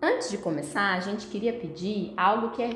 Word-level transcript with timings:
Antes 0.00 0.30
de 0.30 0.38
começar, 0.38 0.94
a 0.94 1.00
gente 1.00 1.26
queria 1.26 1.52
pedir 1.52 2.12
algo 2.16 2.50
que 2.50 2.62
é 2.62 2.70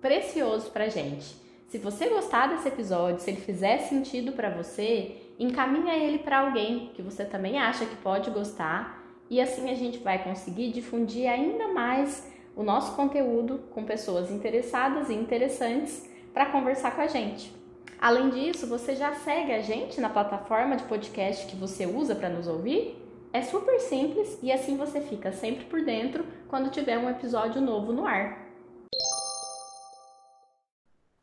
precioso 0.00 0.70
pra 0.70 0.88
gente. 0.88 1.36
Se 1.66 1.76
você 1.76 2.08
gostar 2.08 2.46
desse 2.46 2.68
episódio, 2.68 3.20
se 3.20 3.30
ele 3.30 3.40
fizer 3.40 3.78
sentido 3.78 4.30
para 4.30 4.48
você, 4.48 5.16
encaminha 5.40 5.96
ele 5.96 6.18
para 6.18 6.38
alguém 6.38 6.92
que 6.94 7.02
você 7.02 7.24
também 7.24 7.58
acha 7.58 7.84
que 7.84 7.96
pode 7.96 8.30
gostar 8.30 9.04
e 9.28 9.40
assim 9.40 9.68
a 9.70 9.74
gente 9.74 9.98
vai 9.98 10.22
conseguir 10.22 10.70
difundir 10.70 11.28
ainda 11.28 11.66
mais 11.66 12.30
o 12.54 12.62
nosso 12.62 12.94
conteúdo 12.94 13.58
com 13.70 13.84
pessoas 13.84 14.30
interessadas 14.30 15.10
e 15.10 15.14
interessantes 15.14 16.08
para 16.32 16.46
conversar 16.46 16.94
com 16.94 17.02
a 17.02 17.08
gente. 17.08 17.52
Além 18.00 18.30
disso, 18.30 18.68
você 18.68 18.94
já 18.94 19.12
segue 19.14 19.52
a 19.52 19.60
gente 19.60 20.00
na 20.00 20.08
plataforma 20.08 20.76
de 20.76 20.84
podcast 20.84 21.44
que 21.46 21.56
você 21.56 21.86
usa 21.86 22.14
para 22.14 22.28
nos 22.28 22.46
ouvir? 22.46 23.07
É 23.30 23.42
super 23.42 23.78
simples 23.78 24.38
e 24.42 24.50
assim 24.50 24.76
você 24.76 25.02
fica 25.02 25.32
sempre 25.32 25.64
por 25.66 25.84
dentro 25.84 26.26
quando 26.48 26.70
tiver 26.70 26.96
um 26.96 27.10
episódio 27.10 27.60
novo 27.60 27.92
no 27.92 28.06
ar. 28.06 28.48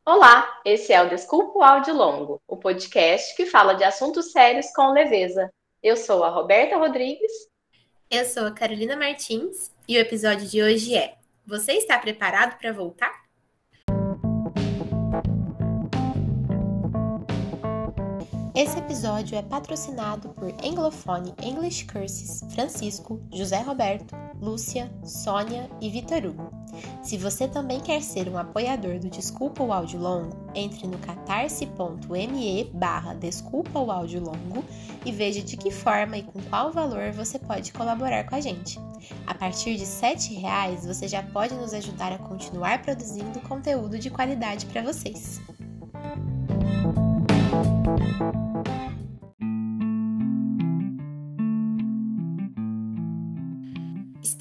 Olá, 0.05 0.62
esse 0.64 0.94
é 0.94 1.02
o 1.02 1.09
Desculpa 1.09 1.58
o 1.58 1.64
Áudio 1.64 1.95
Longo, 1.95 2.40
o 2.48 2.58
podcast 2.58 3.36
que 3.36 3.48
fala 3.48 3.73
de 3.73 3.84
assuntos 3.84 4.31
sérios 4.31 4.72
com 4.76 4.91
leveza. 4.91 5.52
Eu 5.81 5.98
sou 5.98 6.23
a 6.23 6.30
Roberta 6.30 6.78
Rodrigues. 6.78 7.31
Eu 8.12 8.23
sou 8.26 8.45
a 8.45 8.52
Carolina 8.52 8.95
Martins 8.95 9.72
e 9.88 9.98
o 9.98 10.00
episódio 10.00 10.48
de 10.48 10.62
hoje 10.62 10.95
é: 10.95 11.16
Você 11.44 11.73
está 11.73 11.98
preparado 11.98 12.59
para 12.59 12.72
voltar? 12.72 13.25
Esse 18.55 18.80
episódio 18.80 19.38
é 19.38 19.41
patrocinado 19.41 20.30
por 20.30 20.50
Anglofone 20.64 21.34
English 21.44 21.84
Curses 21.88 22.41
Francisco, 22.54 23.20
José 23.34 23.59
Roberto, 23.59 24.16
Lúcia, 24.41 24.90
Sônia 25.04 25.70
e 25.81 25.90
Vitor 25.90 26.26
Hugo. 26.26 26.54
Se 27.04 27.18
você 27.18 27.50
também 27.50 27.81
quer 27.81 28.02
ser 28.02 28.30
um 28.30 28.38
apoiador 28.38 28.98
do 28.98 29.09
Desculpa 29.09 29.61
o 29.61 29.73
Áudio 29.73 30.00
Longo, 30.00 30.38
entre 30.56 30.88
no 30.88 30.98
catarse.me 31.00 32.72
barra 32.73 33.14
Desculpa 33.14 33.78
o 33.78 33.92
Áudio 33.92 34.23
Longo 34.23 34.64
e 35.06 35.11
veja 35.11 35.42
de 35.42 35.58
que 35.58 35.70
forma 35.70 36.17
e 36.17 36.23
com 36.23 36.42
qual 36.44 36.72
valor 36.72 37.11
você 37.11 37.38
pode 37.38 37.73
colaborar 37.73 38.23
com 38.23 38.36
a 38.36 38.39
gente. 38.39 38.80
A 39.28 39.33
partir 39.33 39.76
de 39.76 39.83
R$ 39.83 40.39
reais 40.39 40.86
você 40.86 41.09
já 41.09 41.22
pode 41.22 41.53
nos 41.56 41.73
ajudar 41.73 42.14
a 42.14 42.20
continuar 42.20 42.81
produzindo 42.81 43.38
conteúdo 43.42 44.00
de 44.00 44.09
qualidade 44.09 44.66
para 44.67 44.81
vocês. 44.81 45.42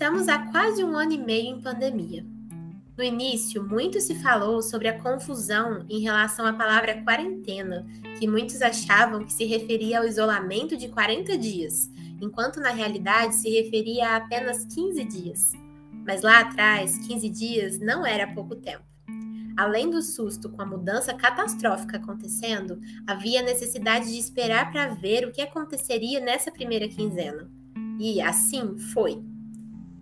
Estamos 0.04 0.28
há 0.28 0.38
quase 0.50 0.84
um 0.84 0.98
ano 0.98 1.12
e 1.12 1.18
meio 1.18 1.56
em 1.56 1.62
pandemia. 1.62 2.26
No 2.94 3.02
início, 3.02 3.66
muito 3.66 3.98
se 4.02 4.14
falou 4.16 4.60
sobre 4.60 4.86
a 4.86 5.00
confusão 5.00 5.86
em 5.88 6.00
relação 6.00 6.44
à 6.44 6.52
palavra 6.52 7.02
quarentena, 7.02 7.86
que 8.18 8.28
muitos 8.28 8.60
achavam 8.60 9.24
que 9.24 9.32
se 9.32 9.46
referia 9.46 10.00
ao 10.00 10.04
isolamento 10.04 10.76
de 10.76 10.88
40 10.88 11.38
dias, 11.38 11.90
enquanto 12.20 12.60
na 12.60 12.68
realidade 12.68 13.36
se 13.36 13.48
referia 13.48 14.10
a 14.10 14.16
apenas 14.16 14.66
15 14.66 15.04
dias. 15.04 15.52
Mas 16.06 16.20
lá 16.20 16.40
atrás, 16.40 16.98
15 16.98 17.30
dias 17.30 17.78
não 17.80 18.04
era 18.04 18.30
pouco 18.34 18.56
tempo. 18.56 18.84
Além 19.56 19.88
do 19.88 20.02
susto 20.02 20.50
com 20.50 20.60
a 20.60 20.66
mudança 20.66 21.14
catastrófica 21.14 21.96
acontecendo, 21.96 22.78
havia 23.06 23.40
necessidade 23.40 24.12
de 24.12 24.18
esperar 24.18 24.70
para 24.70 24.88
ver 24.88 25.26
o 25.26 25.32
que 25.32 25.40
aconteceria 25.40 26.20
nessa 26.20 26.52
primeira 26.52 26.86
quinzena. 26.88 27.50
E 27.98 28.20
assim 28.20 28.76
foi. 28.78 29.32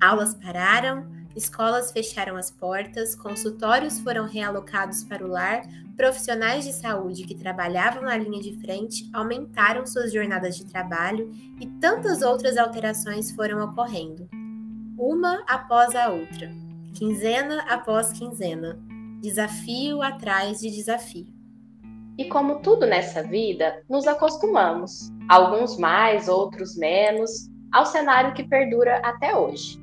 Aulas 0.02 0.34
pararam, 0.34 1.06
escolas 1.36 1.92
fecharam 1.92 2.34
as 2.36 2.50
portas, 2.50 3.14
consultórios 3.14 4.00
foram 4.00 4.26
realocados 4.26 5.04
para 5.04 5.24
o 5.24 5.28
lar, 5.28 5.62
profissionais 5.96 6.64
de 6.64 6.72
saúde 6.72 7.22
que 7.22 7.36
trabalhavam 7.36 8.02
na 8.02 8.16
linha 8.16 8.42
de 8.42 8.60
frente 8.60 9.08
aumentaram 9.12 9.86
suas 9.86 10.12
jornadas 10.12 10.56
de 10.56 10.66
trabalho 10.66 11.30
e 11.60 11.68
tantas 11.80 12.20
outras 12.20 12.56
alterações 12.56 13.30
foram 13.30 13.64
ocorrendo. 13.64 14.28
Uma 14.98 15.44
após 15.46 15.94
a 15.94 16.08
outra, 16.08 16.50
quinzena 16.94 17.62
após 17.68 18.10
quinzena, 18.10 18.82
desafio 19.20 20.02
atrás 20.02 20.58
de 20.58 20.68
desafio. 20.68 21.32
E 22.18 22.24
como 22.24 22.58
tudo 22.58 22.86
nessa 22.86 23.22
vida, 23.22 23.84
nos 23.88 24.08
acostumamos, 24.08 25.12
alguns 25.28 25.78
mais, 25.78 26.26
outros 26.28 26.76
menos, 26.76 27.48
ao 27.70 27.86
cenário 27.86 28.34
que 28.34 28.42
perdura 28.42 28.96
até 29.04 29.36
hoje. 29.36 29.81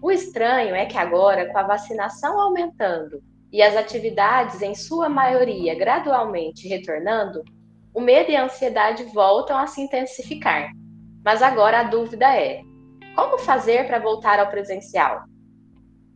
O 0.00 0.10
estranho 0.10 0.74
é 0.74 0.86
que 0.86 0.96
agora, 0.96 1.50
com 1.50 1.58
a 1.58 1.64
vacinação 1.64 2.40
aumentando 2.40 3.20
e 3.50 3.60
as 3.62 3.76
atividades, 3.76 4.62
em 4.62 4.74
sua 4.74 5.08
maioria, 5.08 5.74
gradualmente 5.74 6.68
retornando, 6.68 7.42
o 7.92 8.00
medo 8.00 8.30
e 8.30 8.36
a 8.36 8.44
ansiedade 8.44 9.04
voltam 9.12 9.58
a 9.58 9.66
se 9.66 9.80
intensificar. 9.80 10.70
Mas 11.24 11.42
agora 11.42 11.80
a 11.80 11.84
dúvida 11.84 12.26
é: 12.32 12.62
como 13.16 13.38
fazer 13.38 13.86
para 13.86 13.98
voltar 13.98 14.38
ao 14.38 14.50
presencial? 14.50 15.22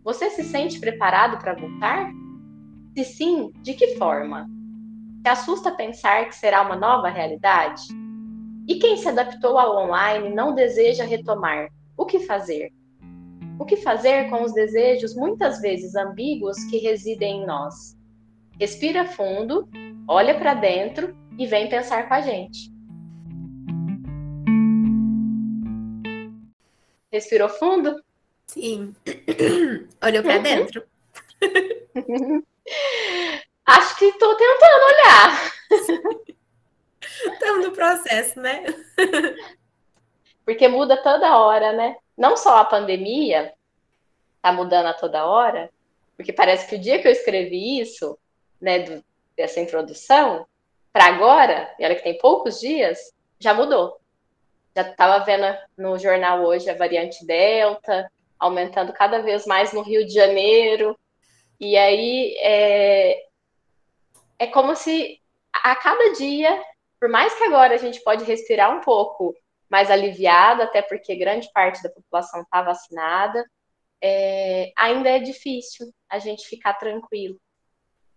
Você 0.04 0.30
se 0.30 0.44
sente 0.44 0.78
preparado 0.78 1.38
para 1.38 1.54
voltar? 1.54 2.08
Se 2.94 3.04
sim, 3.04 3.50
de 3.62 3.74
que 3.74 3.96
forma? 3.96 4.46
Te 5.22 5.28
assusta 5.28 5.72
pensar 5.72 6.26
que 6.26 6.34
será 6.34 6.62
uma 6.62 6.76
nova 6.76 7.08
realidade? 7.08 7.82
E 8.68 8.76
quem 8.76 8.96
se 8.96 9.08
adaptou 9.08 9.58
ao 9.58 9.76
online 9.76 10.32
não 10.32 10.54
deseja 10.54 11.04
retomar? 11.04 11.68
O 11.96 12.06
que 12.06 12.20
fazer? 12.20 12.70
O 13.62 13.64
que 13.64 13.76
fazer 13.76 14.28
com 14.28 14.42
os 14.42 14.52
desejos 14.52 15.14
muitas 15.14 15.60
vezes 15.60 15.94
ambíguos 15.94 16.64
que 16.64 16.78
residem 16.78 17.42
em 17.42 17.46
nós? 17.46 17.96
Respira 18.58 19.04
fundo, 19.04 19.68
olha 20.08 20.36
para 20.36 20.54
dentro 20.54 21.16
e 21.38 21.46
vem 21.46 21.68
pensar 21.68 22.08
com 22.08 22.14
a 22.14 22.20
gente. 22.20 22.72
Respirou 27.12 27.48
fundo? 27.48 28.02
Sim. 28.48 28.96
Olhou 30.04 30.24
para 30.24 30.38
dentro? 30.38 30.82
Acho 33.64 33.96
que 33.96 34.06
estou 34.06 34.34
tentando 34.34 34.84
olhar. 34.86 35.52
Estamos 37.32 37.62
no 37.70 37.70
processo, 37.70 38.40
né? 38.40 38.64
Porque 40.44 40.66
muda 40.66 41.00
toda 41.00 41.38
hora, 41.38 41.72
né? 41.72 41.94
Não 42.16 42.36
só 42.36 42.58
a 42.58 42.64
pandemia 42.64 43.52
tá 44.40 44.52
mudando 44.52 44.86
a 44.86 44.94
toda 44.94 45.26
hora, 45.26 45.70
porque 46.16 46.32
parece 46.32 46.68
que 46.68 46.76
o 46.76 46.80
dia 46.80 47.00
que 47.00 47.08
eu 47.08 47.12
escrevi 47.12 47.80
isso, 47.80 48.18
né, 48.60 48.80
do, 48.80 49.04
dessa 49.36 49.60
introdução, 49.60 50.46
para 50.92 51.06
agora, 51.06 51.74
e 51.78 51.84
olha 51.84 51.94
que 51.96 52.02
tem 52.02 52.18
poucos 52.18 52.60
dias, 52.60 53.12
já 53.38 53.54
mudou. 53.54 53.98
Já 54.74 54.82
estava 54.82 55.24
vendo 55.24 55.46
no 55.76 55.98
jornal 55.98 56.44
hoje 56.44 56.68
a 56.68 56.74
variante 56.74 57.24
Delta, 57.26 58.10
aumentando 58.38 58.92
cada 58.92 59.20
vez 59.20 59.46
mais 59.46 59.72
no 59.72 59.82
Rio 59.82 60.06
de 60.06 60.12
Janeiro. 60.12 60.98
E 61.58 61.76
aí 61.76 62.34
é, 62.40 63.26
é 64.38 64.46
como 64.48 64.74
se 64.74 65.20
a 65.52 65.76
cada 65.76 66.12
dia, 66.12 66.62
por 66.98 67.08
mais 67.08 67.34
que 67.34 67.44
agora 67.44 67.74
a 67.74 67.78
gente 67.78 68.00
pode 68.02 68.24
respirar 68.24 68.76
um 68.76 68.80
pouco 68.80 69.34
mais 69.72 69.90
aliviado, 69.90 70.62
até 70.62 70.82
porque 70.82 71.16
grande 71.16 71.50
parte 71.50 71.82
da 71.82 71.88
população 71.88 72.42
está 72.42 72.60
vacinada, 72.60 73.42
é, 74.02 74.70
ainda 74.76 75.08
é 75.08 75.18
difícil 75.18 75.90
a 76.10 76.18
gente 76.18 76.46
ficar 76.46 76.74
tranquilo. 76.74 77.40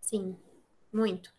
Sim, 0.01 0.37
muito 0.91 1.33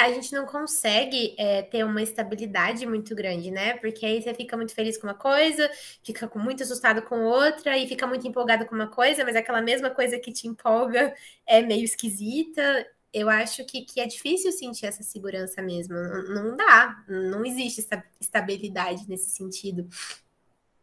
a 0.00 0.10
gente 0.10 0.32
não 0.32 0.46
consegue 0.46 1.34
é, 1.38 1.60
ter 1.60 1.84
uma 1.84 2.02
estabilidade 2.02 2.86
muito 2.86 3.14
grande, 3.14 3.50
né? 3.50 3.74
Porque 3.76 4.06
aí 4.06 4.22
você 4.22 4.32
fica 4.32 4.56
muito 4.56 4.74
feliz 4.74 4.96
com 4.96 5.06
uma 5.06 5.14
coisa, 5.14 5.70
fica 6.02 6.30
muito 6.36 6.62
assustado 6.62 7.02
com 7.02 7.22
outra, 7.22 7.76
e 7.76 7.86
fica 7.86 8.06
muito 8.06 8.26
empolgado 8.26 8.64
com 8.64 8.74
uma 8.74 8.88
coisa, 8.88 9.24
mas 9.24 9.36
aquela 9.36 9.60
mesma 9.60 9.90
coisa 9.90 10.18
que 10.18 10.32
te 10.32 10.48
empolga 10.48 11.14
é 11.46 11.60
meio 11.60 11.84
esquisita. 11.84 12.86
Eu 13.12 13.28
acho 13.28 13.64
que, 13.64 13.82
que 13.82 14.00
é 14.00 14.06
difícil 14.06 14.52
sentir 14.52 14.86
essa 14.86 15.02
segurança 15.02 15.60
mesmo. 15.60 15.94
Não, 15.94 16.22
não 16.34 16.56
dá, 16.56 17.04
não 17.08 17.44
existe 17.44 17.86
estabilidade 18.20 19.08
nesse 19.08 19.30
sentido. 19.30 19.88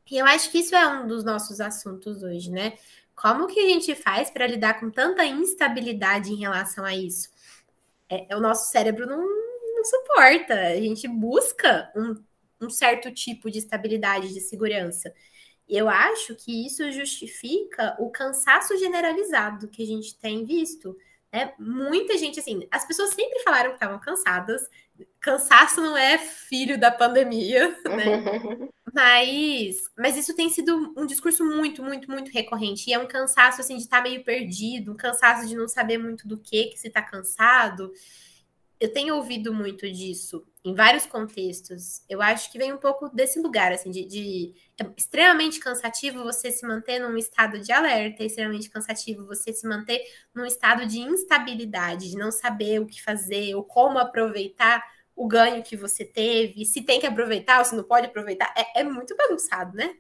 E 0.10 0.18
eu 0.18 0.26
acho 0.26 0.52
que 0.52 0.60
isso 0.60 0.76
é 0.76 0.88
um 0.88 1.08
dos 1.08 1.24
nossos 1.24 1.60
assuntos 1.60 2.24
hoje, 2.24 2.50
né? 2.52 2.78
Como 3.16 3.48
que 3.48 3.60
a 3.60 3.70
gente 3.70 3.96
faz 3.96 4.30
para 4.30 4.48
lidar 4.48 4.80
com 4.80 4.90
tanta 4.90 5.26
instabilidade 5.26 6.32
em 6.32 6.38
relação 6.38 6.86
a 6.86 6.96
isso? 6.96 7.30
é, 8.10 8.36
o 8.36 8.40
nosso 8.40 8.72
cérebro 8.72 9.06
não, 9.06 9.18
não, 9.18 9.86
suporta. 9.86 10.54
A 10.54 10.76
gente 10.76 11.08
busca 11.08 11.92
um, 11.96 12.16
um 12.66 12.70
certo 12.70 13.12
tipo 13.12 13.52
de 13.52 13.60
estabilidade, 13.60 14.34
de 14.34 14.42
segurança. 14.42 15.14
Eu 15.68 15.90
acho 15.90 16.36
que 16.36 16.66
isso 16.66 16.90
justifica 16.92 17.96
o 18.00 18.10
cansaço 18.10 18.78
generalizado 18.78 19.68
que 19.68 19.84
a 19.84 19.86
gente 19.86 20.18
tem 20.18 20.46
visto, 20.46 20.98
É 21.32 21.54
muita 21.60 22.18
gente 22.18 22.40
assim, 22.40 22.66
as 22.72 22.88
pessoas 22.88 23.10
sempre 23.10 23.40
falaram 23.40 23.70
que 23.70 23.76
estavam 23.76 24.00
cansadas. 24.00 24.62
Cansaço 25.20 25.82
não 25.82 25.98
é 25.98 26.18
filho 26.18 26.80
da 26.80 26.90
pandemia, 26.90 27.70
né? 27.86 28.70
mas, 28.94 29.84
mas 29.98 30.18
isso 30.18 30.36
tem 30.36 30.50
sido 30.50 30.94
um 30.98 31.06
discurso 31.06 31.44
muito, 31.44 31.84
muito, 31.84 32.10
muito 32.10 32.32
recorrente. 32.32 32.90
E 32.90 32.94
é 32.94 33.00
um 33.00 33.08
cansaço 33.08 33.62
assim 33.62 33.76
de 33.76 33.84
estar 33.84 33.98
tá 33.98 34.04
meio 34.04 34.24
perdido, 34.24 34.92
um 34.92 34.98
cansaço 34.98 35.48
de 35.48 35.56
não 35.56 35.68
saber 35.68 35.98
muito 35.98 36.28
do 36.28 36.38
que 36.38 36.68
que 36.68 36.80
se 36.80 36.88
está 36.88 37.02
cansado 37.02 37.92
eu 38.80 38.92
tenho 38.94 39.16
ouvido 39.16 39.54
muito 39.54 39.92
disso 39.92 40.46
em 40.68 40.74
vários 40.74 41.06
contextos. 41.06 42.02
Eu 42.10 42.22
acho 42.22 42.52
que 42.52 42.58
vem 42.58 42.74
um 42.74 42.78
pouco 42.78 43.08
desse 43.08 43.40
lugar, 43.40 43.72
assim, 43.72 43.90
de, 43.90 44.06
de 44.06 44.54
é 44.78 44.86
extremamente 44.98 45.62
cansativo 45.62 46.24
você 46.24 46.52
se 46.52 46.68
manter 46.68 47.00
num 47.00 47.18
estado 47.18 47.60
de 47.60 47.72
alerta, 47.72 48.22
é 48.22 48.26
extremamente 48.26 48.70
cansativo 48.70 49.26
você 49.26 49.54
se 49.54 49.66
manter 49.66 50.04
num 50.36 50.46
estado 50.46 50.86
de 50.86 51.00
instabilidade, 51.00 52.10
de 52.10 52.18
não 52.18 52.32
saber 52.32 52.82
o 52.82 52.86
que 52.86 53.02
fazer 53.02 53.56
ou 53.56 53.64
como 53.64 53.98
aproveitar 53.98 54.84
o 55.16 55.26
ganho 55.26 55.64
que 55.64 55.78
você 55.78 56.04
teve, 56.04 56.66
se 56.66 56.82
tem 56.82 57.00
que 57.00 57.08
aproveitar 57.08 57.60
ou 57.60 57.66
se 57.66 57.74
não 57.74 57.84
pode 57.86 58.08
aproveitar. 58.08 58.54
É, 58.58 58.82
é 58.82 58.84
muito 58.84 59.16
bagunçado, 59.16 59.76
né? 59.76 59.96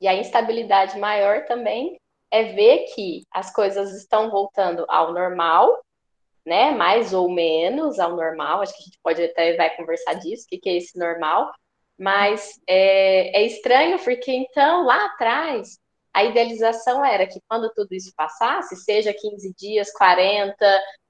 E 0.00 0.08
a 0.08 0.14
instabilidade 0.14 0.98
maior 0.98 1.44
também 1.44 1.96
é 2.32 2.52
ver 2.52 2.86
que 2.94 3.22
as 3.30 3.52
coisas 3.54 3.94
estão 3.94 4.28
voltando 4.28 4.84
ao 4.88 5.12
normal, 5.12 5.83
né? 6.44 6.70
Mais 6.72 7.12
ou 7.12 7.30
menos 7.30 7.98
ao 7.98 8.16
normal. 8.16 8.60
Acho 8.60 8.74
que 8.76 8.82
a 8.82 8.84
gente 8.84 8.98
pode 9.02 9.22
até 9.22 9.56
vai 9.56 9.74
conversar 9.76 10.14
disso, 10.14 10.44
o 10.44 10.48
que, 10.48 10.58
que 10.58 10.68
é 10.68 10.76
esse 10.76 10.98
normal. 10.98 11.52
Mas 11.98 12.60
é, 12.68 13.40
é 13.40 13.46
estranho 13.46 13.98
porque 14.02 14.32
então 14.32 14.84
lá 14.84 15.06
atrás 15.06 15.78
a 16.12 16.24
idealização 16.24 17.04
era 17.04 17.26
que 17.26 17.40
quando 17.48 17.72
tudo 17.74 17.92
isso 17.94 18.12
passasse, 18.16 18.76
seja 18.76 19.12
15 19.12 19.54
dias, 19.56 19.92
40, 19.92 20.54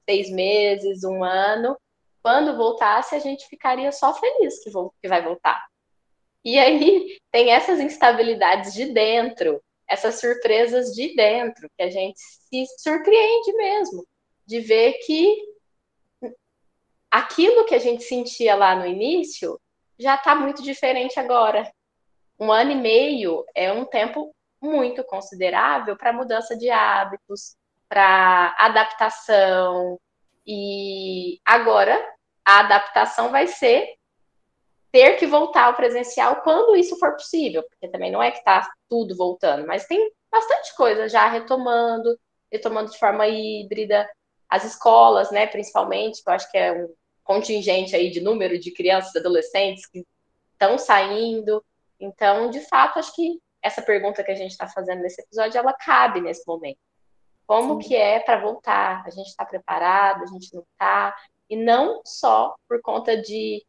seis 0.09 0.31
meses, 0.31 1.05
um 1.05 1.23
ano, 1.25 1.77
quando 2.23 2.57
voltasse 2.57 3.15
a 3.15 3.19
gente 3.19 3.47
ficaria 3.49 3.93
só 3.93 4.15
feliz 4.15 4.63
que, 4.63 4.71
que 4.71 5.09
vai 5.09 5.23
voltar. 5.23 5.63
E 6.45 6.59
aí 6.59 7.19
tem 7.31 7.51
essas 7.51 7.81
instabilidades 7.81 8.73
de 8.73 8.87
dentro, 8.87 9.63
essas 9.89 10.21
surpresas 10.21 10.93
de 10.95 11.15
dentro, 11.15 11.69
que 11.77 11.83
a 11.83 11.91
gente 11.91 12.19
se 12.19 12.67
surpreende 12.79 13.53
mesmo 13.55 14.07
de 14.47 14.61
ver 14.61 14.95
que 15.05 15.37
aquilo 17.11 17.65
que 17.65 17.75
a 17.75 17.79
gente 17.79 18.03
sentia 18.03 18.55
lá 18.55 18.75
no 18.75 18.87
início 18.87 19.61
já 19.99 20.17
está 20.17 20.35
muito 20.35 20.63
diferente 20.63 21.19
agora. 21.19 21.71
Um 22.39 22.51
ano 22.51 22.73
e 22.73 22.77
meio 22.77 23.45
é 23.55 23.73
um 23.73 23.85
tempo 23.85 24.35
muito 24.61 25.05
considerável 25.05 25.97
para 25.97 26.13
mudança 26.13 26.57
de 26.57 26.71
hábitos, 26.71 27.57
para 27.89 28.55
adaptação. 28.59 29.99
E 30.47 31.39
agora 31.45 31.97
a 32.45 32.61
adaptação 32.61 33.31
vai 33.31 33.47
ser 33.47 33.95
ter 34.91 35.17
que 35.17 35.27
voltar 35.27 35.65
ao 35.65 35.75
presencial 35.75 36.43
quando 36.43 36.77
isso 36.77 36.97
for 36.99 37.13
possível, 37.13 37.65
porque 37.65 37.89
também 37.89 38.13
não 38.13 38.23
é 38.23 38.31
que 38.31 38.39
está 38.39 38.69
tudo 38.89 39.17
voltando, 39.17 39.67
mas 39.67 39.87
tem 39.87 40.13
bastante 40.31 40.75
coisa 40.77 41.09
já 41.09 41.27
retomando, 41.27 42.17
retomando 42.51 42.91
de 42.91 42.99
forma 42.99 43.27
híbrida, 43.27 44.09
as 44.55 44.65
escolas, 44.65 45.33
né, 45.33 45.49
principalmente, 45.49 46.23
que 46.23 46.31
eu 46.31 46.33
acho 46.33 46.49
que 46.49 46.57
é 46.57 46.73
um 46.73 46.89
contingente 47.25 47.97
aí 47.97 48.09
de 48.09 48.21
número 48.21 48.57
de 48.57 48.71
crianças 48.71 49.13
e 49.13 49.19
adolescentes 49.19 49.85
que 49.85 50.07
estão 50.53 50.79
saindo. 50.79 51.65
Então, 51.99 52.49
de 52.51 52.61
fato, 52.61 53.01
acho 53.01 53.13
que 53.17 53.41
essa 53.61 53.83
pergunta 53.83 54.23
que 54.23 54.31
a 54.31 54.35
gente 54.37 54.53
está 54.53 54.69
fazendo 54.69 55.03
nesse 55.03 55.21
episódio, 55.21 55.59
ela 55.59 55.73
cabe 55.73 56.21
nesse 56.21 56.47
momento. 56.47 56.79
Como 57.45 57.83
Sim. 57.83 57.89
que 57.89 57.97
é 57.97 58.21
para 58.21 58.41
voltar? 58.41 59.03
A 59.05 59.11
gente 59.11 59.27
está 59.27 59.45
preparado? 59.45 60.23
A 60.23 60.27
gente 60.27 60.55
não 60.55 60.63
está? 60.71 61.17
E 61.51 61.57
não 61.57 62.01
só 62.05 62.55
por 62.69 62.81
conta 62.81 63.21
de 63.21 63.61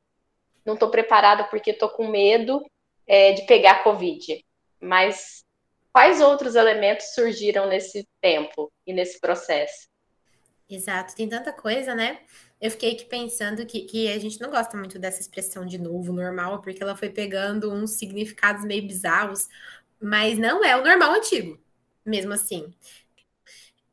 não 0.63 0.75
estou 0.75 0.91
preparada 0.91 1.45
porque 1.45 1.71
estou 1.71 1.89
com 1.89 2.07
medo 2.07 2.63
é, 3.07 3.31
de 3.31 3.43
pegar 3.47 3.83
Covid, 3.83 4.45
mas 4.79 5.43
quais 5.91 6.21
outros 6.21 6.53
elementos 6.53 7.13
surgiram 7.15 7.67
nesse 7.67 8.07
tempo 8.21 8.71
e 8.85 8.93
nesse 8.93 9.19
processo? 9.19 9.87
Exato, 10.67 11.15
tem 11.15 11.29
tanta 11.29 11.53
coisa, 11.53 11.93
né? 11.93 12.21
Eu 12.59 12.71
fiquei 12.71 12.93
aqui 12.95 13.05
pensando 13.05 13.65
que, 13.67 13.81
que 13.81 14.11
a 14.11 14.17
gente 14.17 14.41
não 14.41 14.49
gosta 14.49 14.75
muito 14.75 14.97
dessa 14.97 15.21
expressão 15.21 15.63
de 15.65 15.77
novo, 15.77 16.11
normal, 16.11 16.59
porque 16.61 16.81
ela 16.81 16.95
foi 16.95 17.09
pegando 17.09 17.71
uns 17.71 17.91
significados 17.91 18.65
meio 18.65 18.87
bizarros, 18.87 19.47
mas 20.01 20.39
não 20.39 20.63
é 20.65 20.75
o 20.75 20.83
normal 20.83 21.11
antigo, 21.13 21.59
mesmo 22.03 22.33
assim. 22.33 22.73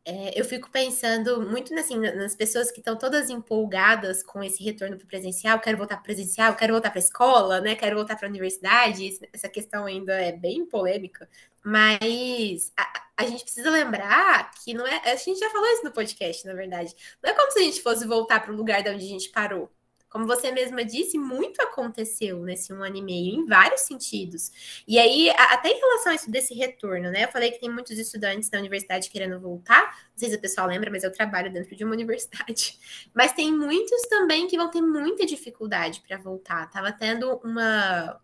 É, 0.04 0.38
eu 0.38 0.44
fico 0.44 0.69
pensando 0.70 1.48
muito 1.48 1.72
assim, 1.78 1.96
nas 1.96 2.34
pessoas 2.34 2.72
que 2.72 2.80
estão 2.80 2.98
todas 2.98 3.30
empolgadas 3.30 4.20
com 4.22 4.42
esse 4.42 4.60
retorno 4.62 4.96
para 4.96 5.04
o 5.04 5.06
presencial, 5.08 5.60
quero 5.60 5.78
voltar 5.78 5.94
para 5.96 6.02
presencial, 6.04 6.56
quero 6.56 6.72
voltar 6.72 6.90
para 6.90 6.98
a 6.98 7.02
escola, 7.04 7.60
né? 7.60 7.76
Quero 7.76 7.94
voltar 7.96 8.16
para 8.16 8.26
a 8.26 8.30
universidade. 8.30 9.16
Essa 9.32 9.48
questão 9.48 9.84
ainda 9.86 10.12
é 10.20 10.32
bem 10.32 10.66
polêmica, 10.66 11.28
mas 11.64 12.73
a, 12.76 13.03
a, 13.19 13.26
gente 13.26 13.44
precisa 13.44 13.70
lembrar 13.70 14.50
que 14.62 14.75
não 14.75 14.87
é. 14.87 15.12
A 15.12 15.17
gente 15.17 15.38
já 15.38 15.50
falou 15.50 15.69
isso 15.69 15.85
no 15.85 15.93
podcast, 15.93 16.47
na 16.47 16.55
verdade. 16.55 16.94
Não 17.23 17.31
é 17.31 17.35
como 17.35 17.53
se 17.53 17.61
a 17.61 17.62
gente 17.62 17.82
fosse 17.82 18.06
voltar 18.06 18.41
para 18.41 18.53
o 18.53 18.56
lugar 18.56 18.82
de 18.82 18.91
onde 18.91 19.05
a 19.05 19.09
gente 19.09 19.31
parou. 19.31 19.70
Como 20.12 20.26
você 20.26 20.53
mesma 20.53 20.85
disse, 20.85 21.17
muito 21.17 21.62
aconteceu 21.62 22.43
nesse 22.43 22.70
um 22.70 22.82
ano 22.82 22.97
e 22.97 23.03
meio, 23.03 23.35
em 23.35 23.47
vários 23.47 23.81
sentidos. 23.81 24.82
E 24.87 24.99
aí, 24.99 25.31
até 25.31 25.70
em 25.70 25.81
relação 25.81 26.12
a 26.12 26.14
isso 26.14 26.31
desse 26.31 26.53
retorno, 26.53 27.11
né? 27.11 27.25
Eu 27.25 27.29
falei 27.29 27.50
que 27.50 27.59
tem 27.59 27.70
muitos 27.70 27.97
estudantes 27.99 28.50
da 28.50 28.59
universidade 28.59 29.09
querendo 29.09 29.41
voltar. 29.41 29.85
Não 30.11 30.19
sei 30.19 30.29
se 30.29 30.37
o 30.37 30.41
pessoal 30.41 30.67
lembra, 30.67 30.91
mas 30.91 31.03
eu 31.03 31.11
trabalho 31.11 31.50
dentro 31.50 31.75
de 31.75 31.82
uma 31.82 31.94
universidade. 31.97 32.79
Mas 33.14 33.32
tem 33.32 33.50
muitos 33.50 34.03
também 34.03 34.47
que 34.47 34.56
vão 34.59 34.70
ter 34.70 34.82
muita 34.82 35.25
dificuldade 35.25 36.03
para 36.06 36.19
voltar. 36.19 36.69
Tava 36.69 36.93
tendo 36.93 37.41
uma, 37.43 38.20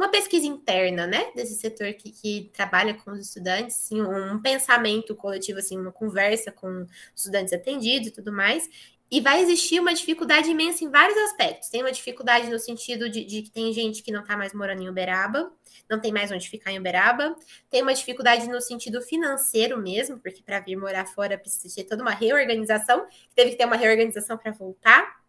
uma 0.00 0.08
pesquisa 0.08 0.46
interna, 0.46 1.06
né, 1.06 1.30
desse 1.34 1.56
setor 1.56 1.92
que, 1.92 2.10
que 2.10 2.50
trabalha 2.54 2.94
com 2.94 3.10
os 3.10 3.20
estudantes, 3.20 3.76
assim, 3.76 4.00
um 4.00 4.40
pensamento 4.40 5.14
coletivo, 5.14 5.58
assim, 5.58 5.78
uma 5.78 5.92
conversa 5.92 6.50
com 6.50 6.86
estudantes 7.14 7.52
atendidos 7.52 8.08
e 8.08 8.10
tudo 8.10 8.32
mais, 8.32 8.66
e 9.10 9.20
vai 9.20 9.42
existir 9.42 9.78
uma 9.78 9.92
dificuldade 9.92 10.48
imensa 10.48 10.84
em 10.84 10.88
vários 10.88 11.18
aspectos. 11.18 11.68
Tem 11.68 11.82
uma 11.82 11.92
dificuldade 11.92 12.48
no 12.48 12.58
sentido 12.58 13.10
de, 13.10 13.24
de 13.26 13.42
que 13.42 13.50
tem 13.50 13.70
gente 13.74 14.02
que 14.02 14.10
não 14.10 14.22
está 14.22 14.38
mais 14.38 14.54
morando 14.54 14.82
em 14.82 14.88
Uberaba, 14.88 15.52
não 15.88 16.00
tem 16.00 16.12
mais 16.12 16.30
onde 16.30 16.48
ficar 16.48 16.70
em 16.70 16.78
Uberaba. 16.78 17.36
Tem 17.68 17.82
uma 17.82 17.92
dificuldade 17.92 18.48
no 18.48 18.60
sentido 18.60 19.02
financeiro 19.02 19.76
mesmo, 19.76 20.18
porque 20.18 20.42
para 20.42 20.60
vir 20.60 20.76
morar 20.76 21.06
fora 21.06 21.36
precisa 21.36 21.74
ter 21.74 21.84
toda 21.84 22.02
uma 22.02 22.12
reorganização. 22.12 23.06
Teve 23.34 23.50
que 23.50 23.56
ter 23.56 23.66
uma 23.66 23.76
reorganização 23.76 24.38
para 24.38 24.52
voltar. 24.52 25.19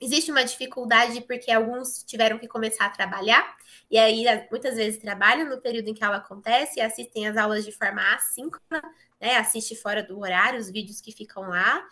Existe 0.00 0.30
uma 0.30 0.44
dificuldade 0.44 1.20
porque 1.22 1.50
alguns 1.50 2.02
tiveram 2.04 2.38
que 2.38 2.46
começar 2.46 2.86
a 2.86 2.90
trabalhar, 2.90 3.56
e 3.90 3.96
aí 3.98 4.24
muitas 4.50 4.76
vezes 4.76 5.00
trabalham 5.00 5.48
no 5.48 5.60
período 5.60 5.88
em 5.88 5.94
que 5.94 6.04
ela 6.04 6.16
acontece 6.16 6.78
e 6.78 6.82
assistem 6.82 7.26
as 7.26 7.36
aulas 7.36 7.64
de 7.64 7.72
forma 7.72 8.02
assíncrona, 8.14 8.82
né? 9.20 9.36
Assiste 9.36 9.74
fora 9.74 10.02
do 10.02 10.18
horário 10.18 10.60
os 10.60 10.70
vídeos 10.70 11.00
que 11.00 11.12
ficam 11.12 11.48
lá. 11.48 11.82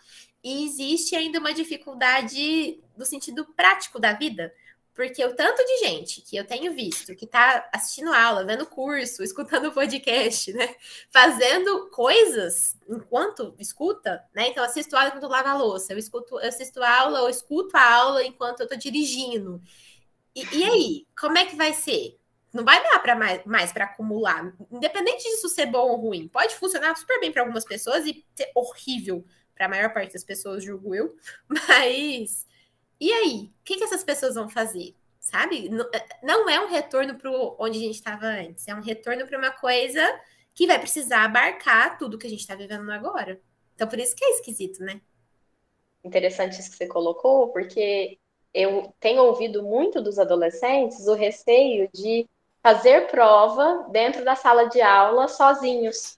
E 0.43 0.65
existe 0.65 1.15
ainda 1.15 1.39
uma 1.39 1.53
dificuldade 1.53 2.79
no 2.95 3.05
sentido 3.05 3.45
prático 3.55 3.99
da 3.99 4.13
vida, 4.13 4.53
porque 4.95 5.23
o 5.25 5.35
tanto 5.35 5.63
de 5.65 5.79
gente 5.79 6.21
que 6.21 6.37
eu 6.37 6.47
tenho 6.47 6.73
visto 6.73 7.13
que 7.15 7.25
está 7.25 7.69
assistindo 7.73 8.13
aula, 8.13 8.45
vendo 8.45 8.65
curso, 8.65 9.21
escutando 9.21 9.71
podcast, 9.73 10.53
né? 10.53 10.73
Fazendo 11.11 11.89
coisas 11.89 12.77
enquanto 12.87 13.53
escuta, 13.59 14.23
né? 14.33 14.47
Então, 14.47 14.63
assisto 14.63 14.95
aula 14.95 15.09
enquanto 15.09 15.27
lavo 15.27 15.49
a 15.49 15.53
louça, 15.53 15.91
eu, 15.91 15.97
escuto, 15.97 16.39
eu 16.39 16.47
assisto 16.47 16.81
aula, 16.81 17.23
ou 17.23 17.29
escuto 17.29 17.75
a 17.75 17.93
aula 17.93 18.23
enquanto 18.23 18.61
eu 18.61 18.63
estou 18.63 18.79
dirigindo. 18.79 19.61
E, 20.33 20.59
e, 20.59 20.63
aí, 20.63 21.07
como 21.19 21.37
é 21.37 21.45
que 21.45 21.57
vai 21.57 21.73
ser? 21.73 22.17
Não 22.53 22.63
vai 22.63 22.81
dar 22.81 22.99
para 22.99 23.17
mais, 23.17 23.43
mais 23.45 23.73
para 23.73 23.83
acumular, 23.83 24.55
independente 24.71 25.23
disso 25.23 25.49
ser 25.49 25.65
bom 25.65 25.89
ou 25.89 25.97
ruim. 25.97 26.29
Pode 26.29 26.55
funcionar 26.55 26.95
super 26.95 27.19
bem 27.19 27.33
para 27.33 27.41
algumas 27.41 27.65
pessoas 27.65 28.05
e 28.05 28.25
ser 28.33 28.49
horrível 28.55 29.25
para 29.53 29.65
a 29.65 29.69
maior 29.69 29.93
parte 29.93 30.13
das 30.13 30.23
pessoas, 30.23 30.63
julgo 30.63 30.95
eu. 30.95 31.13
Mas 31.49 32.45
e 32.99 33.11
aí? 33.11 33.51
O 33.61 33.63
que, 33.63 33.77
que 33.77 33.83
essas 33.83 34.03
pessoas 34.03 34.35
vão 34.35 34.49
fazer? 34.49 34.95
Sabe? 35.19 35.69
Não 36.21 36.49
é 36.49 36.59
um 36.59 36.69
retorno 36.69 37.15
para 37.15 37.31
onde 37.59 37.79
a 37.79 37.81
gente 37.81 37.95
estava 37.95 38.25
antes, 38.25 38.67
é 38.67 38.75
um 38.75 38.81
retorno 38.81 39.25
para 39.25 39.37
uma 39.37 39.51
coisa 39.51 40.01
que 40.53 40.67
vai 40.67 40.79
precisar 40.79 41.25
abarcar 41.25 41.97
tudo 41.97 42.17
que 42.17 42.27
a 42.27 42.29
gente 42.29 42.39
está 42.39 42.55
vivendo 42.55 42.89
agora. 42.91 43.41
Então, 43.73 43.87
por 43.87 43.99
isso 43.99 44.15
que 44.15 44.23
é 44.23 44.31
esquisito, 44.31 44.81
né? 44.81 45.01
Interessante 46.03 46.59
isso 46.59 46.71
que 46.71 46.77
você 46.77 46.87
colocou, 46.87 47.49
porque 47.49 48.17
eu 48.53 48.93
tenho 48.99 49.23
ouvido 49.23 49.63
muito 49.63 50.01
dos 50.01 50.17
adolescentes 50.17 51.07
o 51.07 51.13
receio 51.13 51.89
de 51.93 52.25
fazer 52.63 53.07
prova 53.11 53.87
dentro 53.91 54.23
da 54.23 54.35
sala 54.35 54.65
de 54.69 54.81
aula 54.81 55.27
sozinhos. 55.27 56.17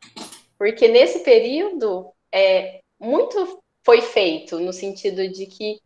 Porque 0.57 0.87
nesse 0.87 1.19
período, 1.19 2.11
é, 2.31 2.81
muito 2.99 3.61
foi 3.83 4.01
feito 4.01 4.59
no 4.59 4.71
sentido 4.71 5.27
de 5.27 5.45
que 5.47 5.81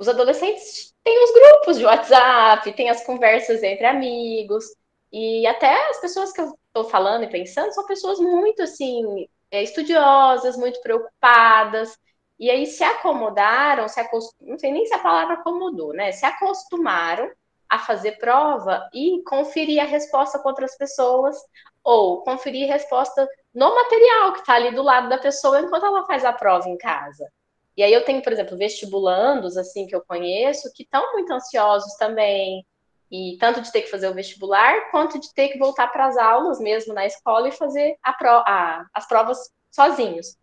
os 0.00 0.08
adolescentes 0.08 0.94
têm 1.04 1.24
os 1.24 1.30
grupos 1.30 1.78
de 1.78 1.84
WhatsApp, 1.84 2.72
têm 2.72 2.88
as 2.88 3.04
conversas 3.04 3.62
entre 3.62 3.84
amigos, 3.84 4.64
e 5.12 5.46
até 5.46 5.90
as 5.90 6.00
pessoas 6.00 6.32
que 6.32 6.40
eu 6.40 6.56
estou 6.68 6.84
falando 6.84 7.24
e 7.24 7.30
pensando 7.30 7.70
são 7.74 7.84
pessoas 7.84 8.18
muito 8.18 8.62
assim 8.62 9.28
é, 9.50 9.62
estudiosas, 9.62 10.56
muito 10.56 10.80
preocupadas, 10.80 11.98
e 12.38 12.50
aí 12.50 12.64
se 12.64 12.82
acomodaram, 12.82 13.86
se 13.88 14.00
acost... 14.00 14.34
não 14.40 14.58
sei 14.58 14.72
nem 14.72 14.86
se 14.86 14.94
a 14.94 15.00
palavra 15.00 15.34
acomodou, 15.34 15.92
né? 15.92 16.12
Se 16.12 16.24
acostumaram 16.24 17.30
a 17.68 17.78
fazer 17.78 18.12
prova 18.12 18.88
e 18.94 19.22
conferir 19.24 19.82
a 19.82 19.86
resposta 19.86 20.38
com 20.38 20.48
outras 20.48 20.78
pessoas, 20.78 21.36
ou 21.84 22.22
conferir 22.22 22.66
resposta 22.66 23.28
no 23.54 23.74
material 23.74 24.32
que 24.32 24.40
está 24.40 24.54
ali 24.54 24.74
do 24.74 24.82
lado 24.82 25.10
da 25.10 25.18
pessoa 25.18 25.60
enquanto 25.60 25.84
ela 25.84 26.06
faz 26.06 26.24
a 26.24 26.32
prova 26.32 26.70
em 26.70 26.78
casa. 26.78 27.30
E 27.76 27.82
aí 27.82 27.92
eu 27.92 28.04
tenho, 28.04 28.22
por 28.22 28.32
exemplo, 28.32 28.56
vestibulandos, 28.56 29.56
assim, 29.56 29.86
que 29.86 29.94
eu 29.94 30.02
conheço, 30.06 30.72
que 30.74 30.82
estão 30.82 31.12
muito 31.12 31.32
ansiosos 31.32 31.94
também, 31.94 32.64
e 33.10 33.36
tanto 33.40 33.60
de 33.60 33.72
ter 33.72 33.82
que 33.82 33.90
fazer 33.90 34.08
o 34.08 34.14
vestibular, 34.14 34.90
quanto 34.90 35.18
de 35.18 35.32
ter 35.34 35.48
que 35.48 35.58
voltar 35.58 35.88
para 35.88 36.06
as 36.06 36.16
aulas 36.16 36.60
mesmo 36.60 36.94
na 36.94 37.04
escola 37.06 37.48
e 37.48 37.52
fazer 37.52 37.96
a 38.02 38.12
pro, 38.12 38.28
a, 38.30 38.86
as 38.94 39.06
provas 39.08 39.50
sozinhos. 39.70 40.36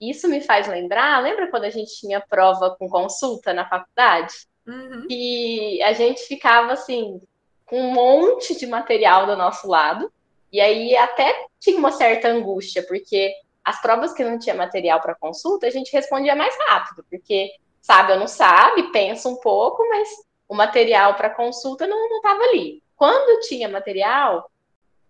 Isso 0.00 0.28
me 0.28 0.40
faz 0.40 0.66
lembrar, 0.66 1.22
lembra 1.22 1.50
quando 1.50 1.64
a 1.64 1.70
gente 1.70 1.98
tinha 1.98 2.20
prova 2.20 2.74
com 2.78 2.88
consulta 2.88 3.52
na 3.52 3.68
faculdade? 3.68 4.34
Uhum. 4.66 5.06
E 5.08 5.82
a 5.82 5.92
gente 5.92 6.22
ficava 6.22 6.72
assim, 6.72 7.20
com 7.66 7.80
um 7.80 7.92
monte 7.92 8.58
de 8.58 8.66
material 8.66 9.26
do 9.26 9.36
nosso 9.36 9.68
lado, 9.68 10.12
e 10.52 10.60
aí 10.60 10.96
até 10.96 11.46
tinha 11.58 11.78
uma 11.78 11.92
certa 11.92 12.28
angústia, 12.28 12.82
porque 12.86 13.32
as 13.70 13.80
provas 13.80 14.12
que 14.12 14.24
não 14.24 14.38
tinha 14.38 14.54
material 14.54 15.00
para 15.00 15.14
consulta, 15.14 15.66
a 15.66 15.70
gente 15.70 15.92
respondia 15.92 16.34
mais 16.34 16.54
rápido, 16.66 17.04
porque 17.08 17.52
sabe 17.80 18.12
ou 18.12 18.18
não 18.18 18.26
sabe, 18.26 18.90
pensa 18.90 19.28
um 19.28 19.36
pouco, 19.36 19.88
mas 19.88 20.08
o 20.48 20.54
material 20.54 21.14
para 21.14 21.30
consulta 21.30 21.86
não 21.86 22.16
estava 22.16 22.42
ali. 22.42 22.82
Quando 22.96 23.40
tinha 23.42 23.68
material, 23.68 24.50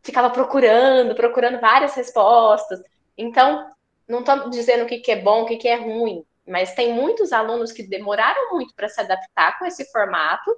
ficava 0.03 0.29
procurando, 0.29 1.15
procurando 1.15 1.59
várias 1.59 1.95
respostas. 1.95 2.81
Então, 3.17 3.71
não 4.07 4.21
estou 4.21 4.51
dizendo 4.51 4.85
o 4.85 4.87
que, 4.87 4.99
que 4.99 5.11
é 5.11 5.17
bom, 5.17 5.43
o 5.43 5.47
que, 5.47 5.57
que 5.57 5.69
é 5.69 5.77
ruim, 5.77 6.23
mas 6.47 6.75
tem 6.75 6.93
muitos 6.93 7.33
alunos 7.33 7.73
que 7.73 7.83
demoraram 7.83 8.53
muito 8.53 8.75
para 8.75 8.89
se 8.89 9.01
adaptar 9.01 9.59
com 9.59 9.65
esse 9.65 9.91
formato. 9.91 10.55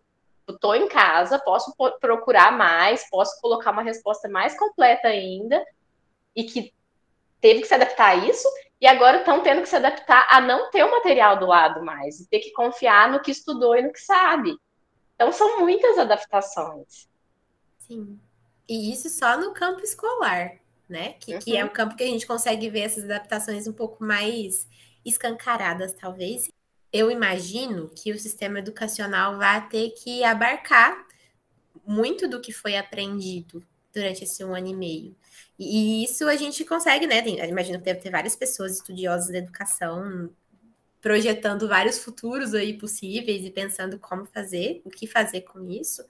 Estou 0.48 0.74
em 0.74 0.88
casa, 0.88 1.38
posso 1.38 1.72
procurar 2.00 2.50
mais, 2.50 3.08
posso 3.08 3.40
colocar 3.40 3.70
uma 3.70 3.82
resposta 3.82 4.28
mais 4.28 4.58
completa 4.58 5.06
ainda, 5.06 5.64
e 6.34 6.42
que 6.42 6.74
teve 7.42 7.60
que 7.60 7.66
se 7.66 7.74
adaptar 7.74 8.12
a 8.12 8.14
isso 8.14 8.48
e 8.80 8.86
agora 8.86 9.18
estão 9.18 9.42
tendo 9.42 9.60
que 9.60 9.68
se 9.68 9.76
adaptar 9.76 10.26
a 10.30 10.40
não 10.40 10.70
ter 10.70 10.82
o 10.84 10.90
material 10.90 11.38
do 11.38 11.46
lado 11.46 11.84
mais, 11.84 12.18
e 12.18 12.28
ter 12.28 12.40
que 12.40 12.52
confiar 12.52 13.12
no 13.12 13.20
que 13.20 13.30
estudou 13.30 13.76
e 13.76 13.82
no 13.82 13.92
que 13.92 14.00
sabe. 14.00 14.56
Então 15.14 15.30
são 15.30 15.60
muitas 15.60 15.98
adaptações. 15.98 17.08
Sim. 17.78 18.18
E 18.68 18.92
isso 18.92 19.10
só 19.10 19.38
no 19.38 19.52
campo 19.52 19.82
escolar, 19.82 20.56
né? 20.88 21.14
Que, 21.20 21.34
uhum. 21.34 21.38
que 21.40 21.56
é 21.56 21.64
o 21.64 21.70
campo 21.70 21.94
que 21.94 22.02
a 22.02 22.06
gente 22.06 22.26
consegue 22.26 22.68
ver 22.70 22.80
essas 22.80 23.04
adaptações 23.04 23.68
um 23.68 23.72
pouco 23.72 24.02
mais 24.02 24.66
escancaradas, 25.04 25.92
talvez. 25.92 26.48
Eu 26.92 27.10
imagino 27.10 27.88
que 27.88 28.12
o 28.12 28.18
sistema 28.18 28.58
educacional 28.58 29.36
vai 29.38 29.68
ter 29.68 29.90
que 29.90 30.24
abarcar 30.24 31.06
muito 31.86 32.28
do 32.28 32.40
que 32.40 32.52
foi 32.52 32.76
aprendido 32.76 33.64
durante 33.92 34.24
esse 34.24 34.44
um 34.44 34.54
ano 34.54 34.68
e 34.68 34.74
meio. 34.74 35.16
E 35.62 36.04
isso 36.04 36.26
a 36.28 36.36
gente 36.36 36.64
consegue, 36.64 37.06
né? 37.06 37.22
Tem, 37.22 37.38
imagino 37.48 37.78
que 37.78 37.84
deve 37.84 38.00
ter 38.00 38.10
várias 38.10 38.36
pessoas 38.36 38.76
estudiosas 38.76 39.30
da 39.30 39.38
educação 39.38 40.30
projetando 41.00 41.68
vários 41.68 41.98
futuros 41.98 42.54
aí 42.54 42.78
possíveis 42.78 43.44
e 43.44 43.50
pensando 43.50 43.98
como 43.98 44.24
fazer, 44.24 44.80
o 44.84 44.90
que 44.90 45.06
fazer 45.06 45.42
com 45.42 45.68
isso, 45.68 46.04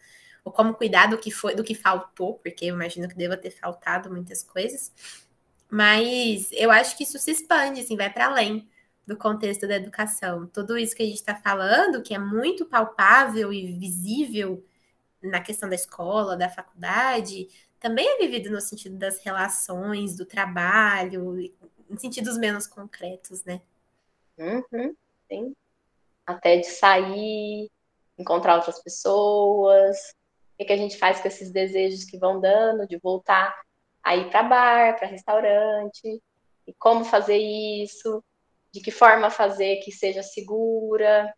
ou 0.45 0.53
como 0.53 0.75
cuidar 0.75 1.07
do 1.07 1.19
que 1.19 1.31
foi, 1.31 1.55
do 1.55 1.65
que 1.65 1.75
faltou, 1.75 2.35
porque 2.35 2.67
eu 2.67 2.75
imagino 2.75 3.09
que 3.09 3.15
deva 3.17 3.37
ter 3.37 3.51
faltado 3.51 4.11
muitas 4.11 4.43
coisas. 4.43 4.93
Mas 5.71 6.51
eu 6.53 6.71
acho 6.71 6.97
que 6.97 7.05
isso 7.05 7.19
se 7.19 7.31
expande, 7.31 7.81
assim, 7.81 7.97
vai 7.97 8.13
para 8.13 8.27
além 8.27 8.69
do 9.07 9.17
contexto 9.17 9.67
da 9.67 9.77
educação. 9.77 10.47
Tudo 10.47 10.77
isso 10.77 10.95
que 10.95 11.03
a 11.03 11.07
gente 11.07 11.17
está 11.17 11.35
falando, 11.35 12.03
que 12.03 12.15
é 12.15 12.19
muito 12.19 12.67
palpável 12.67 13.53
e 13.53 13.73
visível 13.79 14.65
na 15.23 15.41
questão 15.41 15.69
da 15.69 15.75
escola, 15.75 16.37
da 16.37 16.49
faculdade, 16.51 17.49
também 17.83 18.09
é 18.09 18.19
vivido 18.19 18.49
no 18.49 18.61
sentido 18.61 18.97
das 18.97 19.19
relações, 19.19 20.17
do 20.17 20.25
trabalho, 20.25 21.41
em 21.41 21.99
sentidos 21.99 22.39
menos 22.39 22.67
concretos, 22.67 23.45
né? 23.45 23.61
Uhum, 24.39 24.95
sim. 25.29 25.57
Até 26.25 26.59
de 26.59 26.67
sair, 26.67 27.69
encontrar 28.17 28.55
outras 28.55 28.81
pessoas. 28.81 30.15
O 30.59 30.65
que 30.65 30.73
a 30.73 30.77
gente 30.77 30.97
faz 30.97 31.21
com 31.21 31.27
esses 31.27 31.51
desejos 31.51 32.05
que 32.05 32.17
vão 32.17 32.41
dando, 32.41 32.87
de 32.87 32.97
voltar 32.99 33.53
a 34.01 34.15
ir 34.17 34.31
para 34.31 34.45
bar, 34.45 34.97
para 34.97 35.09
restaurante, 35.09 36.23
e 36.65 36.73
como 36.75 37.05
fazer 37.05 37.39
isso, 37.39 38.23
de 38.71 38.81
que 38.81 38.93
forma 38.93 39.29
fazer 39.29 39.79
que 39.79 39.91
seja 39.91 40.23
segura. 40.23 41.35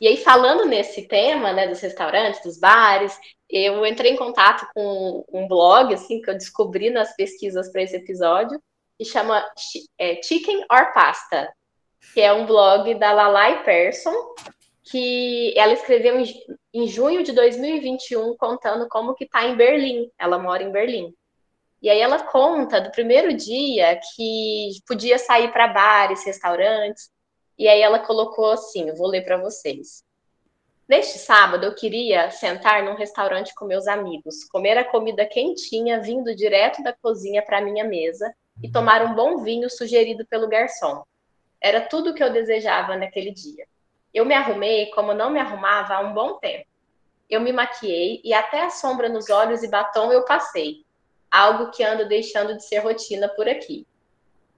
E 0.00 0.06
aí, 0.06 0.16
falando 0.18 0.66
nesse 0.66 1.08
tema, 1.08 1.52
né, 1.52 1.66
dos 1.66 1.80
restaurantes, 1.80 2.42
dos 2.42 2.58
bares, 2.58 3.18
eu 3.48 3.86
entrei 3.86 4.12
em 4.12 4.16
contato 4.16 4.66
com 4.74 5.24
um 5.32 5.48
blog, 5.48 5.94
assim, 5.94 6.20
que 6.20 6.28
eu 6.28 6.34
descobri 6.34 6.90
nas 6.90 7.14
pesquisas 7.16 7.70
para 7.70 7.82
esse 7.82 7.96
episódio, 7.96 8.60
que 8.98 9.04
chama 9.04 9.44
é, 9.98 10.20
Chicken 10.22 10.64
or 10.70 10.92
Pasta, 10.92 11.52
que 12.12 12.20
é 12.20 12.32
um 12.32 12.46
blog 12.46 12.94
da 12.94 13.12
Lalai 13.12 13.62
Persson, 13.64 14.14
que 14.90 15.52
ela 15.56 15.72
escreveu 15.72 16.22
em, 16.72 16.86
junho 16.86 17.22
de 17.22 17.32
2021, 17.32 18.36
contando 18.36 18.88
como 18.88 19.14
que 19.14 19.26
tá 19.26 19.44
em 19.44 19.56
Berlim. 19.56 20.10
Ela 20.18 20.38
mora 20.38 20.62
em 20.62 20.70
Berlim. 20.70 21.12
E 21.82 21.90
aí 21.90 22.00
ela 22.00 22.22
conta 22.22 22.80
do 22.80 22.90
primeiro 22.90 23.34
dia 23.34 24.00
que 24.14 24.70
podia 24.86 25.18
sair 25.18 25.52
para 25.52 25.68
bares, 25.68 26.24
restaurantes, 26.24 27.10
e 27.58 27.68
aí 27.68 27.80
ela 27.80 27.98
colocou 27.98 28.50
assim, 28.50 28.92
vou 28.94 29.06
ler 29.06 29.24
para 29.24 29.36
vocês. 29.36 30.04
Neste 30.88 31.18
sábado, 31.18 31.64
eu 31.64 31.74
queria 31.74 32.30
sentar 32.30 32.84
num 32.84 32.94
restaurante 32.94 33.52
com 33.54 33.64
meus 33.64 33.88
amigos, 33.88 34.44
comer 34.44 34.78
a 34.78 34.84
comida 34.84 35.26
quentinha 35.26 36.00
vindo 36.00 36.34
direto 36.34 36.80
da 36.82 36.92
cozinha 36.92 37.42
para 37.42 37.60
minha 37.60 37.84
mesa 37.84 38.32
e 38.62 38.70
tomar 38.70 39.02
um 39.02 39.14
bom 39.14 39.38
vinho 39.38 39.68
sugerido 39.68 40.24
pelo 40.26 40.48
garçom. 40.48 41.02
Era 41.60 41.80
tudo 41.80 42.10
o 42.10 42.14
que 42.14 42.22
eu 42.22 42.32
desejava 42.32 42.96
naquele 42.96 43.32
dia. 43.32 43.66
Eu 44.14 44.24
me 44.24 44.34
arrumei 44.34 44.86
como 44.90 45.12
não 45.12 45.28
me 45.30 45.40
arrumava 45.40 45.94
há 45.94 46.00
um 46.00 46.14
bom 46.14 46.34
tempo. 46.38 46.66
Eu 47.28 47.40
me 47.40 47.52
maquiei 47.52 48.20
e 48.22 48.32
até 48.32 48.62
a 48.62 48.70
sombra 48.70 49.08
nos 49.08 49.28
olhos 49.28 49.64
e 49.64 49.68
batom 49.68 50.12
eu 50.12 50.24
passei, 50.24 50.84
algo 51.28 51.72
que 51.72 51.82
ando 51.82 52.06
deixando 52.06 52.56
de 52.56 52.64
ser 52.64 52.78
rotina 52.78 53.28
por 53.28 53.48
aqui. 53.48 53.84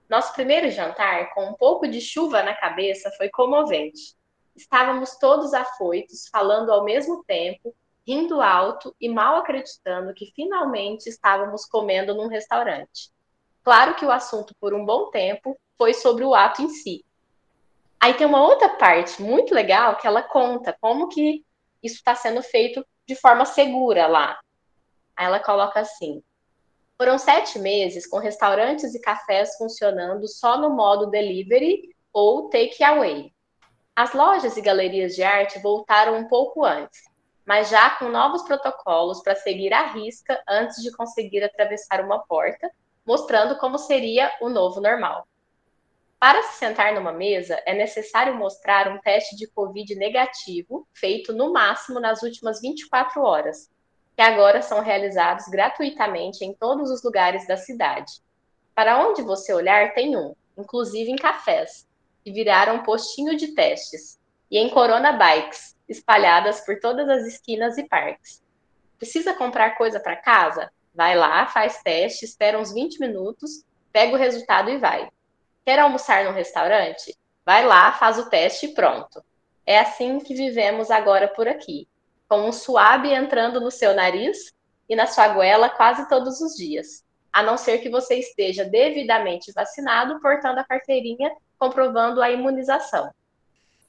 Nosso 0.09 0.33
primeiro 0.33 0.71
jantar, 0.71 1.33
com 1.35 1.45
um 1.45 1.53
pouco 1.53 1.87
de 1.87 2.01
chuva 2.01 2.41
na 2.41 2.55
cabeça, 2.55 3.11
foi 3.11 3.29
comovente. 3.29 4.17
Estávamos 4.55 5.15
todos 5.17 5.53
afoitos, 5.53 6.27
falando 6.29 6.71
ao 6.71 6.83
mesmo 6.83 7.23
tempo, 7.25 7.75
rindo 8.07 8.41
alto 8.41 8.95
e 8.99 9.07
mal 9.07 9.35
acreditando 9.35 10.13
que 10.15 10.31
finalmente 10.35 11.07
estávamos 11.07 11.63
comendo 11.63 12.15
num 12.15 12.27
restaurante. 12.27 13.11
Claro 13.63 13.93
que 13.93 14.03
o 14.03 14.11
assunto, 14.11 14.55
por 14.59 14.73
um 14.73 14.83
bom 14.83 15.11
tempo, 15.11 15.55
foi 15.77 15.93
sobre 15.93 16.25
o 16.25 16.33
ato 16.33 16.63
em 16.63 16.69
si. 16.69 17.05
Aí 17.99 18.15
tem 18.15 18.25
uma 18.25 18.41
outra 18.41 18.69
parte 18.69 19.21
muito 19.21 19.53
legal 19.53 19.95
que 19.97 20.07
ela 20.07 20.23
conta 20.23 20.75
como 20.81 21.07
que 21.07 21.45
isso 21.83 21.97
está 21.97 22.15
sendo 22.15 22.41
feito 22.41 22.83
de 23.05 23.15
forma 23.15 23.45
segura 23.45 24.07
lá. 24.07 24.39
Aí 25.15 25.27
ela 25.27 25.39
coloca 25.39 25.79
assim: 25.79 26.23
foram 26.99 27.17
sete 27.17 27.57
meses 27.57 28.05
com 28.05 28.17
restaurantes 28.17 28.93
e 28.93 28.99
cafés 28.99 29.55
funcionando 29.55 30.27
só 30.27 30.57
no 30.57 30.69
modo 30.69 31.09
delivery 31.09 31.95
ou 32.11 32.49
take 32.49 32.83
away. 32.83 33.33
As 33.95 34.13
lojas 34.13 34.57
e 34.57 34.61
galerias 34.61 35.15
de 35.15 35.23
arte 35.23 35.59
voltaram 35.59 36.17
um 36.17 36.27
pouco 36.27 36.65
antes, 36.65 36.99
mas 37.45 37.69
já 37.69 37.91
com 37.91 38.09
novos 38.09 38.43
protocolos 38.43 39.23
para 39.23 39.33
seguir 39.33 39.71
à 39.71 39.93
risca 39.93 40.43
antes 40.45 40.83
de 40.83 40.91
conseguir 40.91 41.41
atravessar 41.41 42.03
uma 42.03 42.19
porta, 42.19 42.69
mostrando 43.07 43.57
como 43.59 43.77
seria 43.77 44.29
o 44.41 44.49
novo 44.49 44.81
normal. 44.81 45.25
Para 46.19 46.43
se 46.43 46.57
sentar 46.57 46.93
numa 46.93 47.13
mesa, 47.13 47.63
é 47.65 47.73
necessário 47.73 48.35
mostrar 48.35 48.89
um 48.89 48.99
teste 48.99 49.37
de 49.37 49.47
Covid 49.47 49.95
negativo, 49.95 50.85
feito 50.93 51.31
no 51.31 51.53
máximo 51.53 51.97
nas 51.97 52.23
últimas 52.23 52.59
24 52.59 53.21
horas, 53.21 53.69
que 54.19 54.23
agora 54.23 54.61
são 54.61 54.81
realizados 54.81 55.47
gratuitamente 55.47 56.43
em 56.43 56.53
todos 56.53 56.91
os 56.91 57.01
lugares 57.01 57.47
da 57.47 57.55
cidade. 57.55 58.11
Para 58.75 58.99
onde 59.07 59.21
você 59.21 59.53
olhar, 59.53 59.93
tem 59.93 60.17
um, 60.17 60.35
inclusive 60.57 61.09
em 61.09 61.15
cafés, 61.15 61.87
que 62.21 62.29
viraram 62.29 62.83
postinho 62.83 63.37
de 63.37 63.55
testes, 63.55 64.19
e 64.51 64.57
em 64.57 64.67
Corona 64.71 65.13
Bikes, 65.13 65.73
espalhadas 65.87 66.59
por 66.65 66.81
todas 66.81 67.07
as 67.07 67.27
esquinas 67.27 67.77
e 67.77 67.87
parques. 67.87 68.43
Precisa 68.97 69.33
comprar 69.33 69.77
coisa 69.77 70.01
para 70.01 70.17
casa? 70.17 70.69
Vai 70.93 71.15
lá, 71.15 71.47
faz 71.47 71.81
teste, 71.81 72.25
espera 72.25 72.59
uns 72.59 72.73
20 72.73 72.99
minutos, 72.99 73.63
pega 73.89 74.13
o 74.13 74.19
resultado 74.19 74.69
e 74.69 74.77
vai. 74.77 75.09
Quer 75.65 75.79
almoçar 75.79 76.25
no 76.25 76.33
restaurante? 76.33 77.17
Vai 77.45 77.65
lá, 77.65 77.93
faz 77.93 78.19
o 78.19 78.29
teste 78.29 78.65
e 78.65 78.73
pronto. 78.73 79.23
É 79.65 79.79
assim 79.79 80.19
que 80.19 80.33
vivemos 80.33 80.91
agora 80.91 81.29
por 81.29 81.47
aqui, 81.47 81.87
com 82.29 82.47
um 82.47 82.51
suave 82.51 83.11
entrando 83.11 83.59
no 83.59 83.71
seu 83.71 83.93
nariz 83.95 84.53
e 84.87 84.95
na 84.95 85.07
sua 85.07 85.27
goela 85.29 85.67
quase 85.69 86.07
todos 86.07 86.39
os 86.39 86.55
dias. 86.55 87.03
a 87.31 87.43
não 87.43 87.57
ser 87.57 87.77
que 87.77 87.89
você 87.89 88.15
esteja 88.15 88.65
devidamente 88.65 89.51
vacinado, 89.51 90.19
portando 90.19 90.59
a 90.59 90.63
carteirinha 90.63 91.31
comprovando 91.59 92.23
a 92.23 92.31
imunização. 92.31 93.11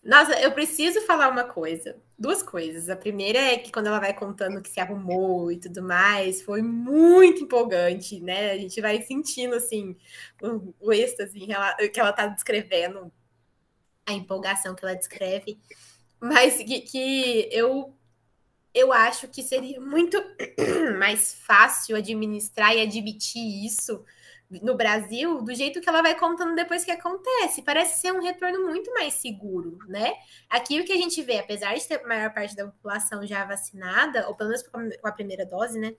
Nossa, 0.03 0.39
eu 0.41 0.53
preciso 0.53 1.01
falar 1.03 1.29
uma 1.29 1.45
coisa. 1.45 1.97
Duas 2.19 2.43
coisas. 2.43 2.91
A 2.91 2.97
primeira 2.97 3.39
é 3.39 3.59
que 3.59 3.71
quando 3.71 3.87
ela 3.87 4.01
vai 4.01 4.13
contando 4.13 4.61
que 4.61 4.69
se 4.69 4.81
arrumou 4.81 5.53
e 5.53 5.59
tudo 5.59 5.83
mais, 5.83 6.43
foi 6.43 6.63
muito 6.63 7.45
empolgante, 7.45 8.21
né? 8.21 8.53
A 8.53 8.59
gente 8.59 8.81
vai 8.81 9.01
sentindo, 9.03 9.55
assim, 9.55 9.97
o, 10.43 10.75
o 10.81 10.93
êxtase 10.93 11.39
que 11.93 12.01
ela 12.01 12.13
tá 12.13 12.27
descrevendo, 12.27 13.13
a 14.07 14.13
empolgação 14.13 14.75
que 14.75 14.85
ela 14.85 14.95
descreve. 14.95 15.59
Mas 16.19 16.57
que, 16.59 16.81
que 16.81 17.49
eu, 17.53 17.95
eu 18.75 18.93
acho 18.93 19.29
que 19.29 19.43
seria 19.43 19.81
muito 19.81 20.23
mais 20.99 21.35
fácil 21.35 21.97
administrar 21.97 22.75
e 22.75 22.81
admitir 22.81 23.65
isso 23.65 24.05
no 24.63 24.75
Brasil 24.75 25.43
do 25.43 25.55
jeito 25.55 25.81
que 25.81 25.89
ela 25.89 26.03
vai 26.03 26.19
contando 26.19 26.57
depois 26.57 26.85
que 26.85 26.91
acontece. 26.91 27.63
Parece 27.63 28.01
ser 28.01 28.13
um 28.13 28.21
retorno 28.21 28.67
muito 28.67 28.93
mais 28.93 29.15
seguro, 29.15 29.79
né? 29.87 30.13
Aqui 30.49 30.81
o 30.81 30.85
que 30.85 30.93
a 30.93 30.97
gente 30.97 31.23
vê, 31.23 31.39
apesar 31.39 31.75
de 31.75 31.87
ter 31.87 32.03
a 32.03 32.09
maior 32.09 32.35
parte 32.35 32.57
da 32.57 32.67
população 32.67 33.25
já 33.25 33.45
vacinada, 33.45 34.27
ou 34.29 34.35
pelo 34.35 34.51
menos 34.51 34.67
com 34.67 35.09
a 35.09 35.13
primeira 35.13 35.47
dose, 35.47 35.79
né? 35.79 35.95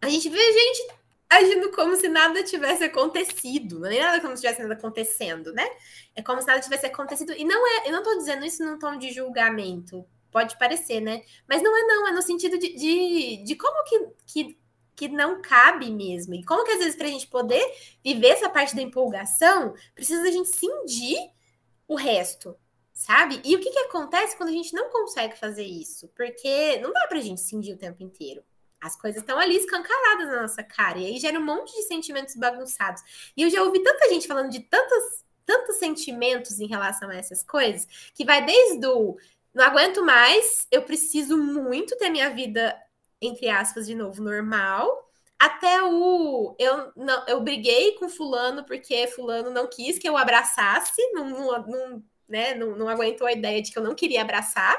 A 0.00 0.08
gente 0.08 0.28
vê 0.28 0.38
gente 0.38 0.94
agindo 1.28 1.70
como 1.72 1.96
se 1.96 2.08
nada 2.08 2.42
tivesse 2.44 2.84
acontecido. 2.84 3.80
Não 3.80 3.90
é 3.90 4.00
nada 4.00 4.20
como 4.20 4.36
se 4.36 4.42
tivesse 4.42 4.62
nada 4.62 4.74
acontecendo, 4.74 5.52
né? 5.52 5.68
É 6.14 6.22
como 6.22 6.40
se 6.40 6.46
nada 6.46 6.60
tivesse 6.60 6.86
acontecido. 6.86 7.32
E 7.32 7.44
não 7.44 7.66
é, 7.66 7.88
eu 7.88 7.92
não 7.92 8.02
tô 8.02 8.16
dizendo 8.16 8.44
isso 8.44 8.64
num 8.64 8.78
tom 8.78 8.96
de 8.96 9.12
julgamento. 9.12 10.06
Pode 10.34 10.58
parecer, 10.58 10.98
né? 10.98 11.22
Mas 11.48 11.62
não 11.62 11.78
é 11.78 11.82
não, 11.86 12.08
é 12.08 12.12
no 12.12 12.20
sentido 12.20 12.58
de, 12.58 12.74
de, 12.74 13.44
de 13.44 13.54
como 13.54 13.84
que, 13.84 14.08
que 14.26 14.58
que 14.96 15.08
não 15.08 15.40
cabe 15.40 15.92
mesmo. 15.92 16.34
E 16.34 16.44
como 16.44 16.64
que 16.64 16.72
às 16.72 16.78
vezes 16.78 16.96
para 16.96 17.06
a 17.06 17.10
gente 17.10 17.28
poder 17.28 17.62
viver 18.02 18.28
essa 18.28 18.48
parte 18.48 18.74
da 18.74 18.82
empolgação, 18.82 19.74
precisa 19.94 20.22
a 20.22 20.30
gente 20.30 20.48
cindir 20.48 21.18
o 21.86 21.94
resto, 21.94 22.56
sabe? 22.92 23.40
E 23.44 23.54
o 23.54 23.60
que, 23.60 23.70
que 23.70 23.78
acontece 23.78 24.36
quando 24.36 24.48
a 24.48 24.52
gente 24.52 24.74
não 24.74 24.90
consegue 24.90 25.38
fazer 25.38 25.64
isso? 25.64 26.08
Porque 26.16 26.78
não 26.78 26.92
dá 26.92 27.06
para 27.06 27.18
a 27.18 27.22
gente 27.22 27.40
cindir 27.40 27.74
o 27.74 27.78
tempo 27.78 28.02
inteiro. 28.02 28.42
As 28.80 28.96
coisas 28.96 29.20
estão 29.20 29.38
ali 29.38 29.56
escancaradas 29.56 30.28
na 30.28 30.42
nossa 30.42 30.62
cara. 30.62 30.98
E 30.98 31.06
aí 31.06 31.18
gera 31.18 31.38
um 31.38 31.44
monte 31.44 31.74
de 31.74 31.82
sentimentos 31.84 32.34
bagunçados. 32.36 33.02
E 33.36 33.42
eu 33.42 33.50
já 33.50 33.62
ouvi 33.62 33.82
tanta 33.82 34.08
gente 34.10 34.26
falando 34.26 34.50
de 34.50 34.60
tantos, 34.60 35.24
tantos 35.46 35.76
sentimentos 35.76 36.60
em 36.60 36.66
relação 36.66 37.08
a 37.08 37.16
essas 37.16 37.42
coisas, 37.42 37.86
que 38.14 38.24
vai 38.24 38.44
desde 38.44 38.86
o 38.86 39.16
não 39.54 39.64
aguento 39.64 40.04
mais, 40.04 40.66
eu 40.70 40.82
preciso 40.82 41.36
muito 41.38 41.96
ter 41.96 42.10
minha 42.10 42.30
vida 42.30 42.76
entre 43.26 43.48
aspas, 43.48 43.86
de 43.86 43.94
novo, 43.94 44.22
normal, 44.22 45.10
até 45.38 45.82
o 45.82 46.54
eu 46.58 46.92
não 46.96 47.26
eu 47.26 47.40
briguei 47.40 47.92
com 47.92 48.08
fulano 48.08 48.64
porque 48.64 49.06
fulano 49.08 49.50
não 49.50 49.66
quis 49.66 49.98
que 49.98 50.08
eu 50.08 50.16
abraçasse, 50.16 51.00
não, 51.12 51.28
não, 51.28 51.66
não, 51.66 52.04
né, 52.28 52.54
não, 52.54 52.76
não 52.76 52.88
aguentou 52.88 53.26
a 53.26 53.32
ideia 53.32 53.60
de 53.62 53.72
que 53.72 53.78
eu 53.78 53.82
não 53.82 53.94
queria 53.94 54.22
abraçar. 54.22 54.76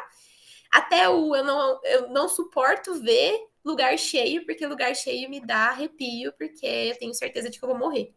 Até 0.72 1.10
o 1.10 1.36
eu 1.36 1.44
não, 1.44 1.80
eu 1.84 2.10
não 2.10 2.28
suporto 2.28 2.96
ver 3.02 3.38
lugar 3.64 3.98
cheio, 3.98 4.46
porque 4.46 4.66
lugar 4.68 4.96
cheio 4.96 5.30
me 5.30 5.40
dá 5.40 5.70
arrepio, 5.70 6.34
porque 6.34 6.66
eu 6.66 6.98
tenho 6.98 7.14
certeza 7.14 7.50
de 7.50 7.58
que 7.60 7.66
eu 7.66 7.70
vou 7.70 7.78
morrer. 7.78 8.14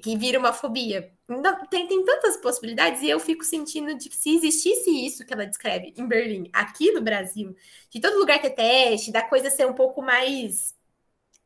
Que 0.00 0.16
vira 0.16 0.38
uma 0.38 0.52
fobia. 0.52 1.12
Não, 1.28 1.66
tem, 1.66 1.86
tem 1.86 2.04
tantas 2.04 2.36
possibilidades, 2.38 3.02
e 3.02 3.10
eu 3.10 3.20
fico 3.20 3.44
sentindo 3.44 3.94
de 3.94 4.08
que 4.08 4.16
se 4.16 4.34
existisse 4.34 4.90
isso 4.90 5.24
que 5.24 5.32
ela 5.32 5.46
descreve 5.46 5.92
em 5.96 6.06
Berlim, 6.06 6.48
aqui 6.52 6.90
no 6.92 7.02
Brasil, 7.02 7.54
de 7.90 8.00
todo 8.00 8.18
lugar 8.18 8.40
ter 8.40 8.50
teste, 8.50 9.12
da 9.12 9.22
coisa 9.22 9.50
ser 9.50 9.66
um 9.66 9.74
pouco 9.74 10.00
mais 10.00 10.74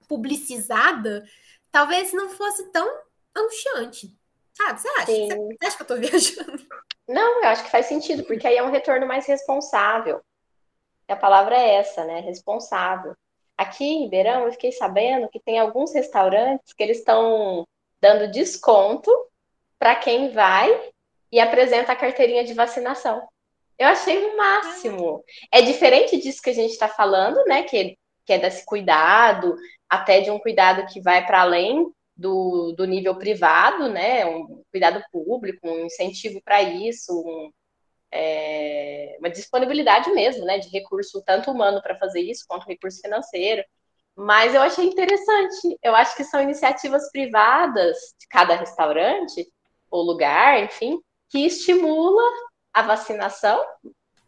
publicizada, 0.09 1.25
talvez 1.73 2.13
não 2.13 2.29
fosse 2.31 2.71
tão 2.71 2.89
angustiante. 3.37 4.17
Sabe? 4.55 4.81
Você 4.81 4.89
acha? 4.89 5.07
Sim. 5.07 5.29
Você 5.29 5.67
acha 5.67 5.77
que 5.77 5.83
eu 5.83 5.87
tô 5.87 5.97
viajando? 6.01 6.67
Não, 7.09 7.43
eu 7.43 7.49
acho 7.49 7.65
que 7.65 7.71
faz 7.71 7.87
sentido, 7.87 8.25
porque 8.25 8.47
aí 8.47 8.57
é 8.57 8.63
um 8.63 8.71
retorno 8.71 9.07
mais 9.07 9.27
responsável. 9.27 10.21
A 11.09 11.17
palavra 11.17 11.57
é 11.57 11.75
essa, 11.77 12.05
né? 12.05 12.21
Responsável. 12.21 13.15
Aqui 13.57 13.85
em 13.85 14.03
Ribeirão, 14.03 14.45
eu 14.45 14.53
fiquei 14.53 14.73
sabendo 14.73 15.29
que 15.29 15.41
tem 15.41 15.59
alguns 15.59 15.95
restaurantes 15.95 16.73
que 16.73 16.83
eles 16.83 16.99
estão 16.99 17.67
dando 18.07 18.31
desconto 18.31 19.11
para 19.81 19.97
quem 19.97 20.31
vai 20.31 20.71
e 21.33 21.41
apresenta 21.41 21.91
a 21.91 21.97
carteirinha 21.97 22.45
de 22.45 22.55
vacinação. 22.55 23.27
Eu 23.77 23.89
achei 23.89 24.17
o 24.25 24.37
máximo. 24.37 25.25
É 25.53 25.61
diferente 25.61 26.17
disso 26.17 26.41
que 26.41 26.51
a 26.51 26.55
gente 26.55 26.71
está 26.71 26.89
falando, 26.89 27.45
né? 27.47 27.65
Que, 27.65 27.99
que 28.25 28.33
é 28.33 28.39
desse 28.39 28.65
cuidado, 28.65 29.57
até 29.89 30.21
de 30.21 30.31
um 30.31 30.39
cuidado 30.39 30.87
que 30.87 31.01
vai 31.01 31.27
para 31.27 31.41
além 31.41 31.85
do, 32.17 32.73
do 32.73 32.85
nível 32.85 33.17
privado, 33.19 33.89
né? 33.89 34.25
Um 34.25 34.63
cuidado 34.71 35.03
público, 35.11 35.69
um 35.69 35.87
incentivo 35.87 36.41
para 36.45 36.63
isso, 36.63 37.13
um, 37.13 37.51
é, 38.13 39.17
uma 39.19 39.29
disponibilidade 39.29 40.11
mesmo, 40.13 40.45
né? 40.45 40.59
De 40.59 40.69
recurso 40.69 41.21
tanto 41.23 41.51
humano 41.51 41.83
para 41.83 41.99
fazer 41.99 42.21
isso, 42.21 42.45
quanto 42.47 42.69
recurso 42.69 43.01
financeiro. 43.01 43.65
Mas 44.17 44.55
eu 44.55 44.63
achei 44.63 44.87
interessante. 44.87 45.79
Eu 45.83 45.95
acho 45.95 46.17
que 46.17 46.25
são 46.25 46.41
iniciativas 46.41 47.11
privadas 47.13 47.97
de 48.19 48.27
cada 48.29 48.55
restaurante 48.55 49.47
ou 49.91 50.03
lugar, 50.03 50.63
enfim, 50.63 50.99
que 51.29 51.47
estimula 51.47 52.23
a 52.73 52.83
vacinação 52.83 53.63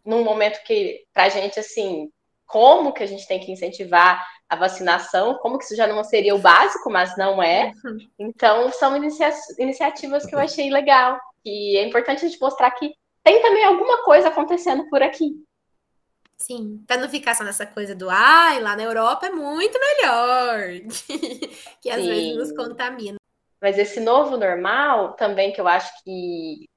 num 0.05 0.22
momento 0.22 0.62
que, 0.64 1.05
para 1.12 1.24
a 1.24 1.29
gente, 1.29 1.59
assim, 1.59 2.11
como 2.46 2.92
que 2.92 3.03
a 3.03 3.07
gente 3.07 3.27
tem 3.27 3.40
que 3.40 3.53
incentivar 3.53 4.27
a 4.48 4.57
vacinação, 4.57 5.38
como 5.38 5.59
que 5.59 5.64
isso 5.64 5.77
já 5.77 5.87
não 5.87 6.03
seria 6.03 6.35
o 6.35 6.38
básico, 6.38 6.90
mas 6.90 7.16
não 7.16 7.42
é. 7.42 7.72
Então, 8.18 8.70
são 8.72 8.96
inicia 8.96 9.31
iniciativas 9.59 10.24
que 10.24 10.35
eu 10.35 10.38
achei 10.38 10.70
legal. 10.70 11.18
E 11.44 11.77
é 11.77 11.87
importante 11.87 12.24
a 12.24 12.29
gente 12.29 12.40
mostrar 12.40 12.70
que 12.70 12.94
tem 13.22 13.42
também 13.42 13.64
alguma 13.64 14.03
coisa 14.05 14.29
acontecendo 14.29 14.88
por 14.88 15.03
aqui. 15.03 15.35
Sim, 16.40 16.85
para 16.87 17.01
não 17.01 17.09
ficar 17.09 17.35
só 17.35 17.42
nessa 17.42 17.66
coisa 17.66 17.94
do 17.94 18.09
ai, 18.09 18.61
lá 18.61 18.77
na 18.77 18.85
Europa 18.85 19.27
é 19.27 19.31
muito 19.31 19.79
melhor, 19.79 20.68
que, 21.83 21.90
às 21.90 22.03
Sim. 22.03 22.09
vezes 22.09 22.37
nos 22.37 22.53
contamina. 22.53 23.18
Mas 23.61 23.77
esse 23.77 23.98
novo 23.98 24.37
normal 24.37 25.14
também 25.14 25.53
que 25.53 25.61
eu 25.61 25.66
acho 25.66 25.92
que 26.05 26.68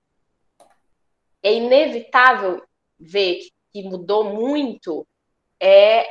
é 1.44 1.54
inevitável 1.54 2.64
ver 3.00 3.40
que 3.72 3.84
mudou 3.84 4.24
muito 4.24 5.06
é 5.60 6.06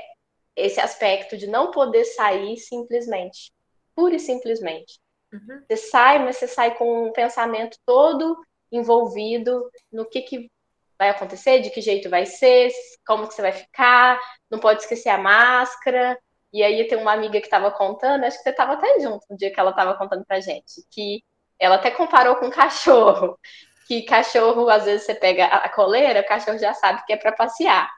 esse 0.54 0.80
aspecto 0.80 1.36
de 1.36 1.46
não 1.46 1.70
poder 1.70 2.04
sair 2.04 2.56
simplesmente, 2.56 3.52
pura 3.94 4.14
e 4.14 4.20
simplesmente. 4.20 5.00
Uhum. 5.32 5.62
Você 5.68 5.76
sai, 5.76 6.18
mas 6.20 6.36
você 6.36 6.46
sai 6.46 6.76
com 6.76 7.08
um 7.08 7.12
pensamento 7.12 7.76
todo 7.84 8.40
envolvido 8.70 9.70
no 9.90 10.08
que, 10.08 10.22
que 10.22 10.50
vai 11.00 11.08
acontecer, 11.08 11.60
de 11.60 11.70
que 11.70 11.80
jeito 11.80 12.10
vai 12.10 12.26
ser, 12.26 12.70
como 13.06 13.26
que 13.26 13.32
você 13.32 13.40
vai 13.40 13.52
ficar, 13.52 14.20
não 14.50 14.58
pode 14.58 14.82
esquecer 14.82 15.08
a 15.08 15.16
máscara. 15.16 16.18
E 16.52 16.62
aí 16.62 16.86
tem 16.86 16.98
uma 16.98 17.14
amiga 17.14 17.40
que 17.40 17.46
estava 17.46 17.70
contando, 17.70 18.24
acho 18.24 18.36
que 18.36 18.42
você 18.42 18.50
estava 18.50 18.74
até 18.74 19.00
junto 19.00 19.24
no 19.30 19.36
dia 19.36 19.50
que 19.50 19.58
ela 19.58 19.70
estava 19.70 19.94
contando 19.94 20.26
pra 20.26 20.40
gente, 20.40 20.84
que 20.90 21.22
ela 21.58 21.76
até 21.76 21.90
comparou 21.90 22.36
com 22.36 22.50
cachorro, 22.50 23.38
que 23.88 24.02
cachorro, 24.02 24.68
às 24.68 24.84
vezes 24.84 25.06
você 25.06 25.14
pega 25.14 25.46
a 25.46 25.70
coleira, 25.70 26.20
o 26.20 26.26
cachorro 26.26 26.58
já 26.58 26.74
sabe 26.74 27.02
que 27.06 27.14
é 27.14 27.16
para 27.16 27.32
passear. 27.32 27.90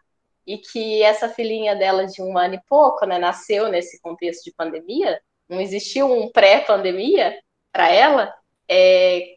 E 0.46 0.58
que 0.58 1.02
essa 1.02 1.28
filhinha 1.28 1.74
dela 1.74 2.06
de 2.06 2.22
um 2.22 2.38
ano 2.38 2.54
e 2.54 2.60
pouco, 2.68 3.04
né, 3.04 3.18
nasceu 3.18 3.68
nesse 3.68 4.00
contexto 4.00 4.44
de 4.44 4.54
pandemia, 4.54 5.20
não 5.48 5.60
existiu 5.60 6.06
um 6.06 6.30
pré-pandemia 6.30 7.36
para 7.72 7.88
ela, 7.88 8.32
é, 8.68 9.34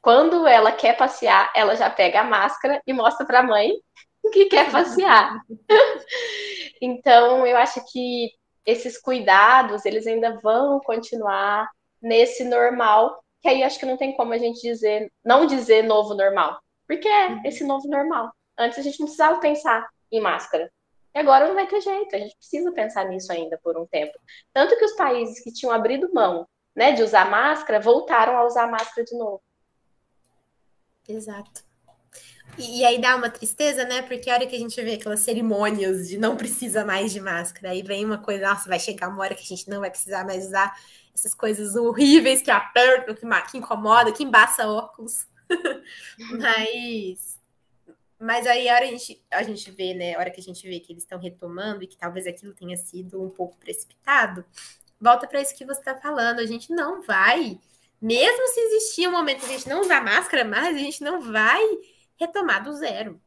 quando 0.00 0.46
ela 0.46 0.72
quer 0.72 0.96
passear, 0.96 1.52
ela 1.54 1.74
já 1.74 1.90
pega 1.90 2.20
a 2.20 2.24
máscara 2.24 2.80
e 2.86 2.92
mostra 2.92 3.26
para 3.26 3.40
a 3.40 3.42
mãe 3.42 3.72
que 4.32 4.46
quer 4.46 4.70
passear. 4.70 5.40
então, 6.80 7.46
eu 7.46 7.56
acho 7.56 7.84
que 7.90 8.30
esses 8.64 9.00
cuidados, 9.00 9.84
eles 9.84 10.06
ainda 10.06 10.38
vão 10.40 10.80
continuar 10.80 11.68
nesse 12.02 12.44
normal, 12.44 13.22
que 13.40 13.48
aí 13.48 13.62
acho 13.62 13.78
que 13.78 13.86
não 13.86 13.96
tem 13.96 14.14
como 14.14 14.32
a 14.32 14.38
gente 14.38 14.60
dizer, 14.60 15.10
não 15.24 15.46
dizer 15.46 15.82
novo 15.82 16.14
normal, 16.14 16.60
porque 16.86 17.08
é 17.08 17.28
uhum. 17.28 17.42
esse 17.44 17.64
novo 17.64 17.88
normal. 17.88 18.30
Antes 18.58 18.78
a 18.78 18.82
gente 18.82 18.98
não 19.00 19.06
precisava 19.06 19.40
pensar 19.40 19.88
em 20.12 20.20
máscara. 20.20 20.70
E 21.14 21.18
agora 21.18 21.48
não 21.48 21.54
vai 21.54 21.66
ter 21.66 21.80
jeito, 21.80 22.14
a 22.14 22.18
gente 22.18 22.36
precisa 22.36 22.70
pensar 22.72 23.06
nisso 23.06 23.32
ainda 23.32 23.58
por 23.62 23.78
um 23.78 23.86
tempo. 23.86 24.12
Tanto 24.52 24.76
que 24.76 24.84
os 24.84 24.92
países 24.92 25.42
que 25.42 25.52
tinham 25.52 25.72
abrido 25.72 26.12
mão 26.12 26.46
né, 26.76 26.92
de 26.92 27.02
usar 27.02 27.30
máscara 27.30 27.80
voltaram 27.80 28.36
a 28.36 28.44
usar 28.44 28.66
máscara 28.66 29.04
de 29.04 29.16
novo. 29.16 29.42
Exato. 31.08 31.62
E, 32.56 32.80
e, 32.80 32.84
aí 32.84 33.00
dá 33.00 33.16
uma 33.16 33.30
tristeza, 33.30 33.84
né? 33.84 34.02
Porque 34.02 34.28
a 34.30 34.34
hora 34.34 34.46
que 34.46 34.56
a 34.56 34.58
gente 34.58 34.80
vê 34.82 34.94
aquelas 34.94 35.20
cerimônias 35.20 36.08
de 36.08 36.18
não 36.18 36.36
precisa 36.36 36.84
mais 36.84 37.12
de 37.12 37.20
máscara, 37.20 37.70
aí 37.70 37.82
vem 37.82 38.04
uma 38.04 38.18
coisa, 38.18 38.48
nossa, 38.48 38.68
vai 38.68 38.78
chegar 38.80 39.08
uma 39.08 39.22
hora 39.22 39.34
que 39.34 39.42
a 39.42 39.46
gente 39.46 39.68
não 39.68 39.80
vai 39.80 39.90
precisar 39.90 40.24
mais 40.24 40.46
usar 40.46 40.76
essas 41.14 41.34
coisas 41.34 41.74
horríveis 41.76 42.42
que 42.42 42.50
apertam, 42.50 43.14
que, 43.14 43.50
que 43.50 43.58
incomoda, 43.58 44.12
que 44.12 44.24
embaça 44.24 44.66
óculos. 44.66 45.26
mas, 46.38 47.38
mas 48.18 48.46
aí 48.46 48.68
a 48.68 48.74
hora 48.74 48.84
a 48.84 48.88
gente, 48.88 49.24
a 49.30 49.42
gente 49.42 49.70
vê, 49.70 49.94
né? 49.94 50.14
A 50.14 50.18
hora 50.18 50.30
que 50.30 50.40
a 50.40 50.44
gente 50.44 50.68
vê 50.68 50.80
que 50.80 50.92
eles 50.92 51.04
estão 51.04 51.18
retomando 51.18 51.82
e 51.82 51.86
que 51.86 51.96
talvez 51.96 52.26
aquilo 52.26 52.54
tenha 52.54 52.76
sido 52.76 53.22
um 53.22 53.30
pouco 53.30 53.56
precipitado, 53.58 54.44
volta 55.00 55.26
para 55.26 55.40
isso 55.40 55.56
que 55.56 55.64
você 55.64 55.80
está 55.80 55.96
falando. 55.96 56.40
A 56.40 56.46
gente 56.46 56.72
não 56.72 57.02
vai, 57.02 57.58
mesmo 58.00 58.48
se 58.48 58.60
existir 58.60 59.08
um 59.08 59.12
momento 59.12 59.40
que 59.40 59.46
a 59.46 59.56
gente 59.56 59.68
não 59.68 59.80
usar 59.80 60.02
máscara 60.02 60.44
mais, 60.44 60.76
a 60.76 60.78
gente 60.78 61.02
não 61.02 61.20
vai 61.20 61.62
retomar 62.16 62.62
do 62.62 62.72
zero. 62.74 63.20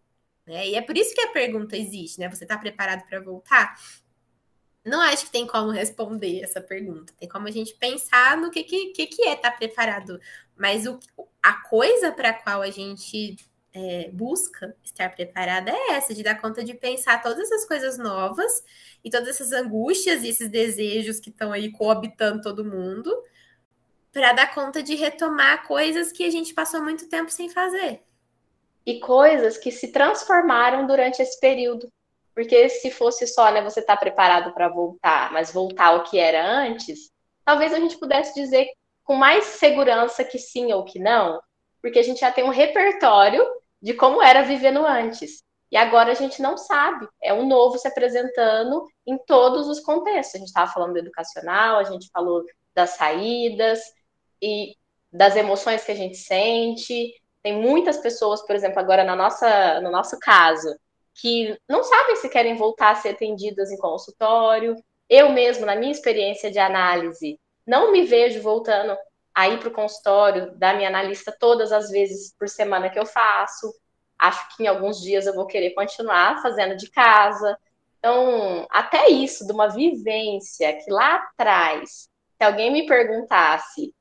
Né? 0.45 0.69
E 0.69 0.75
é 0.75 0.81
por 0.81 0.97
isso 0.97 1.13
que 1.13 1.21
a 1.21 1.31
pergunta 1.31 1.77
existe, 1.77 2.19
né? 2.19 2.29
Você 2.29 2.43
está 2.43 2.57
preparado 2.57 3.05
para 3.07 3.19
voltar? 3.19 3.75
Não 4.83 4.99
acho 5.01 5.25
que 5.25 5.31
tem 5.31 5.45
como 5.45 5.69
responder 5.69 6.41
essa 6.41 6.59
pergunta. 6.59 7.13
Tem 7.17 7.29
como 7.29 7.47
a 7.47 7.51
gente 7.51 7.75
pensar 7.75 8.35
no 8.37 8.49
que, 8.49 8.63
que, 8.63 9.07
que 9.07 9.23
é 9.23 9.33
estar 9.33 9.51
tá 9.51 9.57
preparado. 9.57 10.19
Mas 10.55 10.87
o, 10.87 10.99
a 11.41 11.53
coisa 11.69 12.11
para 12.11 12.29
a 12.29 12.33
qual 12.33 12.61
a 12.61 12.71
gente 12.71 13.35
é, 13.73 14.09
busca 14.11 14.75
estar 14.83 15.09
preparada 15.09 15.71
é 15.71 15.91
essa, 15.91 16.13
de 16.13 16.23
dar 16.23 16.39
conta 16.41 16.63
de 16.63 16.73
pensar 16.73 17.21
todas 17.21 17.39
essas 17.39 17.65
coisas 17.65 17.97
novas 17.97 18.63
e 19.03 19.09
todas 19.09 19.29
essas 19.29 19.51
angústias 19.51 20.23
e 20.23 20.29
esses 20.29 20.49
desejos 20.49 21.19
que 21.19 21.29
estão 21.29 21.51
aí 21.51 21.71
coabitando 21.71 22.41
todo 22.41 22.65
mundo, 22.65 23.11
para 24.11 24.33
dar 24.33 24.53
conta 24.53 24.83
de 24.83 24.95
retomar 24.95 25.65
coisas 25.65 26.11
que 26.11 26.25
a 26.25 26.29
gente 26.29 26.53
passou 26.53 26.81
muito 26.81 27.07
tempo 27.07 27.31
sem 27.31 27.49
fazer. 27.49 28.03
E 28.85 28.99
coisas 28.99 29.57
que 29.57 29.71
se 29.71 29.91
transformaram 29.91 30.85
durante 30.85 31.21
esse 31.21 31.39
período. 31.39 31.87
Porque 32.33 32.69
se 32.69 32.91
fosse 32.91 33.27
só, 33.27 33.51
né, 33.51 33.61
você 33.61 33.79
está 33.79 33.95
preparado 33.95 34.53
para 34.53 34.69
voltar, 34.69 35.31
mas 35.31 35.51
voltar 35.51 35.87
ao 35.87 36.03
que 36.03 36.17
era 36.17 36.45
antes, 36.45 37.11
talvez 37.45 37.73
a 37.73 37.79
gente 37.79 37.97
pudesse 37.97 38.33
dizer 38.33 38.67
com 39.03 39.15
mais 39.15 39.43
segurança 39.45 40.23
que 40.23 40.39
sim 40.39 40.71
ou 40.71 40.85
que 40.85 40.99
não, 40.99 41.41
porque 41.81 41.99
a 41.99 42.03
gente 42.03 42.21
já 42.21 42.31
tem 42.31 42.43
um 42.43 42.49
repertório 42.49 43.45
de 43.81 43.93
como 43.93 44.21
era 44.21 44.43
vivendo 44.43 44.85
antes. 44.85 45.43
E 45.71 45.77
agora 45.77 46.11
a 46.11 46.15
gente 46.15 46.41
não 46.41 46.57
sabe. 46.57 47.07
É 47.21 47.33
um 47.33 47.47
novo 47.47 47.77
se 47.77 47.87
apresentando 47.87 48.85
em 49.05 49.17
todos 49.25 49.67
os 49.67 49.79
contextos. 49.79 50.35
A 50.35 50.37
gente 50.39 50.47
estava 50.47 50.71
falando 50.71 50.93
do 50.93 50.99
educacional, 50.99 51.77
a 51.77 51.83
gente 51.83 52.09
falou 52.11 52.43
das 52.73 52.91
saídas 52.91 53.81
e 54.41 54.75
das 55.11 55.35
emoções 55.35 55.83
que 55.83 55.91
a 55.91 55.95
gente 55.95 56.17
sente. 56.17 57.13
Tem 57.43 57.53
muitas 57.59 57.97
pessoas, 57.97 58.41
por 58.45 58.55
exemplo, 58.55 58.79
agora 58.79 59.03
na 59.03 59.15
nossa, 59.15 59.81
no 59.81 59.91
nosso 59.91 60.17
caso, 60.19 60.75
que 61.15 61.57
não 61.67 61.83
sabem 61.83 62.15
se 62.15 62.29
querem 62.29 62.55
voltar 62.55 62.91
a 62.91 62.95
ser 62.95 63.09
atendidas 63.09 63.71
em 63.71 63.77
consultório. 63.77 64.75
Eu 65.09 65.29
mesmo, 65.31 65.65
na 65.65 65.75
minha 65.75 65.91
experiência 65.91 66.49
de 66.49 66.59
análise, 66.59 67.39
não 67.65 67.91
me 67.91 68.03
vejo 68.03 68.41
voltando 68.41 68.95
a 69.33 69.47
ir 69.47 69.59
para 69.59 69.69
o 69.69 69.73
consultório 69.73 70.55
da 70.57 70.73
minha 70.73 70.89
analista 70.89 71.35
todas 71.37 71.71
as 71.71 71.89
vezes 71.89 72.33
por 72.37 72.47
semana 72.47 72.89
que 72.89 72.99
eu 72.99 73.05
faço. 73.05 73.73
Acho 74.17 74.55
que 74.55 74.63
em 74.63 74.67
alguns 74.67 75.01
dias 75.01 75.25
eu 75.25 75.33
vou 75.33 75.47
querer 75.47 75.71
continuar 75.71 76.41
fazendo 76.41 76.75
de 76.75 76.89
casa. 76.91 77.57
Então, 77.97 78.67
até 78.69 79.09
isso, 79.09 79.45
de 79.45 79.51
uma 79.51 79.67
vivência 79.67 80.73
que 80.73 80.91
lá 80.91 81.15
atrás, 81.15 82.09
se 82.37 82.43
alguém 82.43 82.71
me 82.71 82.85
perguntasse, 82.85 83.93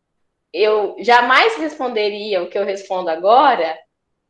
eu 0.53 0.97
jamais 1.01 1.57
responderia 1.57 2.43
o 2.43 2.49
que 2.49 2.59
eu 2.59 2.65
respondo 2.65 3.11
agora, 3.11 3.79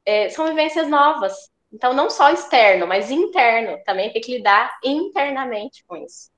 é, 0.05 0.29
são 0.29 0.49
vivências 0.49 0.89
novas. 0.89 1.35
Então, 1.73 1.93
não 1.93 2.11
só 2.11 2.33
externo, 2.33 2.87
mas 2.87 3.11
interno. 3.11 3.79
Também 3.85 4.13
tem 4.13 4.21
que 4.21 4.37
lidar 4.37 4.79
internamente 4.85 5.85
com 5.87 5.97
isso. 5.97 6.31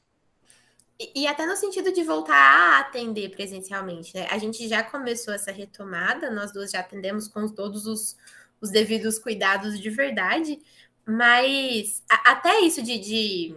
E, 1.14 1.26
até 1.26 1.46
no 1.46 1.56
sentido 1.56 1.92
de 1.92 2.04
voltar 2.04 2.34
a 2.34 2.80
atender 2.80 3.30
presencialmente, 3.30 4.14
né? 4.14 4.26
A 4.30 4.38
gente 4.38 4.68
já 4.68 4.82
começou 4.82 5.34
essa 5.34 5.50
retomada, 5.50 6.30
nós 6.30 6.52
duas 6.52 6.70
já 6.70 6.80
atendemos 6.80 7.26
com 7.26 7.48
todos 7.48 7.86
os, 7.86 8.16
os 8.60 8.70
devidos 8.70 9.18
cuidados 9.18 9.80
de 9.80 9.90
verdade, 9.90 10.60
mas 11.04 12.04
a, 12.08 12.32
até 12.32 12.60
isso 12.60 12.82
de, 12.82 12.98
de, 12.98 13.56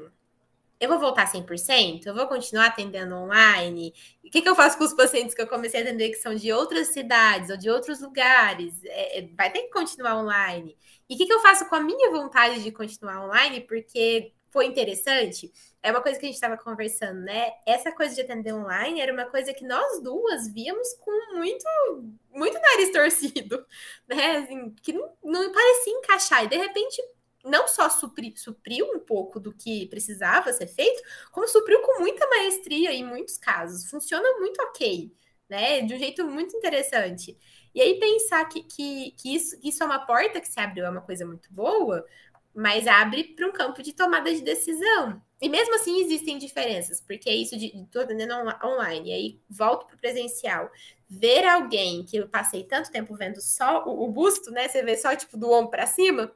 eu 0.85 0.89
vou 0.89 0.99
voltar 0.99 1.31
100%, 1.31 2.05
eu 2.05 2.15
vou 2.15 2.27
continuar 2.27 2.67
atendendo 2.67 3.15
online. 3.15 3.93
O 4.23 4.29
que, 4.29 4.41
que 4.41 4.49
eu 4.49 4.55
faço 4.55 4.77
com 4.77 4.83
os 4.83 4.93
pacientes 4.93 5.35
que 5.35 5.41
eu 5.41 5.47
comecei 5.47 5.81
a 5.81 5.83
atender 5.83 6.09
que 6.09 6.15
são 6.15 6.33
de 6.35 6.51
outras 6.51 6.89
cidades 6.89 7.49
ou 7.49 7.57
de 7.57 7.69
outros 7.69 8.01
lugares? 8.01 8.73
É, 8.85 9.19
é 9.19 9.29
vai 9.35 9.51
ter 9.51 9.63
que 9.63 9.69
continuar 9.69 10.17
online. 10.17 10.77
E 11.09 11.15
o 11.15 11.17
que, 11.17 11.25
que 11.25 11.33
eu 11.33 11.39
faço 11.39 11.67
com 11.67 11.75
a 11.75 11.79
minha 11.79 12.11
vontade 12.11 12.63
de 12.63 12.71
continuar 12.71 13.25
online? 13.25 13.61
Porque 13.61 14.31
foi 14.51 14.65
interessante 14.65 15.51
é 15.85 15.91
uma 15.91 16.01
coisa 16.01 16.17
que 16.19 16.25
a 16.25 16.29
gente 16.29 16.35
estava 16.35 16.57
conversando, 16.57 17.21
né? 17.21 17.51
Essa 17.63 17.91
coisa 17.91 18.15
de 18.15 18.21
atender 18.21 18.51
online 18.51 18.99
era 18.99 19.13
uma 19.13 19.25
coisa 19.25 19.53
que 19.53 19.63
nós 19.63 20.01
duas 20.01 20.51
víamos 20.51 20.93
com 20.93 21.11
muito, 21.35 21.63
muito 22.33 22.59
nariz 22.59 22.91
torcido, 22.91 23.63
né? 24.09 24.37
Assim, 24.37 24.73
que 24.81 24.91
não, 24.91 25.13
não 25.23 25.51
parecia 25.51 25.93
encaixar. 25.93 26.43
E 26.43 26.47
de 26.47 26.57
repente, 26.57 26.99
não 27.45 27.67
só 27.67 27.89
supri, 27.89 28.33
supriu 28.35 28.87
um 28.91 28.99
pouco 28.99 29.39
do 29.39 29.53
que 29.53 29.85
precisava 29.87 30.51
ser 30.51 30.67
feito, 30.67 31.01
como 31.31 31.47
supriu 31.47 31.81
com 31.81 31.99
muita 32.01 32.27
maestria 32.27 32.91
em 32.91 33.05
muitos 33.05 33.37
casos. 33.37 33.89
Funciona 33.89 34.39
muito 34.39 34.61
ok, 34.63 35.13
né? 35.47 35.81
De 35.81 35.93
um 35.93 35.97
jeito 35.99 36.25
muito 36.25 36.57
interessante. 36.57 37.37
E 37.73 37.81
aí 37.81 37.99
pensar 37.99 38.45
que, 38.45 38.63
que, 38.63 39.11
que, 39.11 39.35
isso, 39.35 39.59
que 39.59 39.69
isso 39.69 39.83
é 39.83 39.85
uma 39.85 39.99
porta 39.99 40.41
que 40.41 40.47
se 40.47 40.59
abriu, 40.59 40.85
é 40.85 40.89
uma 40.89 41.01
coisa 41.01 41.25
muito 41.25 41.53
boa, 41.53 42.05
mas 42.53 42.87
abre 42.87 43.25
para 43.35 43.47
um 43.47 43.51
campo 43.51 43.83
de 43.83 43.93
tomada 43.93 44.33
de 44.33 44.41
decisão. 44.41 45.21
E 45.41 45.49
mesmo 45.49 45.75
assim 45.75 45.99
existem 46.01 46.37
diferenças, 46.37 47.01
porque 47.01 47.29
é 47.29 47.35
isso 47.35 47.57
de 47.57 47.67
estou 47.67 48.01
atendendo 48.01 48.33
online, 48.63 49.09
e 49.09 49.13
aí 49.13 49.39
volto 49.49 49.85
para 49.85 49.95
o 49.95 49.99
presencial. 49.99 50.71
Ver 51.07 51.45
alguém 51.45 52.03
que 52.05 52.15
eu 52.17 52.29
passei 52.29 52.63
tanto 52.63 52.89
tempo 52.89 53.13
vendo 53.15 53.41
só 53.41 53.85
o, 53.85 54.05
o 54.05 54.07
busto, 54.07 54.49
né? 54.51 54.69
Você 54.69 54.81
vê 54.81 54.97
só 54.97 55.13
tipo 55.15 55.37
do 55.37 55.51
ombro 55.51 55.69
para 55.69 55.85
cima, 55.85 56.33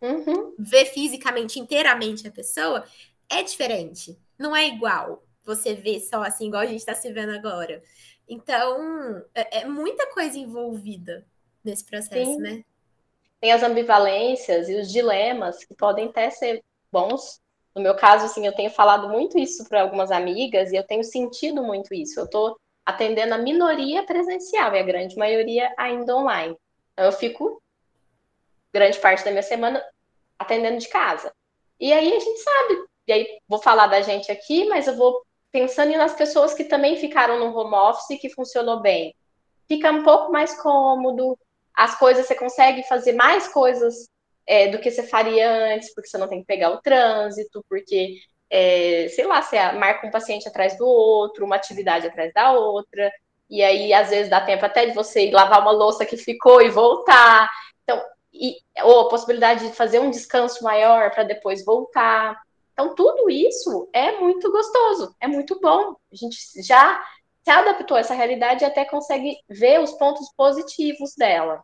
uhum. 0.00 0.54
ver 0.58 0.86
fisicamente, 0.86 1.58
inteiramente 1.58 2.26
a 2.26 2.30
pessoa, 2.30 2.84
é 3.28 3.42
diferente. 3.42 4.18
Não 4.38 4.54
é 4.54 4.66
igual 4.68 5.22
você 5.44 5.74
ver 5.74 6.00
só 6.00 6.22
assim, 6.22 6.48
igual 6.48 6.62
a 6.62 6.66
gente 6.66 6.78
está 6.78 6.94
se 6.94 7.12
vendo 7.12 7.32
agora. 7.32 7.82
Então, 8.28 9.22
é, 9.34 9.60
é 9.60 9.64
muita 9.66 10.06
coisa 10.12 10.38
envolvida 10.38 11.26
nesse 11.62 11.84
processo, 11.84 12.34
Sim. 12.34 12.38
né? 12.38 12.64
Tem 13.40 13.52
as 13.52 13.62
ambivalências 13.62 14.68
e 14.68 14.74
os 14.74 14.90
dilemas 14.90 15.64
que 15.64 15.74
podem 15.74 16.06
até 16.06 16.30
ser 16.30 16.64
bons 16.90 17.42
no 17.74 17.82
meu 17.82 17.96
caso, 17.96 18.26
assim, 18.26 18.46
eu 18.46 18.54
tenho 18.54 18.70
falado 18.70 19.08
muito 19.08 19.36
isso 19.36 19.68
para 19.68 19.82
algumas 19.82 20.12
amigas 20.12 20.70
e 20.70 20.76
eu 20.76 20.86
tenho 20.86 21.02
sentido 21.02 21.62
muito 21.62 21.92
isso. 21.92 22.20
Eu 22.20 22.24
estou 22.24 22.56
atendendo 22.86 23.34
a 23.34 23.38
minoria 23.38 24.04
presencial 24.04 24.74
e 24.74 24.78
a 24.78 24.82
grande 24.82 25.16
maioria 25.16 25.74
ainda 25.76 26.16
online. 26.16 26.56
Então, 26.92 27.06
eu 27.06 27.12
fico 27.12 27.60
grande 28.74 28.98
parte 28.98 29.24
da 29.24 29.30
minha 29.30 29.42
semana 29.42 29.82
atendendo 30.36 30.78
de 30.78 30.88
casa. 30.88 31.32
E 31.80 31.92
aí 31.92 32.12
a 32.12 32.18
gente 32.18 32.40
sabe. 32.40 32.84
E 33.06 33.12
aí 33.12 33.26
vou 33.48 33.60
falar 33.60 33.86
da 33.86 34.02
gente 34.02 34.32
aqui, 34.32 34.66
mas 34.68 34.88
eu 34.88 34.96
vou 34.96 35.22
pensando 35.52 35.96
nas 35.96 36.14
pessoas 36.14 36.52
que 36.52 36.64
também 36.64 36.96
ficaram 36.96 37.38
no 37.38 37.56
home 37.56 37.76
office 37.76 38.10
e 38.10 38.18
que 38.18 38.28
funcionou 38.28 38.80
bem. 38.80 39.14
Fica 39.68 39.92
um 39.92 40.02
pouco 40.02 40.32
mais 40.32 40.60
cômodo, 40.60 41.38
as 41.72 41.96
coisas, 41.96 42.26
você 42.26 42.34
consegue 42.34 42.82
fazer 42.88 43.12
mais 43.12 43.46
coisas 43.46 44.08
é, 44.46 44.68
do 44.68 44.78
que 44.78 44.90
você 44.90 45.04
faria 45.04 45.48
antes, 45.74 45.94
porque 45.94 46.08
você 46.08 46.18
não 46.18 46.28
tem 46.28 46.40
que 46.40 46.46
pegar 46.46 46.70
o 46.70 46.80
trânsito, 46.80 47.64
porque, 47.68 48.16
é, 48.50 49.08
sei 49.08 49.26
lá, 49.26 49.40
você 49.40 49.56
marca 49.72 50.06
um 50.06 50.10
paciente 50.10 50.48
atrás 50.48 50.76
do 50.76 50.86
outro, 50.86 51.44
uma 51.44 51.56
atividade 51.56 52.06
atrás 52.06 52.32
da 52.32 52.52
outra, 52.52 53.10
e 53.48 53.62
aí 53.62 53.92
às 53.92 54.10
vezes 54.10 54.28
dá 54.28 54.40
tempo 54.40 54.64
até 54.64 54.86
de 54.86 54.92
você 54.92 55.26
ir 55.26 55.32
lavar 55.32 55.60
uma 55.60 55.70
louça 55.70 56.04
que 56.04 56.16
ficou 56.16 56.62
e 56.62 56.70
voltar. 56.70 57.48
E, 58.34 58.56
ou 58.82 59.02
a 59.02 59.08
possibilidade 59.08 59.68
de 59.68 59.76
fazer 59.76 60.00
um 60.00 60.10
descanso 60.10 60.62
maior 60.64 61.10
para 61.12 61.22
depois 61.22 61.64
voltar. 61.64 62.36
Então, 62.72 62.94
tudo 62.94 63.30
isso 63.30 63.88
é 63.92 64.18
muito 64.18 64.50
gostoso, 64.50 65.14
é 65.20 65.28
muito 65.28 65.60
bom. 65.60 65.94
A 66.12 66.16
gente 66.16 66.36
já 66.60 67.00
se 67.44 67.50
adaptou 67.50 67.96
a 67.96 68.00
essa 68.00 68.14
realidade 68.14 68.64
e 68.64 68.66
até 68.66 68.84
consegue 68.84 69.36
ver 69.48 69.80
os 69.80 69.92
pontos 69.92 70.26
positivos 70.36 71.14
dela. 71.16 71.62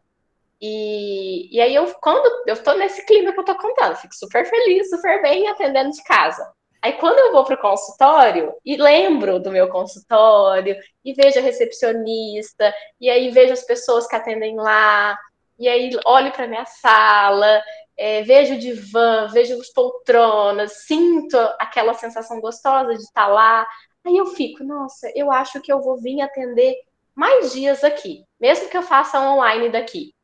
E, 0.60 1.56
e 1.56 1.60
aí, 1.60 1.74
eu, 1.74 1.92
quando 2.00 2.44
eu 2.46 2.62
tô 2.62 2.74
nesse 2.74 3.04
clima 3.06 3.32
que 3.32 3.40
eu 3.40 3.44
tô 3.44 3.56
contando, 3.56 3.96
fico 3.96 4.14
super 4.14 4.46
feliz, 4.46 4.90
super 4.90 5.20
bem 5.22 5.48
atendendo 5.48 5.90
de 5.90 6.04
casa. 6.04 6.52
Aí, 6.82 6.92
quando 6.94 7.18
eu 7.18 7.32
vou 7.32 7.44
pro 7.44 7.60
consultório 7.60 8.54
e 8.64 8.76
lembro 8.76 9.40
do 9.40 9.50
meu 9.50 9.68
consultório, 9.68 10.76
e 11.04 11.12
vejo 11.14 11.38
a 11.38 11.42
recepcionista, 11.42 12.74
e 13.00 13.10
aí 13.10 13.30
vejo 13.30 13.52
as 13.52 13.64
pessoas 13.64 14.06
que 14.06 14.16
atendem 14.16 14.56
lá, 14.56 15.18
e 15.60 15.68
aí 15.68 15.90
olho 16.06 16.32
para 16.32 16.48
minha 16.48 16.64
sala, 16.64 17.62
é, 17.96 18.22
vejo 18.22 18.54
o 18.54 18.58
divã, 18.58 19.28
vejo 19.28 19.60
as 19.60 19.68
poltronas, 19.68 20.86
sinto 20.86 21.36
aquela 21.58 21.92
sensação 21.92 22.40
gostosa 22.40 22.94
de 22.94 23.02
estar 23.02 23.26
lá. 23.26 23.66
Aí 24.04 24.16
eu 24.16 24.26
fico, 24.26 24.64
nossa, 24.64 25.12
eu 25.14 25.30
acho 25.30 25.60
que 25.60 25.70
eu 25.70 25.82
vou 25.82 26.00
vir 26.00 26.22
atender 26.22 26.74
mais 27.14 27.52
dias 27.52 27.84
aqui, 27.84 28.24
mesmo 28.40 28.70
que 28.70 28.76
eu 28.76 28.82
faça 28.82 29.20
online 29.20 29.68
daqui. 29.68 30.14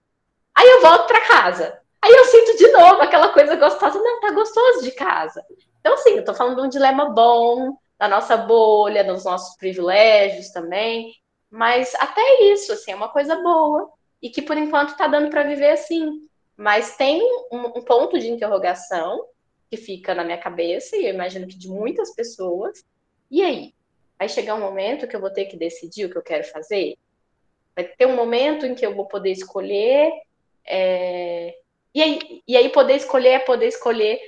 Aí 0.57 0.66
eu 0.66 0.81
volto 0.81 1.07
para 1.07 1.29
casa. 1.29 1.79
Aí 2.01 2.12
eu 2.12 2.25
sinto 2.25 2.57
de 2.57 2.72
novo 2.72 3.03
aquela 3.03 3.29
coisa 3.29 3.57
gostosa. 3.57 3.99
Não, 3.99 4.20
tá 4.20 4.31
gostoso 4.31 4.83
de 4.83 4.92
casa. 4.92 5.44
Então, 5.81 5.92
assim, 5.94 6.12
eu 6.12 6.25
tô 6.25 6.33
falando 6.33 6.57
de 6.57 6.66
um 6.66 6.68
dilema 6.70 7.11
bom, 7.11 7.77
da 7.99 8.09
nossa 8.09 8.37
bolha, 8.38 9.05
dos 9.05 9.25
nossos 9.25 9.55
privilégios 9.57 10.49
também. 10.51 11.12
Mas 11.51 11.94
até 11.96 12.22
isso, 12.44 12.72
assim, 12.72 12.92
é 12.92 12.96
uma 12.96 13.09
coisa 13.11 13.37
boa. 13.37 13.90
E 14.23 14.31
que 14.31 14.43
por 14.43 14.57
enquanto 14.57 14.97
tá 14.97 15.07
dando 15.07 15.31
para 15.31 15.43
viver 15.43 15.71
assim. 15.71 16.29
Mas 16.57 16.97
tem 16.97 17.23
um, 17.53 17.79
um 17.79 17.83
ponto 17.83 18.19
de 18.19 18.29
interrogação 18.29 19.27
que 19.71 19.77
fica 19.77 20.15
na 20.15 20.25
minha 20.25 20.39
cabeça, 20.39 20.97
e 20.97 21.07
eu 21.07 21.15
imagino 21.15 21.47
que 21.47 21.57
de 21.57 21.69
muitas 21.69 22.15
pessoas. 22.15 22.85
E 23.31 23.43
aí? 23.43 23.75
vai 24.19 24.29
chegar 24.29 24.55
um 24.55 24.61
momento 24.61 25.07
que 25.07 25.15
eu 25.15 25.21
vou 25.21 25.31
ter 25.31 25.47
que 25.47 25.57
decidir 25.57 26.07
o 26.07 26.11
que 26.11 26.17
eu 26.17 26.23
quero 26.23 26.45
fazer. 26.45 26.97
Vai 27.75 27.85
ter 27.85 28.07
um 28.07 28.17
momento 28.17 28.65
em 28.65 28.75
que 28.75 28.85
eu 28.85 28.95
vou 28.95 29.07
poder 29.07 29.31
escolher. 29.31 30.11
É... 30.65 31.55
E, 31.95 32.03
aí, 32.03 32.43
e 32.47 32.57
aí, 32.57 32.69
poder 32.71 32.97
escolher 32.97 33.31
é 33.31 33.39
poder 33.39 33.69
escolher, 33.69 34.21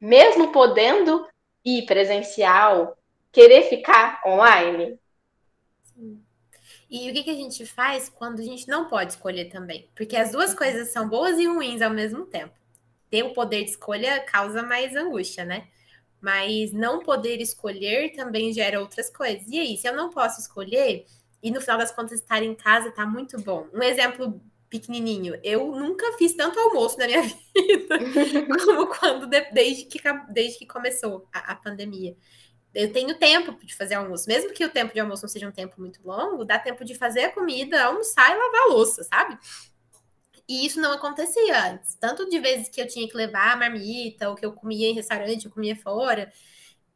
mesmo 0.00 0.52
podendo 0.52 1.26
ir 1.64 1.86
presencial, 1.86 2.96
querer 3.32 3.62
ficar 3.62 4.20
online. 4.26 4.98
Sim. 5.82 6.22
E 6.90 7.08
o 7.08 7.14
que, 7.14 7.22
que 7.22 7.30
a 7.30 7.34
gente 7.34 7.64
faz 7.64 8.08
quando 8.08 8.40
a 8.40 8.44
gente 8.44 8.66
não 8.66 8.88
pode 8.88 9.12
escolher 9.12 9.44
também? 9.44 9.88
Porque 9.94 10.16
as 10.16 10.32
duas 10.32 10.52
coisas 10.52 10.88
são 10.88 11.08
boas 11.08 11.38
e 11.38 11.46
ruins 11.46 11.80
ao 11.80 11.90
mesmo 11.90 12.26
tempo. 12.26 12.52
Ter 13.08 13.22
o 13.22 13.32
poder 13.32 13.64
de 13.64 13.70
escolha 13.70 14.20
causa 14.20 14.62
mais 14.62 14.96
angústia, 14.96 15.44
né? 15.44 15.68
Mas 16.20 16.72
não 16.72 16.98
poder 16.98 17.40
escolher 17.40 18.12
também 18.12 18.52
gera 18.52 18.80
outras 18.80 19.08
coisas. 19.08 19.46
E 19.48 19.60
aí, 19.60 19.76
se 19.76 19.88
eu 19.88 19.94
não 19.94 20.10
posso 20.10 20.40
escolher, 20.40 21.06
e 21.40 21.50
no 21.50 21.60
final 21.60 21.78
das 21.78 21.92
contas 21.92 22.20
estar 22.20 22.42
em 22.42 22.54
casa 22.56 22.90
tá 22.90 23.06
muito 23.06 23.40
bom. 23.40 23.68
Um 23.72 23.82
exemplo 23.82 24.40
pequenininho, 24.68 25.38
eu 25.42 25.72
nunca 25.72 26.12
fiz 26.16 26.34
tanto 26.34 26.58
almoço 26.58 26.98
na 26.98 27.06
minha 27.06 27.22
vida 27.22 27.98
como 28.64 28.86
quando 28.86 29.26
desde 29.26 29.84
que, 29.84 30.00
desde 30.28 30.58
que 30.58 30.66
começou 30.66 31.28
a, 31.32 31.52
a 31.52 31.54
pandemia 31.56 32.16
eu 32.74 32.92
tenho 32.92 33.18
tempo 33.18 33.52
de 33.64 33.74
fazer 33.74 33.94
almoço. 33.94 34.28
Mesmo 34.28 34.52
que 34.52 34.64
o 34.64 34.70
tempo 34.70 34.92
de 34.92 35.00
almoço 35.00 35.22
não 35.22 35.28
seja 35.28 35.48
um 35.48 35.52
tempo 35.52 35.80
muito 35.80 36.00
longo, 36.06 36.44
dá 36.44 36.58
tempo 36.58 36.84
de 36.84 36.94
fazer 36.94 37.24
a 37.24 37.32
comida, 37.32 37.82
almoçar 37.82 38.30
e 38.30 38.38
lavar 38.38 38.60
a 38.62 38.66
louça, 38.66 39.02
sabe? 39.04 39.38
E 40.48 40.66
isso 40.66 40.80
não 40.80 40.92
acontecia 40.92 41.72
antes. 41.72 41.94
Tanto 41.96 42.28
de 42.28 42.38
vezes 42.38 42.68
que 42.68 42.80
eu 42.80 42.86
tinha 42.86 43.08
que 43.08 43.16
levar 43.16 43.52
a 43.52 43.56
marmita, 43.56 44.28
ou 44.28 44.34
que 44.34 44.44
eu 44.44 44.52
comia 44.52 44.88
em 44.88 44.94
restaurante, 44.94 45.46
eu 45.46 45.50
comia 45.50 45.76
fora. 45.76 46.32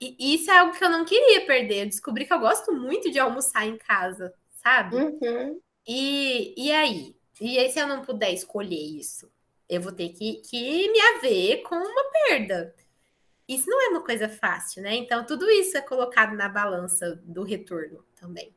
E 0.01 0.35
isso 0.35 0.51
é 0.51 0.59
algo 0.59 0.77
que 0.77 0.85
eu 0.85 0.91
não 0.91 1.05
queria 1.05 1.47
perder. 1.47 1.83
Eu 1.83 1.87
descobri 1.87 2.25
que 2.27 2.33
eu 2.33 2.41
gosto 2.41 2.73
muito 2.73 3.11
de 3.11 3.19
almoçar 3.19 3.67
em 3.67 3.79
casa, 3.79 4.35
sabe? 4.63 4.97
Uhum. 4.97 5.61
E, 5.87 6.55
e 6.57 6.73
aí? 6.73 7.17
E 7.41 7.59
aí, 7.59 7.71
se 7.71 7.79
eu 7.79 7.87
não 7.87 8.03
puder 8.03 8.33
escolher 8.33 8.75
isso? 8.75 9.31
Eu 9.69 9.81
vou 9.81 9.93
ter 9.93 10.11
que, 10.11 10.43
que 10.43 10.91
me 10.91 11.01
haver 11.01 11.63
com 11.63 11.75
uma 11.75 12.05
perda 12.29 12.75
isso 13.49 13.69
não 13.69 13.81
é 13.83 13.89
uma 13.89 14.05
coisa 14.05 14.29
fácil, 14.29 14.83
né? 14.83 14.95
Então, 14.95 15.25
tudo 15.25 15.49
isso 15.51 15.77
é 15.77 15.81
colocado 15.81 16.35
na 16.35 16.49
balança 16.49 17.21
do 17.25 17.43
retorno 17.43 18.05
também. 18.19 18.55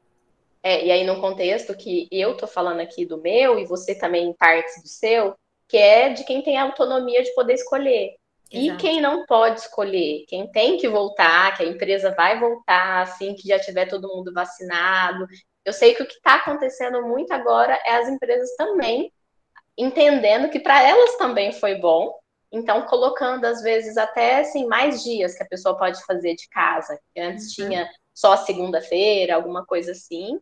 É, 0.63 0.85
e 0.85 0.91
aí, 0.91 1.05
num 1.05 1.21
contexto 1.21 1.75
que 1.75 2.07
eu 2.11 2.35
tô 2.35 2.47
falando 2.47 2.79
aqui 2.79 3.05
do 3.05 3.17
meu, 3.17 3.59
e 3.59 3.65
você 3.65 3.95
também 3.95 4.33
parte 4.33 4.81
do 4.81 4.87
seu, 4.87 5.35
que 5.67 5.77
é 5.77 6.09
de 6.09 6.23
quem 6.23 6.41
tem 6.41 6.57
a 6.57 6.63
autonomia 6.63 7.23
de 7.23 7.33
poder 7.33 7.53
escolher. 7.53 8.15
Exato. 8.49 8.75
E 8.75 8.77
quem 8.77 9.01
não 9.01 9.25
pode 9.25 9.59
escolher, 9.59 10.25
quem 10.27 10.49
tem 10.49 10.77
que 10.77 10.87
voltar, 10.87 11.55
que 11.55 11.63
a 11.63 11.67
empresa 11.67 12.13
vai 12.15 12.39
voltar 12.39 13.01
assim 13.01 13.35
que 13.35 13.47
já 13.47 13.59
tiver 13.59 13.87
todo 13.87 14.07
mundo 14.07 14.33
vacinado. 14.33 15.27
Eu 15.65 15.73
sei 15.73 15.93
que 15.93 16.01
o 16.01 16.07
que 16.07 16.13
está 16.13 16.35
acontecendo 16.35 17.01
muito 17.05 17.31
agora 17.33 17.77
é 17.85 17.97
as 17.97 18.07
empresas 18.07 18.55
também 18.55 19.11
entendendo 19.77 20.49
que 20.49 20.59
para 20.59 20.81
elas 20.81 21.15
também 21.17 21.51
foi 21.51 21.75
bom, 21.75 22.17
então, 22.51 22.83
colocando, 22.83 23.45
às 23.45 23.61
vezes, 23.61 23.97
até 23.97 24.39
assim, 24.39 24.65
mais 24.67 25.03
dias 25.03 25.35
que 25.35 25.43
a 25.43 25.47
pessoa 25.47 25.77
pode 25.77 26.03
fazer 26.05 26.35
de 26.35 26.47
casa. 26.49 26.99
Antes 27.17 27.57
uhum. 27.57 27.67
tinha 27.67 27.89
só 28.13 28.37
segunda-feira, 28.37 29.35
alguma 29.35 29.65
coisa 29.65 29.91
assim. 29.91 30.39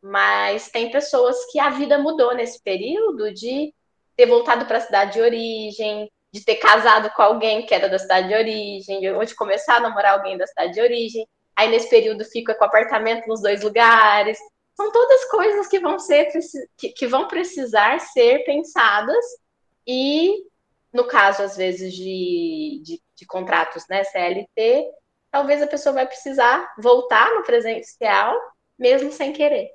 Mas 0.00 0.70
tem 0.70 0.90
pessoas 0.90 1.36
que 1.50 1.60
a 1.60 1.70
vida 1.70 1.98
mudou 1.98 2.34
nesse 2.34 2.60
período 2.62 3.32
de 3.32 3.72
ter 4.16 4.26
voltado 4.26 4.64
para 4.66 4.78
a 4.78 4.80
cidade 4.80 5.12
de 5.12 5.20
origem, 5.20 6.10
de 6.32 6.44
ter 6.44 6.56
casado 6.56 7.10
com 7.10 7.22
alguém 7.22 7.66
que 7.66 7.74
era 7.74 7.88
da 7.88 7.98
cidade 7.98 8.28
de 8.28 8.34
origem, 8.34 9.10
ou 9.14 9.24
de 9.24 9.34
começar 9.34 9.76
a 9.76 9.80
namorar 9.80 10.14
alguém 10.14 10.38
da 10.38 10.46
cidade 10.46 10.72
de 10.72 10.80
origem. 10.80 11.28
Aí, 11.54 11.68
nesse 11.68 11.88
período, 11.90 12.24
fica 12.24 12.54
com 12.54 12.64
apartamento 12.64 13.26
nos 13.26 13.42
dois 13.42 13.62
lugares. 13.62 14.38
São 14.74 14.90
todas 14.90 15.30
coisas 15.30 15.68
que 15.68 15.78
vão 15.78 15.98
ser 15.98 16.30
que, 16.78 16.88
que 16.88 17.06
vão 17.06 17.28
precisar 17.28 18.00
ser 18.00 18.42
pensadas 18.44 19.24
e 19.86 20.42
no 20.92 21.06
caso, 21.06 21.42
às 21.42 21.56
vezes, 21.56 21.94
de, 21.94 22.82
de, 22.84 23.02
de 23.16 23.26
contratos 23.26 23.86
né, 23.88 24.04
CLT, 24.04 24.90
talvez 25.30 25.62
a 25.62 25.66
pessoa 25.66 25.94
vai 25.94 26.06
precisar 26.06 26.74
voltar 26.78 27.34
no 27.34 27.42
presencial, 27.42 28.38
mesmo 28.78 29.10
sem 29.10 29.32
querer. 29.32 29.74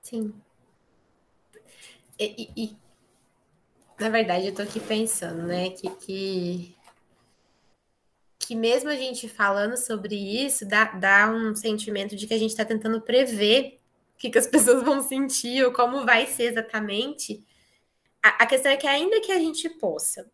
Sim. 0.00 0.32
E, 2.18 2.52
e, 2.56 2.64
e, 2.64 2.76
na 3.98 4.08
verdade, 4.08 4.46
eu 4.46 4.54
tô 4.54 4.62
aqui 4.62 4.78
pensando, 4.78 5.42
né, 5.42 5.70
que, 5.70 5.90
que, 5.96 6.76
que 8.38 8.54
mesmo 8.54 8.90
a 8.90 8.96
gente 8.96 9.28
falando 9.28 9.76
sobre 9.76 10.14
isso, 10.14 10.64
dá, 10.64 10.84
dá 10.84 11.28
um 11.28 11.56
sentimento 11.56 12.14
de 12.14 12.26
que 12.28 12.34
a 12.34 12.38
gente 12.38 12.50
está 12.50 12.64
tentando 12.64 13.00
prever 13.00 13.78
o 14.14 14.18
que, 14.18 14.30
que 14.30 14.38
as 14.38 14.46
pessoas 14.48 14.84
vão 14.84 15.02
sentir 15.02 15.64
ou 15.64 15.72
como 15.72 16.04
vai 16.04 16.26
ser 16.26 16.44
exatamente 16.44 17.44
a, 18.24 18.44
a 18.44 18.46
questão 18.46 18.72
é 18.72 18.76
que 18.78 18.86
ainda 18.86 19.20
que 19.20 19.30
a 19.30 19.38
gente 19.38 19.68
possa 19.68 20.26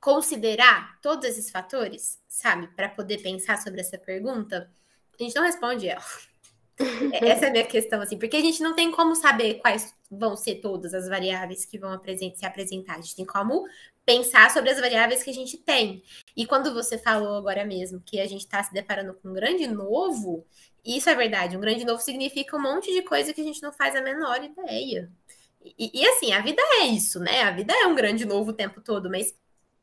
considerar 0.00 0.98
todos 1.02 1.28
esses 1.28 1.50
fatores, 1.50 2.18
sabe, 2.26 2.68
para 2.68 2.88
poder 2.88 3.18
pensar 3.18 3.58
sobre 3.58 3.82
essa 3.82 3.98
pergunta, 3.98 4.70
a 5.18 5.22
gente 5.22 5.36
não 5.36 5.42
responde 5.42 5.86
ela. 5.86 6.02
É, 7.12 7.28
essa 7.28 7.44
é 7.44 7.48
a 7.48 7.52
minha 7.52 7.66
questão, 7.66 8.00
assim, 8.00 8.18
porque 8.18 8.36
a 8.36 8.40
gente 8.40 8.62
não 8.62 8.74
tem 8.74 8.90
como 8.90 9.14
saber 9.14 9.54
quais 9.54 9.94
vão 10.10 10.36
ser 10.36 10.56
todas 10.56 10.94
as 10.94 11.06
variáveis 11.06 11.66
que 11.66 11.78
vão 11.78 12.00
se 12.02 12.46
apresentar. 12.46 12.94
A 12.94 13.00
gente 13.02 13.16
tem 13.16 13.26
como 13.26 13.66
pensar 14.06 14.50
sobre 14.50 14.70
as 14.70 14.80
variáveis 14.80 15.22
que 15.22 15.30
a 15.30 15.34
gente 15.34 15.58
tem. 15.58 16.02
E 16.34 16.46
quando 16.46 16.72
você 16.72 16.96
falou 16.96 17.36
agora 17.36 17.64
mesmo 17.64 18.00
que 18.00 18.20
a 18.20 18.26
gente 18.26 18.42
está 18.42 18.62
se 18.62 18.72
deparando 18.72 19.14
com 19.14 19.28
um 19.28 19.34
grande 19.34 19.66
novo, 19.66 20.46
isso 20.84 21.10
é 21.10 21.14
verdade. 21.14 21.56
Um 21.56 21.60
grande 21.60 21.84
novo 21.84 22.02
significa 22.02 22.56
um 22.56 22.62
monte 22.62 22.92
de 22.92 23.02
coisa 23.02 23.34
que 23.34 23.40
a 23.40 23.44
gente 23.44 23.62
não 23.62 23.72
faz 23.72 23.94
a 23.94 24.00
menor 24.00 24.42
ideia. 24.42 25.10
E, 25.64 26.02
e, 26.02 26.06
assim, 26.06 26.32
a 26.32 26.40
vida 26.40 26.60
é 26.80 26.86
isso, 26.86 27.18
né? 27.18 27.42
A 27.42 27.50
vida 27.50 27.72
é 27.72 27.86
um 27.86 27.94
grande 27.94 28.24
novo 28.24 28.50
o 28.50 28.54
tempo 28.54 28.80
todo, 28.80 29.10
mas 29.10 29.34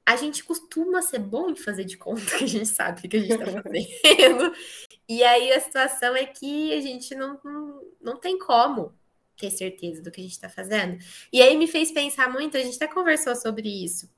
a 0.06 0.16
gente 0.16 0.44
costuma 0.44 1.02
ser 1.02 1.20
bom 1.20 1.50
em 1.50 1.56
fazer 1.56 1.86
de 1.86 1.98
conta 1.98 2.38
que 2.38 2.44
a 2.44 2.48
gente 2.48 2.68
sabe 2.68 3.06
o 3.06 3.10
que 3.10 3.18
a 3.18 3.20
gente 3.20 3.34
está 3.34 3.46
fazendo. 3.46 4.54
e 5.10 5.24
aí 5.24 5.52
a 5.52 5.60
situação 5.60 6.16
é 6.16 6.26
que 6.26 6.74
a 6.74 6.82
gente 6.82 7.16
não, 7.16 7.40
não, 8.00 8.20
tem 8.20 8.38
como 8.38 8.94
ter 9.38 9.52
certeza 9.52 10.02
do 10.02 10.12
que 10.12 10.22
a 10.22 10.24
gente 10.24 10.34
está 10.34 10.50
fazendo. 10.50 10.98
E 11.34 11.42
aí 11.42 11.58
me 11.58 11.68
fez 11.68 11.92
pensar 11.92 12.32
muito, 12.32 12.58
a 12.58 12.62
gente 12.62 12.76
até 12.76 12.88
conversou 12.88 13.36
sobre 13.36 13.68
isso. 13.68 14.10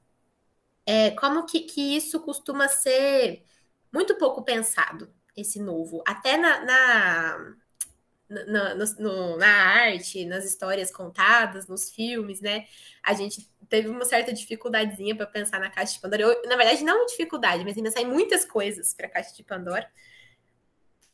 É, 0.85 1.11
como 1.11 1.45
que, 1.45 1.61
que 1.61 1.95
isso 1.95 2.19
costuma 2.19 2.67
ser 2.67 3.43
muito 3.91 4.17
pouco 4.17 4.43
pensado, 4.43 5.13
esse 5.35 5.59
novo. 5.59 6.03
Até 6.05 6.35
na, 6.37 6.65
na 6.65 7.55
na, 8.45 8.75
no, 8.75 9.37
na 9.37 9.47
arte, 9.47 10.25
nas 10.25 10.45
histórias 10.45 10.91
contadas, 10.91 11.67
nos 11.67 11.89
filmes, 11.89 12.41
né? 12.41 12.65
A 13.03 13.13
gente 13.13 13.49
teve 13.69 13.87
uma 13.87 14.05
certa 14.05 14.33
dificuldadezinha 14.33 15.15
para 15.15 15.25
pensar 15.25 15.59
na 15.59 15.69
caixa 15.69 15.93
de 15.93 15.99
Pandora. 15.99 16.21
Eu, 16.23 16.43
na 16.47 16.55
verdade, 16.55 16.83
não 16.83 17.05
dificuldade, 17.05 17.63
mas 17.63 17.77
ainda 17.77 17.91
saem 17.91 18.07
muitas 18.07 18.45
coisas 18.45 18.93
para 18.93 19.07
a 19.07 19.09
caixa 19.09 19.35
de 19.35 19.43
Pandora. 19.43 19.89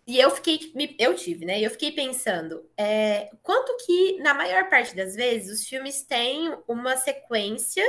E 0.09 0.19
eu 0.19 0.31
fiquei, 0.31 0.73
eu 0.97 1.13
tive, 1.15 1.45
né? 1.45 1.61
Eu 1.61 1.69
fiquei 1.69 1.91
pensando, 1.91 2.67
é, 2.75 3.29
quanto 3.43 3.77
que, 3.85 4.17
na 4.23 4.33
maior 4.33 4.67
parte 4.67 4.95
das 4.95 5.13
vezes, 5.13 5.59
os 5.59 5.67
filmes 5.67 6.01
têm 6.01 6.51
uma 6.67 6.97
sequência 6.97 7.83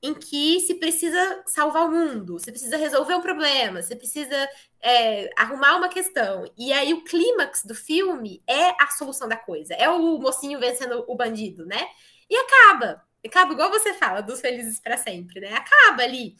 em 0.00 0.14
que 0.14 0.60
se 0.60 0.76
precisa 0.76 1.42
salvar 1.48 1.88
o 1.88 1.90
mundo, 1.90 2.38
você 2.38 2.52
precisa 2.52 2.76
resolver 2.76 3.16
um 3.16 3.20
problema, 3.20 3.82
você 3.82 3.96
precisa 3.96 4.48
é, 4.80 5.28
arrumar 5.36 5.74
uma 5.74 5.88
questão. 5.88 6.44
E 6.56 6.72
aí 6.72 6.94
o 6.94 7.02
clímax 7.02 7.64
do 7.64 7.74
filme 7.74 8.40
é 8.46 8.80
a 8.80 8.86
solução 8.96 9.26
da 9.26 9.36
coisa, 9.36 9.74
é 9.74 9.88
o 9.88 10.18
mocinho 10.20 10.60
vencendo 10.60 11.04
o 11.08 11.16
bandido, 11.16 11.66
né? 11.66 11.88
E 12.30 12.36
acaba. 12.36 13.02
Acaba, 13.26 13.52
igual 13.52 13.70
você 13.70 13.92
fala, 13.94 14.20
dos 14.20 14.40
felizes 14.40 14.78
para 14.78 14.96
sempre, 14.96 15.40
né? 15.40 15.52
Acaba 15.52 16.04
ali. 16.04 16.36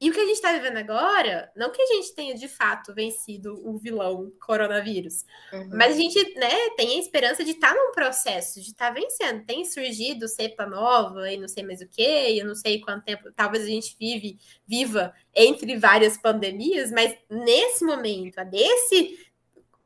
E 0.00 0.08
o 0.08 0.14
que 0.14 0.20
a 0.20 0.24
gente 0.24 0.36
está 0.36 0.50
vivendo 0.52 0.78
agora, 0.78 1.52
não 1.54 1.70
que 1.70 1.82
a 1.82 1.86
gente 1.86 2.14
tenha 2.14 2.34
de 2.34 2.48
fato 2.48 2.94
vencido 2.94 3.60
o 3.68 3.76
vilão 3.76 4.32
coronavírus, 4.40 5.26
uhum. 5.52 5.68
mas 5.74 5.94
a 5.94 5.98
gente 5.98 6.34
né, 6.38 6.70
tem 6.74 6.96
a 6.96 7.00
esperança 7.00 7.44
de 7.44 7.50
estar 7.50 7.74
tá 7.74 7.74
num 7.74 7.92
processo, 7.92 8.62
de 8.62 8.70
estar 8.70 8.88
tá 8.88 8.94
vencendo. 8.94 9.44
Tem 9.44 9.62
surgido 9.66 10.26
cepa 10.26 10.64
nova 10.64 11.30
e 11.30 11.36
não 11.36 11.46
sei 11.46 11.62
mais 11.62 11.82
o 11.82 11.88
que, 11.88 12.38
eu 12.38 12.46
não 12.46 12.54
sei 12.54 12.80
quanto 12.80 13.04
tempo, 13.04 13.30
talvez 13.36 13.64
a 13.64 13.68
gente 13.68 13.94
vive, 14.00 14.38
viva 14.66 15.12
entre 15.34 15.76
várias 15.76 16.16
pandemias, 16.16 16.90
mas 16.90 17.14
nesse 17.28 17.84
momento, 17.84 18.38
a 18.38 18.44
desse 18.44 19.28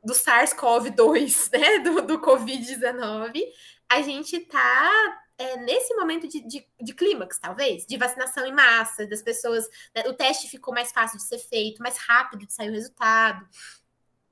do 0.05 0.12
SARS-CoV-2, 0.12 1.50
né, 1.59 1.79
do, 1.81 2.03
do 2.03 2.20
Covid-19, 2.20 3.42
a 3.88 4.00
gente 4.03 4.37
está 4.37 5.23
é, 5.36 5.56
nesse 5.58 5.94
momento 5.94 6.28
de, 6.28 6.40
de, 6.46 6.66
de, 6.80 6.94
clímax, 6.94 7.38
talvez, 7.38 7.84
de 7.86 7.96
vacinação 7.96 8.46
em 8.46 8.52
massa, 8.52 9.06
das 9.06 9.22
pessoas, 9.22 9.68
né, 9.94 10.04
o 10.06 10.14
teste 10.14 10.48
ficou 10.48 10.72
mais 10.72 10.92
fácil 10.92 11.18
de 11.18 11.24
ser 11.24 11.38
feito, 11.38 11.82
mais 11.82 11.96
rápido 11.98 12.46
de 12.46 12.52
sair 12.52 12.70
o 12.70 12.72
resultado. 12.72 13.46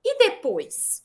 E 0.05 0.19
depois? 0.19 1.05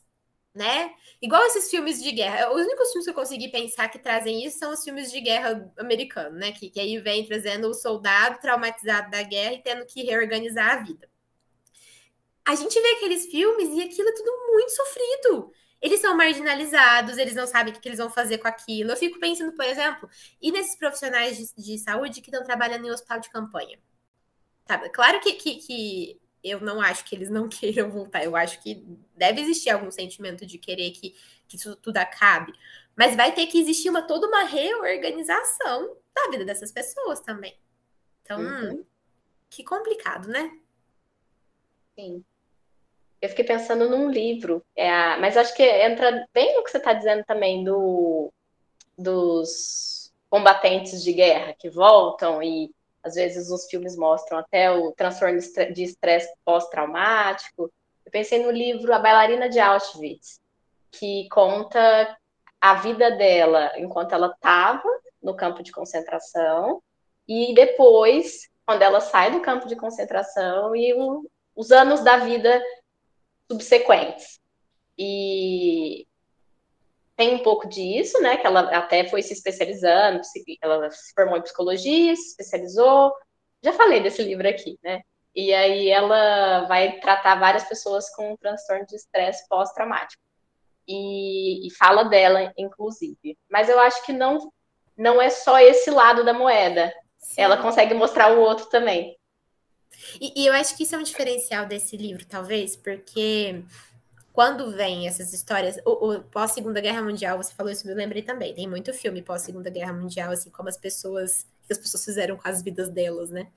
Né? 0.54 0.92
Igual 1.22 1.44
esses 1.46 1.70
filmes 1.70 2.02
de 2.02 2.10
guerra. 2.10 2.50
Os 2.52 2.62
únicos 2.62 2.88
filmes 2.88 3.04
que 3.04 3.10
eu 3.10 3.14
consegui 3.14 3.48
pensar 3.48 3.88
que 3.88 3.98
trazem 3.98 4.44
isso 4.44 4.58
são 4.58 4.72
os 4.72 4.82
filmes 4.82 5.10
de 5.12 5.20
guerra 5.20 5.72
americano, 5.78 6.36
né? 6.36 6.50
Que, 6.52 6.68
que 6.70 6.80
aí 6.80 6.98
vem 6.98 7.26
trazendo 7.26 7.68
o 7.68 7.74
soldado 7.74 8.40
traumatizado 8.40 9.10
da 9.10 9.22
guerra 9.22 9.54
e 9.54 9.62
tendo 9.62 9.86
que 9.86 10.02
reorganizar 10.02 10.78
a 10.78 10.82
vida. 10.82 11.08
a 12.44 12.54
gente 12.56 12.80
vê 12.80 12.88
aqueles 12.94 13.26
filmes 13.26 13.68
e 13.70 13.82
aquilo 13.82 14.08
é 14.08 14.14
tudo 14.14 14.32
muito 14.52 14.70
sofrido. 14.70 15.52
Eles 15.80 16.00
são 16.00 16.16
marginalizados, 16.16 17.18
eles 17.18 17.34
não 17.34 17.46
sabem 17.46 17.72
o 17.72 17.80
que, 17.80 17.88
eles 17.88 17.98
vão 17.98 18.10
fazer 18.10 18.38
com 18.38 18.48
aquilo. 18.48 18.90
Eu 18.90 18.96
fico 18.96 19.18
pensando, 19.20 19.52
por 19.52 19.64
exemplo, 19.64 20.08
e 20.42 20.50
nesses 20.50 20.76
profissionais 20.76 21.36
de, 21.36 21.62
de 21.62 21.78
saúde 21.78 22.20
que 22.20 22.30
estão 22.30 22.44
trabalhando 22.44 22.86
em 22.86 22.90
hospital 22.90 23.20
de 23.20 23.30
campanha? 23.30 23.78
Tá, 24.66 24.88
claro 24.90 25.20
que, 25.20 25.34
que, 25.34 25.56
que 25.56 26.20
eu 26.42 26.60
não 26.60 26.80
acho 26.80 27.04
que 27.04 27.14
eles 27.14 27.30
não 27.30 27.48
queiram 27.48 27.90
voltar. 27.90 28.24
Eu 28.24 28.36
acho 28.36 28.60
que 28.60 28.84
deve 29.16 29.40
existir 29.40 29.70
algum 29.70 29.90
sentimento 29.90 30.44
de 30.44 30.58
querer 30.58 30.90
que, 30.90 31.14
que 31.46 31.56
isso 31.56 31.76
tudo 31.76 31.96
acabe. 31.98 32.52
Mas 32.96 33.14
vai 33.14 33.32
ter 33.32 33.46
que 33.46 33.58
existir 33.58 33.88
uma, 33.88 34.02
toda 34.02 34.26
uma 34.26 34.44
reorganização 34.44 35.96
da 36.14 36.30
vida 36.30 36.44
dessas 36.44 36.72
pessoas 36.72 37.20
também. 37.20 37.56
Então, 38.22 38.40
uhum. 38.40 38.84
que 39.48 39.62
complicado, 39.62 40.28
né? 40.28 40.58
Sim. 41.94 42.24
Eu 43.20 43.28
fiquei 43.28 43.44
pensando 43.44 43.88
num 43.88 44.10
livro, 44.10 44.64
é 44.76 44.90
a... 44.90 45.18
mas 45.18 45.36
acho 45.36 45.54
que 45.54 45.62
entra 45.62 46.26
bem 46.32 46.54
no 46.56 46.62
que 46.62 46.70
você 46.70 46.78
está 46.78 46.92
dizendo 46.92 47.24
também 47.24 47.64
do, 47.64 48.32
dos 48.96 50.12
combatentes 50.30 51.02
de 51.02 51.12
guerra 51.12 51.54
que 51.58 51.68
voltam 51.68 52.42
e 52.42 52.70
às 53.02 53.14
vezes 53.14 53.50
os 53.50 53.66
filmes 53.66 53.96
mostram 53.96 54.38
até 54.38 54.70
o 54.70 54.92
transtorno 54.92 55.38
de 55.72 55.82
estresse 55.82 56.32
pós-traumático. 56.44 57.72
Eu 58.04 58.12
pensei 58.12 58.42
no 58.42 58.50
livro 58.50 58.92
A 58.92 58.98
Bailarina 58.98 59.48
de 59.48 59.58
Auschwitz, 59.58 60.40
que 60.90 61.28
conta 61.30 62.16
a 62.60 62.74
vida 62.74 63.10
dela 63.12 63.72
enquanto 63.76 64.12
ela 64.12 64.28
estava 64.28 64.88
no 65.22 65.34
campo 65.34 65.62
de 65.62 65.72
concentração 65.72 66.82
e 67.26 67.54
depois, 67.54 68.48
quando 68.64 68.82
ela 68.82 69.00
sai 69.00 69.30
do 69.30 69.40
campo 69.40 69.68
de 69.68 69.76
concentração 69.76 70.74
e 70.74 70.94
os 71.54 71.70
anos 71.70 72.00
da 72.00 72.16
vida 72.16 72.62
subsequentes. 73.50 74.40
E 74.96 76.06
tem 77.16 77.34
um 77.34 77.42
pouco 77.42 77.68
disso, 77.68 78.20
né? 78.20 78.36
Que 78.36 78.46
ela 78.46 78.60
até 78.76 79.08
foi 79.08 79.22
se 79.22 79.32
especializando, 79.32 80.20
ela 80.62 80.90
se 80.90 81.12
formou 81.14 81.36
em 81.36 81.42
psicologia, 81.42 82.14
se 82.14 82.28
especializou. 82.28 83.12
Já 83.62 83.72
falei 83.72 84.00
desse 84.00 84.22
livro 84.22 84.48
aqui, 84.48 84.78
né? 84.84 85.02
E 85.34 85.52
aí 85.52 85.88
ela 85.88 86.66
vai 86.66 87.00
tratar 87.00 87.34
várias 87.34 87.64
pessoas 87.64 88.08
com 88.14 88.36
transtorno 88.36 88.86
de 88.86 88.94
estresse 88.94 89.46
pós-traumático. 89.48 90.22
E, 90.86 91.66
e, 91.66 91.70
fala 91.74 92.04
dela, 92.04 92.52
inclusive. 92.56 93.36
Mas 93.50 93.68
eu 93.68 93.78
acho 93.80 94.04
que 94.06 94.12
não, 94.12 94.50
não 94.96 95.20
é 95.20 95.28
só 95.28 95.58
esse 95.58 95.90
lado 95.90 96.24
da 96.24 96.32
moeda. 96.32 96.92
Sim. 97.18 97.42
Ela 97.42 97.56
consegue 97.58 97.94
mostrar 97.94 98.32
o 98.32 98.40
outro 98.40 98.66
também. 98.66 99.17
E, 100.20 100.42
e 100.42 100.46
eu 100.46 100.52
acho 100.52 100.76
que 100.76 100.82
isso 100.84 100.94
é 100.94 100.98
um 100.98 101.02
diferencial 101.02 101.66
desse 101.66 101.96
livro, 101.96 102.24
talvez, 102.26 102.76
porque 102.76 103.62
quando 104.32 104.70
vem 104.70 105.08
essas 105.08 105.32
histórias, 105.32 105.78
o, 105.84 106.12
o 106.12 106.22
pós-segunda 106.22 106.80
guerra 106.80 107.02
mundial, 107.02 107.36
você 107.36 107.52
falou 107.52 107.72
isso, 107.72 107.86
me 107.86 107.92
lembrei 107.92 108.22
também. 108.22 108.54
Tem 108.54 108.68
muito 108.68 108.94
filme 108.94 109.20
pós-segunda 109.20 109.68
guerra 109.68 109.92
mundial, 109.92 110.30
assim, 110.30 110.48
como 110.50 110.68
as 110.68 110.76
pessoas, 110.76 111.44
que 111.66 111.72
as 111.72 111.78
pessoas 111.78 112.04
fizeram 112.04 112.36
com 112.36 112.48
as 112.48 112.62
vidas 112.62 112.88
delas, 112.88 113.30
né? 113.30 113.48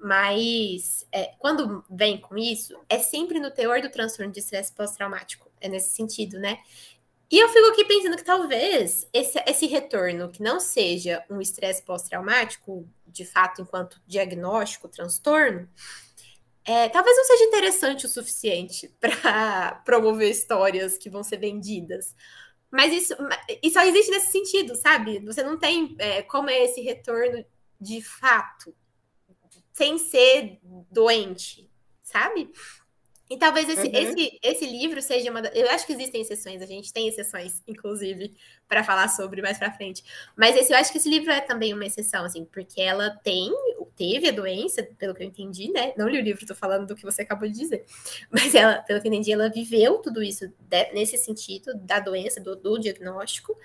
Mas 0.00 1.06
é, 1.12 1.34
quando 1.38 1.84
vem 1.90 2.18
com 2.18 2.38
isso, 2.38 2.74
é 2.88 2.98
sempre 2.98 3.38
no 3.38 3.50
teor 3.50 3.80
do 3.80 3.90
transtorno 3.90 4.32
de 4.32 4.38
estresse 4.38 4.72
pós-traumático. 4.72 5.50
É 5.60 5.68
nesse 5.68 5.94
sentido, 5.94 6.38
né? 6.38 6.58
E 7.30 7.38
eu 7.38 7.48
fico 7.48 7.66
aqui 7.68 7.84
pensando 7.84 8.16
que 8.16 8.24
talvez 8.24 9.08
esse, 9.12 9.42
esse 9.46 9.66
retorno, 9.66 10.30
que 10.30 10.42
não 10.42 10.60
seja 10.60 11.24
um 11.30 11.40
estresse 11.40 11.82
pós-traumático, 11.82 12.88
de 13.06 13.24
fato, 13.24 13.62
enquanto 13.62 14.00
diagnóstico, 14.06 14.88
transtorno, 14.88 15.68
é, 16.64 16.88
talvez 16.88 17.16
não 17.16 17.24
seja 17.24 17.44
interessante 17.44 18.06
o 18.06 18.08
suficiente 18.08 18.88
para 19.00 19.82
promover 19.84 20.30
histórias 20.30 20.96
que 20.96 21.10
vão 21.10 21.22
ser 21.22 21.38
vendidas. 21.38 22.14
Mas 22.70 22.92
isso, 22.92 23.14
isso 23.62 23.74
só 23.74 23.84
existe 23.84 24.10
nesse 24.10 24.32
sentido, 24.32 24.74
sabe? 24.74 25.20
Você 25.20 25.42
não 25.42 25.58
tem 25.58 25.94
é, 25.98 26.22
como 26.22 26.50
é 26.50 26.64
esse 26.64 26.80
retorno 26.80 27.44
de 27.80 28.02
fato, 28.02 28.74
sem 29.72 29.98
ser 29.98 30.58
doente, 30.90 31.70
sabe? 32.02 32.50
E 33.28 33.38
talvez 33.38 33.66
esse, 33.70 33.86
uhum. 33.86 33.94
esse, 33.94 34.38
esse 34.42 34.66
livro 34.66 35.00
seja 35.00 35.30
uma. 35.30 35.40
Eu 35.48 35.70
acho 35.70 35.86
que 35.86 35.94
existem 35.94 36.20
exceções, 36.20 36.60
a 36.60 36.66
gente 36.66 36.92
tem 36.92 37.08
exceções, 37.08 37.62
inclusive, 37.66 38.34
para 38.68 38.84
falar 38.84 39.08
sobre 39.08 39.40
mais 39.40 39.56
para 39.56 39.72
frente. 39.72 40.04
Mas 40.36 40.54
esse, 40.54 40.70
eu 40.70 40.76
acho 40.76 40.92
que 40.92 40.98
esse 40.98 41.08
livro 41.08 41.30
é 41.30 41.40
também 41.40 41.72
uma 41.72 41.86
exceção, 41.86 42.24
assim, 42.26 42.44
porque 42.44 42.82
ela 42.82 43.10
tem, 43.22 43.50
teve 43.96 44.28
a 44.28 44.32
doença, 44.32 44.82
pelo 44.98 45.14
que 45.14 45.22
eu 45.22 45.26
entendi, 45.26 45.72
né? 45.72 45.94
Não 45.96 46.06
li 46.06 46.18
o 46.18 46.22
livro, 46.22 46.46
tô 46.46 46.54
falando 46.54 46.86
do 46.86 46.94
que 46.94 47.02
você 47.02 47.22
acabou 47.22 47.48
de 47.48 47.58
dizer. 47.58 47.86
Mas 48.30 48.54
ela, 48.54 48.82
pelo 48.82 49.00
que 49.00 49.08
eu 49.08 49.12
entendi, 49.12 49.32
ela 49.32 49.48
viveu 49.48 49.98
tudo 49.98 50.22
isso 50.22 50.52
de, 50.60 50.92
nesse 50.92 51.16
sentido 51.16 51.74
da 51.74 52.00
doença, 52.00 52.42
do, 52.42 52.54
do, 52.54 52.78
diagnóstico, 52.78 53.56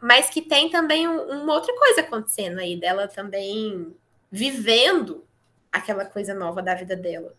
mas 0.00 0.28
que 0.30 0.42
tem 0.42 0.70
também 0.70 1.08
um, 1.08 1.42
uma 1.42 1.54
outra 1.54 1.74
coisa 1.76 2.02
acontecendo 2.02 2.58
aí, 2.58 2.78
dela 2.78 3.08
também 3.08 3.94
vivendo 4.30 5.24
aquela 5.72 6.04
coisa 6.04 6.34
nova 6.34 6.62
da 6.62 6.74
vida 6.74 6.94
dela. 6.94 7.34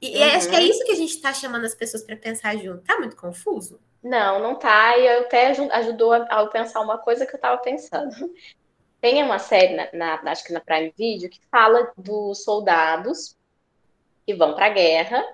E 0.00 0.16
uhum. 0.16 0.24
acho 0.36 0.48
que 0.48 0.56
é 0.56 0.60
uhum. 0.60 0.66
isso 0.66 0.84
que 0.84 0.92
a 0.92 0.96
gente 0.96 1.14
está 1.14 1.32
chamando 1.32 1.64
as 1.64 1.74
pessoas 1.74 2.04
para 2.04 2.16
pensar 2.16 2.56
junto. 2.56 2.82
Tá 2.84 2.98
muito 2.98 3.16
confuso? 3.16 3.80
Não, 4.02 4.40
não 4.40 4.54
tá. 4.54 4.96
E 4.96 5.08
até 5.08 5.48
ajudou 5.48 6.12
a, 6.12 6.18
a 6.18 6.46
pensar 6.46 6.80
uma 6.80 6.98
coisa 6.98 7.26
que 7.26 7.32
eu 7.32 7.38
estava 7.38 7.58
pensando. 7.58 8.14
Tem 9.00 9.22
uma 9.22 9.38
série, 9.38 9.74
na, 9.74 10.22
na, 10.22 10.30
acho 10.30 10.44
que 10.44 10.52
na 10.52 10.60
Prime 10.60 10.92
Video, 10.96 11.30
que 11.30 11.40
fala 11.50 11.92
dos 11.96 12.42
soldados 12.42 13.36
que 14.26 14.34
vão 14.34 14.54
para 14.54 14.66
a 14.66 14.70
guerra. 14.70 15.24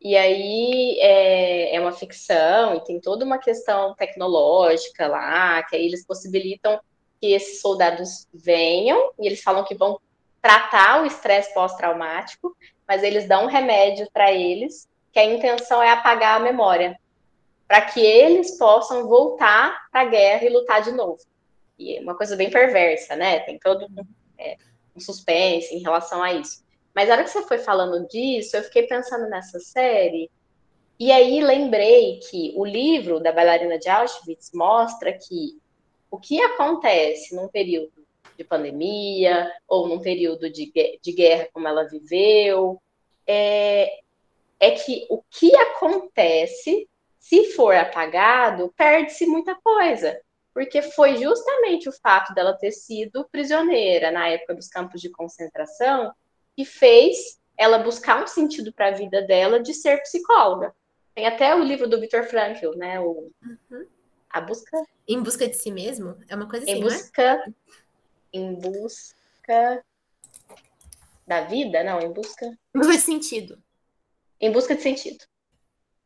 E 0.00 0.16
aí 0.16 0.98
é, 1.00 1.74
é 1.74 1.80
uma 1.80 1.90
ficção 1.90 2.76
e 2.76 2.84
tem 2.84 3.00
toda 3.00 3.24
uma 3.24 3.38
questão 3.38 3.94
tecnológica 3.96 5.08
lá, 5.08 5.60
que 5.64 5.74
aí 5.74 5.86
eles 5.86 6.06
possibilitam 6.06 6.80
que 7.20 7.32
esses 7.32 7.60
soldados 7.60 8.28
venham 8.32 9.12
e 9.18 9.26
eles 9.26 9.42
falam 9.42 9.64
que 9.64 9.74
vão 9.74 9.98
tratar 10.40 11.02
o 11.02 11.06
estresse 11.06 11.52
pós-traumático 11.52 12.56
mas 12.88 13.02
eles 13.02 13.28
dão 13.28 13.44
um 13.44 13.48
remédio 13.48 14.08
para 14.12 14.32
eles, 14.32 14.88
que 15.12 15.18
a 15.18 15.24
intenção 15.24 15.82
é 15.82 15.90
apagar 15.90 16.36
a 16.36 16.42
memória, 16.42 16.98
para 17.66 17.82
que 17.82 18.00
eles 18.00 18.56
possam 18.56 19.06
voltar 19.06 19.88
para 19.92 20.00
a 20.00 20.06
guerra 20.06 20.44
e 20.44 20.48
lutar 20.48 20.82
de 20.82 20.92
novo. 20.92 21.20
E 21.78 21.98
é 21.98 22.00
uma 22.00 22.16
coisa 22.16 22.34
bem 22.34 22.50
perversa, 22.50 23.14
né? 23.14 23.40
Tem 23.40 23.58
todo 23.58 23.86
é, 24.38 24.56
um 24.96 25.00
suspense 25.00 25.74
em 25.74 25.82
relação 25.82 26.22
a 26.22 26.32
isso. 26.32 26.64
Mas 26.94 27.08
na 27.08 27.14
hora 27.14 27.24
que 27.24 27.30
você 27.30 27.42
foi 27.42 27.58
falando 27.58 28.08
disso, 28.08 28.56
eu 28.56 28.64
fiquei 28.64 28.84
pensando 28.84 29.28
nessa 29.28 29.60
série, 29.60 30.30
e 30.98 31.12
aí 31.12 31.40
lembrei 31.40 32.18
que 32.28 32.52
o 32.56 32.64
livro 32.64 33.20
da 33.20 33.30
bailarina 33.30 33.78
de 33.78 33.88
Auschwitz 33.88 34.50
mostra 34.52 35.12
que 35.12 35.60
o 36.10 36.18
que 36.18 36.40
acontece 36.40 37.36
num 37.36 37.46
período 37.46 37.92
de 38.38 38.44
pandemia, 38.44 39.52
ou 39.66 39.88
num 39.88 40.00
período 40.00 40.48
de, 40.48 40.72
de 41.02 41.12
guerra 41.12 41.48
como 41.52 41.66
ela 41.66 41.88
viveu, 41.88 42.80
é, 43.26 44.00
é 44.60 44.70
que 44.70 45.06
o 45.10 45.20
que 45.28 45.54
acontece, 45.56 46.88
se 47.18 47.52
for 47.52 47.74
apagado, 47.74 48.72
perde-se 48.76 49.26
muita 49.26 49.56
coisa. 49.56 50.18
Porque 50.54 50.80
foi 50.80 51.16
justamente 51.16 51.88
o 51.88 51.92
fato 51.92 52.32
dela 52.32 52.56
ter 52.56 52.72
sido 52.72 53.28
prisioneira 53.30 54.10
na 54.10 54.28
época 54.28 54.54
dos 54.54 54.68
campos 54.68 55.00
de 55.00 55.10
concentração 55.10 56.12
que 56.56 56.64
fez 56.64 57.38
ela 57.56 57.78
buscar 57.78 58.22
um 58.22 58.26
sentido 58.26 58.72
para 58.72 58.88
a 58.88 58.92
vida 58.92 59.22
dela 59.22 59.60
de 59.60 59.74
ser 59.74 60.00
psicóloga. 60.02 60.74
Tem 61.14 61.26
até 61.26 61.54
o 61.54 61.62
livro 61.62 61.88
do 61.88 62.00
Viktor 62.00 62.24
Frankl, 62.24 62.76
né? 62.76 63.00
O, 63.00 63.30
uhum. 63.42 63.86
A 64.30 64.40
busca. 64.40 64.80
Em 65.06 65.20
busca 65.20 65.48
de 65.48 65.56
si 65.56 65.70
mesmo? 65.70 66.16
É 66.28 66.36
uma 66.36 66.48
coisa 66.48 66.64
assim. 66.64 66.78
Em 66.78 66.80
busca. 66.80 67.22
É? 67.22 67.44
Em 68.32 68.54
busca 68.54 69.84
da 71.26 71.42
vida, 71.42 71.84
não, 71.84 72.00
em 72.00 72.12
busca. 72.12 72.50
De 72.74 72.98
sentido. 72.98 73.58
Em 74.40 74.50
busca 74.50 74.74
de 74.74 74.82
sentido. 74.82 75.24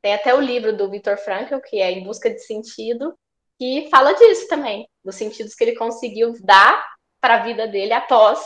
Tem 0.00 0.14
até 0.14 0.34
o 0.34 0.40
livro 0.40 0.76
do 0.76 0.90
Viktor 0.90 1.16
Frankl, 1.16 1.58
que 1.60 1.80
é 1.80 1.92
Em 1.92 2.02
Busca 2.02 2.28
de 2.28 2.40
Sentido, 2.40 3.16
que 3.56 3.88
fala 3.88 4.12
disso 4.14 4.48
também, 4.48 4.88
dos 5.04 5.14
sentidos 5.14 5.54
que 5.54 5.62
ele 5.62 5.76
conseguiu 5.76 6.34
dar 6.42 6.84
para 7.20 7.36
a 7.36 7.44
vida 7.44 7.68
dele 7.68 7.92
após 7.92 8.40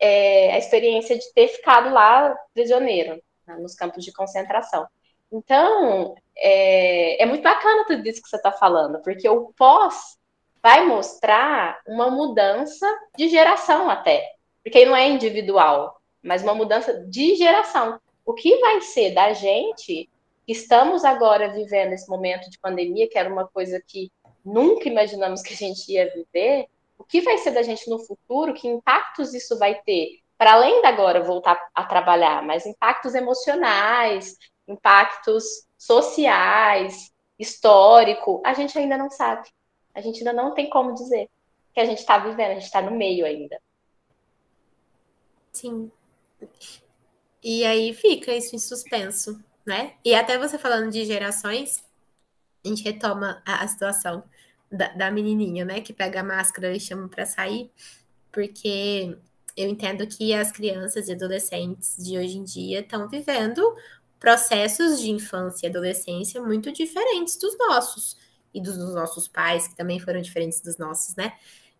é, 0.00 0.52
a 0.52 0.58
experiência 0.58 1.18
de 1.18 1.32
ter 1.32 1.48
ficado 1.48 1.92
lá 1.92 2.32
prisioneiro, 2.54 3.20
né, 3.44 3.56
nos 3.56 3.74
campos 3.74 4.04
de 4.04 4.12
concentração. 4.12 4.86
Então, 5.32 6.14
é, 6.36 7.20
é 7.20 7.26
muito 7.26 7.42
bacana 7.42 7.84
tudo 7.86 8.06
isso 8.06 8.22
que 8.22 8.28
você 8.28 8.36
está 8.36 8.52
falando, 8.52 9.02
porque 9.02 9.28
o 9.28 9.52
pós 9.54 10.16
vai 10.66 10.84
mostrar 10.84 11.80
uma 11.86 12.10
mudança 12.10 12.84
de 13.16 13.28
geração 13.28 13.88
até, 13.88 14.32
porque 14.64 14.84
não 14.84 14.96
é 14.96 15.08
individual, 15.08 15.96
mas 16.20 16.42
uma 16.42 16.56
mudança 16.56 17.06
de 17.06 17.36
geração. 17.36 18.00
O 18.24 18.34
que 18.34 18.58
vai 18.58 18.80
ser 18.80 19.14
da 19.14 19.32
gente 19.32 20.10
estamos 20.44 21.04
agora 21.04 21.52
vivendo 21.52 21.92
esse 21.92 22.08
momento 22.08 22.50
de 22.50 22.58
pandemia, 22.58 23.08
que 23.08 23.16
era 23.16 23.32
uma 23.32 23.46
coisa 23.46 23.80
que 23.86 24.10
nunca 24.44 24.88
imaginamos 24.88 25.40
que 25.40 25.54
a 25.54 25.56
gente 25.56 25.92
ia 25.92 26.12
viver, 26.12 26.66
o 26.98 27.04
que 27.04 27.20
vai 27.20 27.38
ser 27.38 27.52
da 27.52 27.62
gente 27.62 27.88
no 27.88 28.00
futuro, 28.00 28.52
que 28.52 28.66
impactos 28.66 29.34
isso 29.34 29.56
vai 29.60 29.76
ter, 29.82 30.18
para 30.36 30.54
além 30.54 30.80
de 30.80 30.88
agora 30.88 31.22
voltar 31.22 31.64
a 31.72 31.84
trabalhar, 31.84 32.42
mas 32.42 32.66
impactos 32.66 33.14
emocionais, 33.14 34.36
impactos 34.66 35.44
sociais, 35.78 37.12
histórico, 37.38 38.42
a 38.44 38.52
gente 38.52 38.76
ainda 38.76 38.98
não 38.98 39.08
sabe. 39.08 39.48
A 39.96 40.02
gente 40.02 40.18
ainda 40.18 40.34
não 40.34 40.52
tem 40.52 40.68
como 40.68 40.94
dizer 40.94 41.26
que 41.72 41.80
a 41.80 41.86
gente 41.86 41.98
está 42.00 42.18
vivendo, 42.18 42.50
a 42.50 42.54
gente 42.54 42.64
está 42.64 42.82
no 42.82 42.90
meio 42.90 43.24
ainda. 43.24 43.58
Sim. 45.50 45.90
E 47.42 47.64
aí 47.64 47.94
fica 47.94 48.30
isso 48.30 48.54
em 48.54 48.58
suspenso, 48.58 49.42
né? 49.64 49.94
E 50.04 50.14
até 50.14 50.36
você 50.36 50.58
falando 50.58 50.90
de 50.90 51.02
gerações, 51.06 51.82
a 52.62 52.68
gente 52.68 52.84
retoma 52.84 53.42
a, 53.46 53.64
a 53.64 53.68
situação 53.68 54.22
da, 54.70 54.88
da, 54.88 55.10
menininha, 55.10 55.64
né? 55.64 55.80
Que 55.80 55.94
pega 55.94 56.20
a 56.20 56.24
máscara 56.24 56.76
e 56.76 56.80
chama 56.80 57.08
para 57.08 57.24
sair, 57.24 57.70
porque 58.30 59.16
eu 59.56 59.66
entendo 59.66 60.06
que 60.06 60.34
as 60.34 60.52
crianças 60.52 61.08
e 61.08 61.12
adolescentes 61.12 61.96
de 61.96 62.18
hoje 62.18 62.36
em 62.36 62.44
dia 62.44 62.80
estão 62.80 63.08
vivendo 63.08 63.62
processos 64.20 65.00
de 65.00 65.10
infância 65.10 65.66
e 65.66 65.70
adolescência 65.70 66.42
muito 66.42 66.70
diferentes 66.70 67.38
dos 67.38 67.56
nossos 67.56 68.25
e 68.56 68.60
dos, 68.60 68.78
nossos 68.94 69.28
pais, 69.28 69.68
que 69.68 69.76
também 69.76 70.00
foram 70.00 70.20
diferentes 70.20 70.60
dos 70.60 70.78
nossos, 70.78 71.14
né? 71.14 71.32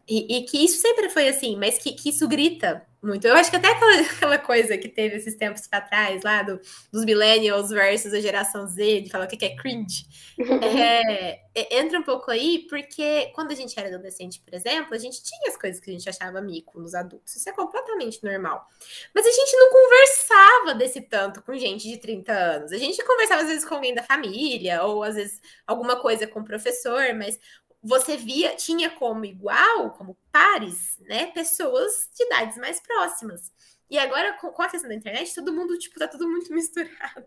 E, 0.09 0.37
e, 0.37 0.43
que 0.45 0.65
isso 0.65 0.81
sempre 0.81 1.09
foi 1.09 1.29
assim, 1.29 1.57
mas 1.57 1.79
que, 1.79 1.93
que, 1.93 2.11
isso 2.11 2.29
grita 2.29 2.87
muito. 3.03 3.27
Eu 3.27 3.35
acho 3.35 3.51
que 3.51 3.57
até 3.57 3.69
aquela, 3.69 4.01
aquela 4.03 4.39
coisa 4.39 4.79
que 4.79 4.89
teve 4.89 5.17
esses 5.17 5.35
tempos 5.35 5.67
para 5.67 5.81
trás, 5.81 6.23
lá 6.23 6.43
do, 6.43 6.61
dos 6.93 7.05
millennials 7.05 7.71
versus 7.71 8.13
a 8.13 8.21
geração 8.21 8.69
Z, 8.69 9.01
de 9.03 9.11
falar 9.11 9.25
o 9.25 9.29
que 9.29 9.45
é 9.45 9.57
cringe, 9.57 10.07
é, 10.63 11.41
é, 11.55 11.79
entra 11.81 11.99
um 11.99 12.05
pouco 12.05 12.31
aí, 12.31 12.67
porque 12.69 13.33
quando 13.35 13.51
a 13.51 13.55
gente 13.55 13.79
era 13.79 13.89
adolescente, 13.89 14.41
por 14.41 14.55
exemplo, 14.55 14.95
a 14.95 14.99
gente 14.99 15.23
tinha 15.25 15.51
as 15.51 15.57
coisas 15.57 15.81
que 15.81 15.91
a 15.91 15.93
gente 15.93 16.09
achava 16.09 16.41
mico 16.41 16.79
nos 16.81 16.95
adultos. 16.95 17.35
Isso 17.35 17.49
é 17.49 17.53
completamente 17.53 18.23
normal. 18.23 18.65
Mas 19.13 19.27
a 19.27 19.31
gente 19.31 19.57
não 19.57 19.71
conversava 19.71 20.75
desse 20.75 21.01
tanto 21.01 21.43
com 21.43 21.57
gente 21.57 21.89
de 21.89 21.97
30 21.97 22.33
anos. 22.33 22.73
A 22.73 22.79
gente 22.79 23.05
conversava 23.05 23.43
às 23.43 23.49
vezes 23.49 23.65
com 23.65 23.75
alguém 23.75 23.95
da 23.95 24.05
família, 24.05 24.85
ou 24.85 25.03
às 25.03 25.17
vezes 25.17 25.41
alguma 25.67 25.97
coisa 25.97 26.29
com 26.29 26.41
o 26.41 26.45
professor, 26.45 27.13
mas 27.15 27.39
você 27.83 28.17
via, 28.17 28.57
tinha 28.57 28.91
como 28.91 29.25
igual, 29.25 29.91
como 29.93 30.17
pares, 30.33 30.99
né, 31.01 31.27
pessoas 31.29 32.11
de 32.17 32.25
idades 32.25 32.57
mais 32.59 32.81
próximas. 32.81 33.53
E 33.89 33.99
agora, 33.99 34.33
com, 34.35 34.51
com 34.51 34.63
a 34.63 34.69
questão 34.69 34.89
da 34.89 34.97
internet, 34.97 35.35
todo 35.35 35.53
mundo, 35.53 35.79
tipo, 35.79 35.99
tá 35.99 36.09
tudo 36.09 36.29
muito 36.29 36.53
misturado. 36.55 37.27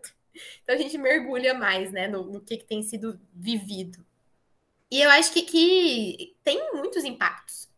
Então 0.62 0.74
a 0.74 0.78
gente 0.78 0.96
mergulha 0.98 1.54
mais, 1.54 1.90
né, 1.92 2.06
no, 2.08 2.24
no 2.24 2.40
que, 2.40 2.58
que, 2.58 2.64
tem 2.64 2.82
sido 2.82 3.18
vivido. 3.32 4.04
E 4.90 5.00
eu 5.00 5.10
acho 5.10 5.32
que, 5.32 5.42
que 5.42 6.36
tem 6.42 6.74
muitos 6.74 7.04
impactos 7.04 7.68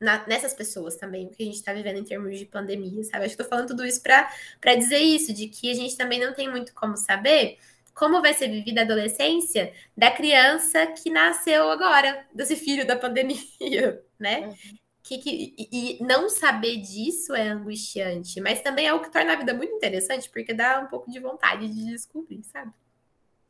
na, 0.00 0.26
nessas 0.26 0.52
pessoas 0.52 0.96
também, 0.96 1.26
o 1.26 1.30
que 1.30 1.42
a 1.42 1.46
gente 1.46 1.56
está 1.56 1.72
vivendo 1.72 1.98
em 1.98 2.04
termos 2.04 2.38
de 2.38 2.44
pandemia, 2.44 3.04
sabe? 3.04 3.24
Acho 3.24 3.36
que 3.36 3.42
tô 3.42 3.48
falando 3.48 3.68
tudo 3.68 3.84
isso 3.86 4.02
para 4.02 4.74
dizer 4.74 4.98
isso, 4.98 5.32
de 5.32 5.48
que 5.48 5.70
a 5.70 5.74
gente 5.74 5.96
também 5.96 6.18
não 6.18 6.34
tem 6.34 6.50
muito 6.50 6.74
como 6.74 6.96
saber 6.96 7.58
como 7.94 8.22
vai 8.22 8.34
ser 8.34 8.48
vivida 8.48 8.80
a 8.80 8.84
adolescência 8.84 9.72
da 9.96 10.10
criança 10.10 10.86
que 10.86 11.10
nasceu 11.10 11.70
agora, 11.70 12.26
desse 12.32 12.56
filho 12.56 12.86
da 12.86 12.96
pandemia, 12.96 14.02
né? 14.18 14.48
Uhum. 14.48 14.54
Que, 15.02 15.18
que, 15.18 15.54
e 15.58 15.98
não 16.00 16.28
saber 16.28 16.76
disso 16.76 17.34
é 17.34 17.48
angustiante, 17.48 18.40
mas 18.40 18.62
também 18.62 18.86
é 18.86 18.94
o 18.94 19.00
que 19.00 19.10
torna 19.10 19.32
a 19.32 19.36
vida 19.36 19.52
muito 19.52 19.74
interessante, 19.74 20.30
porque 20.30 20.54
dá 20.54 20.80
um 20.80 20.86
pouco 20.86 21.10
de 21.10 21.18
vontade 21.18 21.68
de 21.68 21.86
descobrir, 21.86 22.42
sabe? 22.44 22.72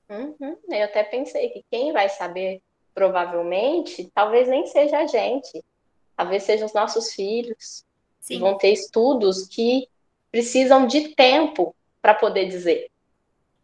Uhum. 0.09 0.57
Eu 0.71 0.85
até 0.85 1.05
pensei 1.05 1.51
que 1.51 1.65
quem 1.71 1.93
vai 1.93 2.09
saber, 2.09 2.63
provavelmente, 2.95 4.11
talvez 4.15 4.49
nem 4.49 4.67
seja 4.67 4.99
a 4.99 5.07
gente, 5.07 5.63
talvez 6.17 6.43
sejam 6.43 6.67
os 6.67 6.73
nossos 6.73 7.13
filhos. 7.13 7.85
Sim. 8.21 8.39
Vão 8.39 8.57
ter 8.57 8.73
estudos 8.73 9.47
que 9.47 9.89
precisam 10.31 10.87
de 10.87 11.09
tempo 11.15 11.75
para 12.01 12.15
poder 12.15 12.47
dizer. 12.47 12.92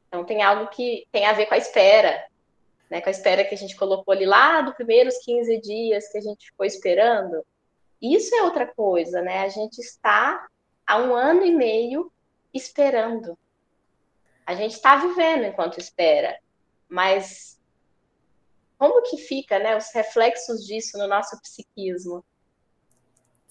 Então 0.08 0.24
tem 0.24 0.42
algo 0.42 0.68
que 0.68 1.06
tem 1.12 1.26
a 1.26 1.32
ver 1.32 1.46
com 1.46 1.54
a 1.54 1.58
espera, 1.58 2.26
né? 2.90 3.00
Com 3.00 3.08
a 3.08 3.12
espera 3.12 3.44
que 3.44 3.54
a 3.54 3.58
gente 3.58 3.76
colocou 3.76 4.12
ali 4.12 4.26
lá 4.26 4.62
dos 4.62 4.74
primeiros 4.74 5.18
15 5.18 5.60
dias 5.60 6.10
que 6.10 6.18
a 6.18 6.22
gente 6.22 6.46
ficou 6.46 6.66
esperando. 6.66 7.44
Isso 8.00 8.34
é 8.34 8.42
outra 8.42 8.66
coisa, 8.66 9.20
né? 9.20 9.40
A 9.40 9.48
gente 9.48 9.78
está 9.78 10.46
há 10.86 10.96
um 10.98 11.14
ano 11.14 11.44
e 11.44 11.54
meio 11.54 12.10
esperando. 12.54 13.38
A 14.46 14.54
gente 14.54 14.72
está 14.72 14.96
vivendo 14.96 15.44
enquanto 15.44 15.78
espera, 15.78 16.38
mas 16.88 17.60
como 18.78 19.02
que 19.02 19.18
fica, 19.18 19.58
né? 19.58 19.76
Os 19.76 19.92
reflexos 19.92 20.64
disso 20.64 20.96
no 20.96 21.06
nosso 21.06 21.38
psiquismo. 21.42 22.24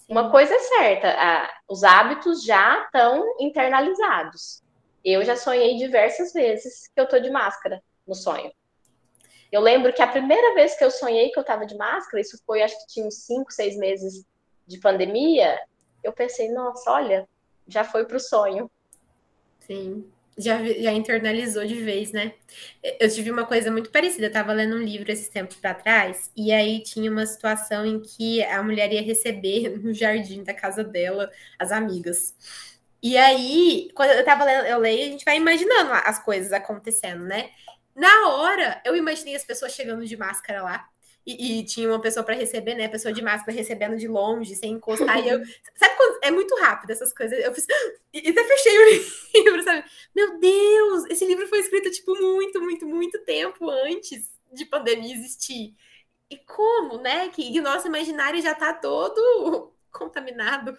Uma 0.10 0.32
coisa 0.32 0.56
é 0.56 0.60
certa, 0.60 1.10
a, 1.10 1.54
os 1.68 1.84
hábitos 1.84 2.44
já 2.44 2.84
estão 2.86 3.24
internalizados. 3.40 4.64
Eu 5.04 5.24
já 5.24 5.36
sonhei 5.36 5.78
diversas 5.78 6.34
vezes 6.34 6.88
que 6.88 7.00
eu 7.00 7.08
tô 7.08 7.20
de 7.20 7.30
máscara 7.30 7.82
no 8.06 8.16
sonho. 8.16 8.52
Eu 9.52 9.62
lembro 9.62 9.94
que 9.94 10.02
a 10.02 10.08
primeira 10.08 10.54
vez 10.54 10.76
que 10.76 10.84
eu 10.84 10.92
sonhei 10.92 11.30
que 11.30 11.40
eu 11.40 11.44
tava 11.44 11.66
de 11.66 11.76
máscara, 11.78 12.20
isso 12.20 12.38
foi, 12.46 12.62
acho 12.62 12.78
que 12.80 12.94
tinha 12.94 13.06
uns 13.06 13.26
5, 13.26 13.52
6 13.52 13.78
meses 13.78 14.26
de 14.66 14.80
pandemia, 14.80 15.58
eu 16.04 16.12
pensei, 16.12 16.52
nossa, 16.52 16.92
olha, 16.92 17.28
já 17.68 17.84
foi 17.84 18.06
pro 18.06 18.20
sonho. 18.20 18.70
Sim, 19.62 20.06
já, 20.38 20.64
já 20.64 20.92
internalizou 20.94 21.66
de 21.66 21.76
vez, 21.76 22.12
né? 22.12 22.34
Eu 23.00 23.10
tive 23.10 23.32
uma 23.32 23.46
coisa 23.46 23.72
muito 23.72 23.90
parecida, 23.90 24.28
eu 24.28 24.32
tava 24.32 24.54
lendo 24.54 24.76
um 24.76 24.84
livro 24.84 25.12
esses 25.12 25.30
tempos 25.30 25.58
para 25.58 25.74
trás, 25.74 26.30
e 26.36 26.52
aí 26.52 26.84
tinha 26.84 27.10
uma 27.10 27.26
situação 27.26 27.86
em 27.86 28.00
que 28.02 28.44
a 28.44 28.62
mulher 28.62 28.92
ia 28.92 29.02
receber 29.02 29.78
no 29.82 29.94
jardim 29.94 30.44
da 30.44 30.54
casa 30.54 30.84
dela 30.84 31.32
as 31.58 31.72
amigas. 31.72 32.36
E 33.02 33.18
aí, 33.18 33.90
quando 33.94 34.12
eu 34.12 34.26
tava 34.26 34.44
lendo, 34.44 34.66
eu 34.66 34.80
leio, 34.80 35.08
a 35.08 35.12
gente 35.12 35.26
vai 35.26 35.38
imaginando 35.38 35.92
as 35.94 36.24
coisas 36.24 36.52
acontecendo, 36.52 37.24
né? 37.26 37.52
Na 37.96 38.30
hora, 38.30 38.82
eu 38.86 38.96
imaginei 38.96 39.36
as 39.36 39.44
pessoas 39.44 39.74
chegando 39.74 40.06
de 40.06 40.18
máscara 40.18 40.64
lá. 40.64 40.88
E, 41.26 41.60
e 41.60 41.66
tinha 41.66 41.90
uma 41.90 42.00
pessoa 42.00 42.24
para 42.24 42.36
receber, 42.36 42.76
né? 42.76 42.88
Pessoa 42.88 43.14
de 43.14 43.22
máscara 43.22 43.52
recebendo 43.52 43.98
de 43.98 44.08
longe, 44.08 44.56
sem 44.56 44.74
encostar. 44.74 45.20
e 45.20 45.28
eu. 45.28 45.40
Sabe 45.76 45.96
quando. 45.98 46.20
É 46.24 46.32
muito 46.32 46.56
rápido 46.56 46.92
essas 46.92 47.14
coisas. 47.14 47.38
Eu 47.40 47.54
fiz. 47.54 47.66
E 48.14 48.30
até 48.30 48.44
fechei 48.46 48.80
o 48.80 48.86
livro, 49.44 49.64
sabe? 49.64 49.84
Meu 50.16 50.40
Deus! 50.40 51.06
Esse 51.10 51.26
livro 51.26 51.46
foi 51.48 51.60
escrito, 51.60 51.92
tipo, 51.92 52.16
muito, 52.22 52.62
muito, 52.62 52.88
muito 52.88 53.20
tempo 53.26 53.70
antes 53.70 54.32
de 54.54 54.66
pandemia 54.66 55.14
existir. 55.14 55.76
E 56.30 56.38
como, 56.38 57.00
né? 57.00 57.28
Que 57.30 57.60
o 57.60 57.64
nosso 57.64 57.88
imaginário 57.88 58.42
já 58.42 58.56
tá 58.56 58.74
todo 58.74 59.74
contaminado 59.92 60.78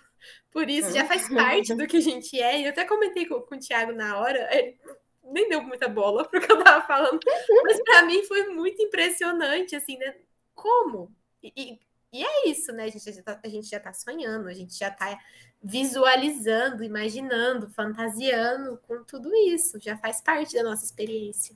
por 0.50 0.68
isso, 0.68 0.92
já 0.92 1.04
faz 1.04 1.28
parte 1.28 1.74
do 1.74 1.86
que 1.86 1.98
a 1.98 2.00
gente 2.00 2.40
é. 2.40 2.60
E 2.60 2.64
eu 2.64 2.70
até 2.70 2.84
comentei 2.84 3.26
com, 3.26 3.40
com 3.40 3.54
o 3.54 3.58
Thiago 3.58 3.92
na 3.92 4.18
hora, 4.18 4.48
ele 4.52 4.78
nem 5.22 5.48
deu 5.48 5.62
muita 5.62 5.88
bola 5.88 6.24
pro 6.28 6.40
que 6.40 6.50
eu 6.50 6.62
tava 6.62 6.86
falando, 6.86 7.20
mas 7.64 7.82
para 7.82 8.02
mim 8.04 8.22
foi 8.24 8.48
muito 8.48 8.82
impressionante, 8.82 9.76
assim, 9.76 9.96
né? 9.98 10.14
Como? 10.54 11.14
E, 11.42 11.78
e 12.12 12.24
é 12.24 12.48
isso, 12.48 12.72
né? 12.72 12.84
A 12.84 12.88
gente, 12.88 13.12
já 13.12 13.22
tá, 13.22 13.40
a 13.42 13.48
gente 13.48 13.68
já 13.68 13.80
tá 13.80 13.92
sonhando, 13.92 14.48
a 14.48 14.54
gente 14.54 14.76
já 14.76 14.90
tá 14.90 15.18
visualizando, 15.62 16.82
imaginando, 16.82 17.68
fantasiando 17.70 18.78
com 18.86 19.04
tudo 19.04 19.34
isso. 19.34 19.78
Já 19.80 19.96
faz 19.98 20.20
parte 20.20 20.54
da 20.54 20.62
nossa 20.62 20.84
experiência. 20.84 21.54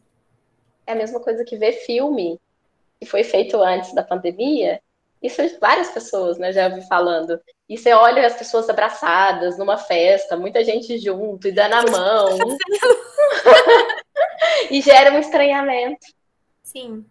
É 0.86 0.92
a 0.92 0.96
mesma 0.96 1.20
coisa 1.20 1.44
que 1.44 1.56
ver 1.56 1.72
filme 1.72 2.40
que 3.00 3.06
foi 3.06 3.24
feito 3.24 3.60
antes 3.60 3.94
da 3.94 4.04
pandemia 4.04 4.80
isso 5.22 5.40
várias 5.60 5.90
pessoas, 5.92 6.36
né, 6.36 6.52
já 6.52 6.66
ouvi 6.66 6.86
falando. 6.88 7.40
E 7.72 7.78
você 7.78 7.94
olha 7.94 8.26
as 8.26 8.36
pessoas 8.36 8.68
abraçadas 8.68 9.56
numa 9.56 9.78
festa, 9.78 10.36
muita 10.36 10.62
gente 10.62 10.98
junto 10.98 11.48
e 11.48 11.52
dando 11.52 11.72
a 11.72 11.90
mão. 11.90 12.36
e 14.70 14.82
gera 14.82 15.10
um 15.10 15.18
estranhamento. 15.18 16.06
Sim. 16.62 17.02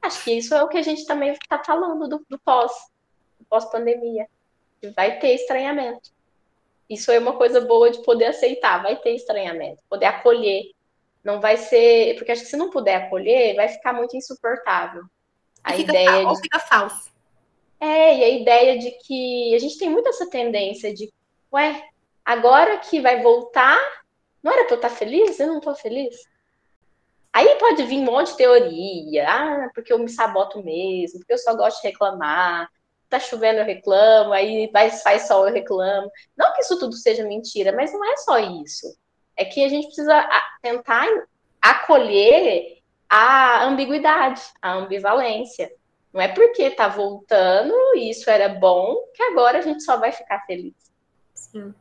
Acho 0.00 0.24
que 0.24 0.32
isso 0.32 0.54
é 0.54 0.62
o 0.62 0.68
que 0.68 0.78
a 0.78 0.82
gente 0.82 1.04
também 1.04 1.32
está 1.32 1.62
falando 1.62 2.08
do, 2.08 2.24
do 2.30 2.38
pós, 2.38 2.72
do 3.38 3.44
pós-pandemia. 3.44 4.26
Vai 4.94 5.18
ter 5.18 5.34
estranhamento. 5.34 6.10
Isso 6.88 7.12
é 7.12 7.18
uma 7.18 7.36
coisa 7.36 7.60
boa 7.60 7.90
de 7.90 8.02
poder 8.02 8.28
aceitar, 8.28 8.82
vai 8.82 8.96
ter 8.96 9.10
estranhamento, 9.10 9.82
poder 9.86 10.06
acolher. 10.06 10.70
Não 11.22 11.42
vai 11.42 11.58
ser. 11.58 12.16
Porque 12.16 12.32
acho 12.32 12.40
que 12.40 12.48
se 12.48 12.56
não 12.56 12.70
puder 12.70 13.04
acolher, 13.04 13.54
vai 13.54 13.68
ficar 13.68 13.92
muito 13.92 14.16
insuportável. 14.16 15.02
A 15.62 15.74
fica 15.74 15.90
ideia. 15.90 16.22
Fa... 16.22 16.28
Ou 16.30 16.36
fica 16.36 16.58
falso. 16.58 17.15
É, 17.78 18.18
e 18.18 18.24
a 18.24 18.28
ideia 18.28 18.78
de 18.78 18.90
que 18.92 19.54
a 19.54 19.58
gente 19.58 19.78
tem 19.78 19.90
muito 19.90 20.08
essa 20.08 20.28
tendência 20.28 20.92
de, 20.94 21.12
ué, 21.52 21.82
agora 22.24 22.78
que 22.78 23.00
vai 23.00 23.22
voltar, 23.22 23.78
não 24.42 24.52
era 24.52 24.64
para 24.64 24.74
eu 24.74 24.76
estar 24.76 24.90
feliz? 24.90 25.38
Eu 25.38 25.48
não 25.48 25.58
estou 25.58 25.74
feliz. 25.74 26.16
Aí 27.32 27.56
pode 27.56 27.82
vir 27.82 27.98
um 27.98 28.04
monte 28.04 28.30
de 28.30 28.38
teoria, 28.38 29.28
ah, 29.28 29.70
porque 29.74 29.92
eu 29.92 29.98
me 29.98 30.08
saboto 30.08 30.62
mesmo, 30.64 31.18
porque 31.20 31.34
eu 31.34 31.38
só 31.38 31.54
gosto 31.54 31.82
de 31.82 31.88
reclamar, 31.88 32.66
tá 33.10 33.20
chovendo 33.20 33.60
eu 33.60 33.64
reclamo, 33.64 34.32
aí 34.32 34.70
faz 34.72 35.26
sol 35.26 35.46
eu 35.46 35.52
reclamo. 35.52 36.10
Não 36.36 36.54
que 36.54 36.62
isso 36.62 36.78
tudo 36.78 36.94
seja 36.94 37.24
mentira, 37.24 37.72
mas 37.72 37.92
não 37.92 38.04
é 38.04 38.16
só 38.16 38.38
isso. 38.38 38.86
É 39.36 39.44
que 39.44 39.62
a 39.62 39.68
gente 39.68 39.86
precisa 39.86 40.26
tentar 40.62 41.06
acolher 41.60 42.78
a 43.08 43.64
ambiguidade, 43.64 44.42
a 44.62 44.72
ambivalência. 44.72 45.70
Não 46.16 46.22
é 46.22 46.28
porque 46.28 46.62
está 46.62 46.88
voltando 46.88 47.74
e 47.94 48.08
isso 48.08 48.30
era 48.30 48.48
bom 48.48 48.96
que 49.14 49.22
agora 49.22 49.58
a 49.58 49.60
gente 49.60 49.82
só 49.82 49.98
vai 49.98 50.10
ficar 50.10 50.46
feliz. 50.46 50.72
Sim. 51.34 51.74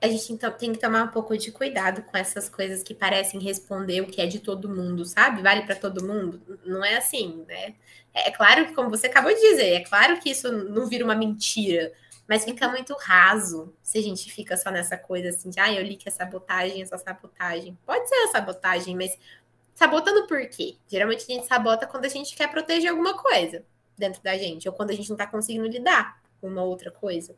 A 0.00 0.06
gente 0.06 0.32
então, 0.32 0.52
tem 0.52 0.72
que 0.72 0.78
tomar 0.78 1.02
um 1.02 1.08
pouco 1.08 1.36
de 1.36 1.50
cuidado 1.50 2.02
com 2.02 2.16
essas 2.16 2.48
coisas 2.48 2.84
que 2.84 2.94
parecem 2.94 3.40
responder 3.40 4.02
o 4.02 4.06
que 4.06 4.20
é 4.20 4.26
de 4.26 4.38
todo 4.38 4.68
mundo, 4.68 5.04
sabe? 5.04 5.42
Vale 5.42 5.62
para 5.62 5.74
todo 5.74 6.06
mundo? 6.06 6.60
Não 6.64 6.84
é 6.84 6.96
assim, 6.96 7.44
né? 7.48 7.74
É 8.14 8.30
claro 8.30 8.66
que, 8.66 8.72
como 8.72 8.88
você 8.88 9.08
acabou 9.08 9.34
de 9.34 9.40
dizer, 9.40 9.72
é 9.72 9.80
claro 9.80 10.20
que 10.20 10.30
isso 10.30 10.52
não 10.52 10.86
vira 10.86 11.04
uma 11.04 11.16
mentira, 11.16 11.92
mas 12.28 12.44
fica 12.44 12.68
muito 12.68 12.94
raso 12.94 13.74
se 13.82 13.98
a 13.98 14.02
gente 14.02 14.30
fica 14.30 14.56
só 14.56 14.70
nessa 14.70 14.96
coisa 14.96 15.30
assim 15.30 15.50
de, 15.50 15.58
ah, 15.58 15.72
eu 15.72 15.82
li 15.82 15.96
que 15.96 16.08
é 16.08 16.12
sabotagem, 16.12 16.82
é 16.82 16.86
só 16.86 16.96
sabotagem. 16.96 17.76
Pode 17.84 18.08
ser 18.08 18.14
a 18.14 18.28
sabotagem, 18.28 18.94
mas 18.94 19.18
sabotando 19.74 20.26
por 20.26 20.46
quê? 20.48 20.76
Geralmente 20.88 21.22
a 21.22 21.34
gente 21.34 21.46
sabota 21.46 21.86
quando 21.86 22.04
a 22.04 22.08
gente 22.08 22.34
quer 22.36 22.50
proteger 22.50 22.90
alguma 22.90 23.16
coisa 23.16 23.64
dentro 23.96 24.22
da 24.22 24.36
gente, 24.36 24.68
ou 24.68 24.74
quando 24.74 24.90
a 24.90 24.94
gente 24.94 25.08
não 25.08 25.16
tá 25.16 25.26
conseguindo 25.26 25.66
lidar 25.66 26.20
com 26.40 26.48
uma 26.48 26.62
outra 26.62 26.90
coisa. 26.90 27.34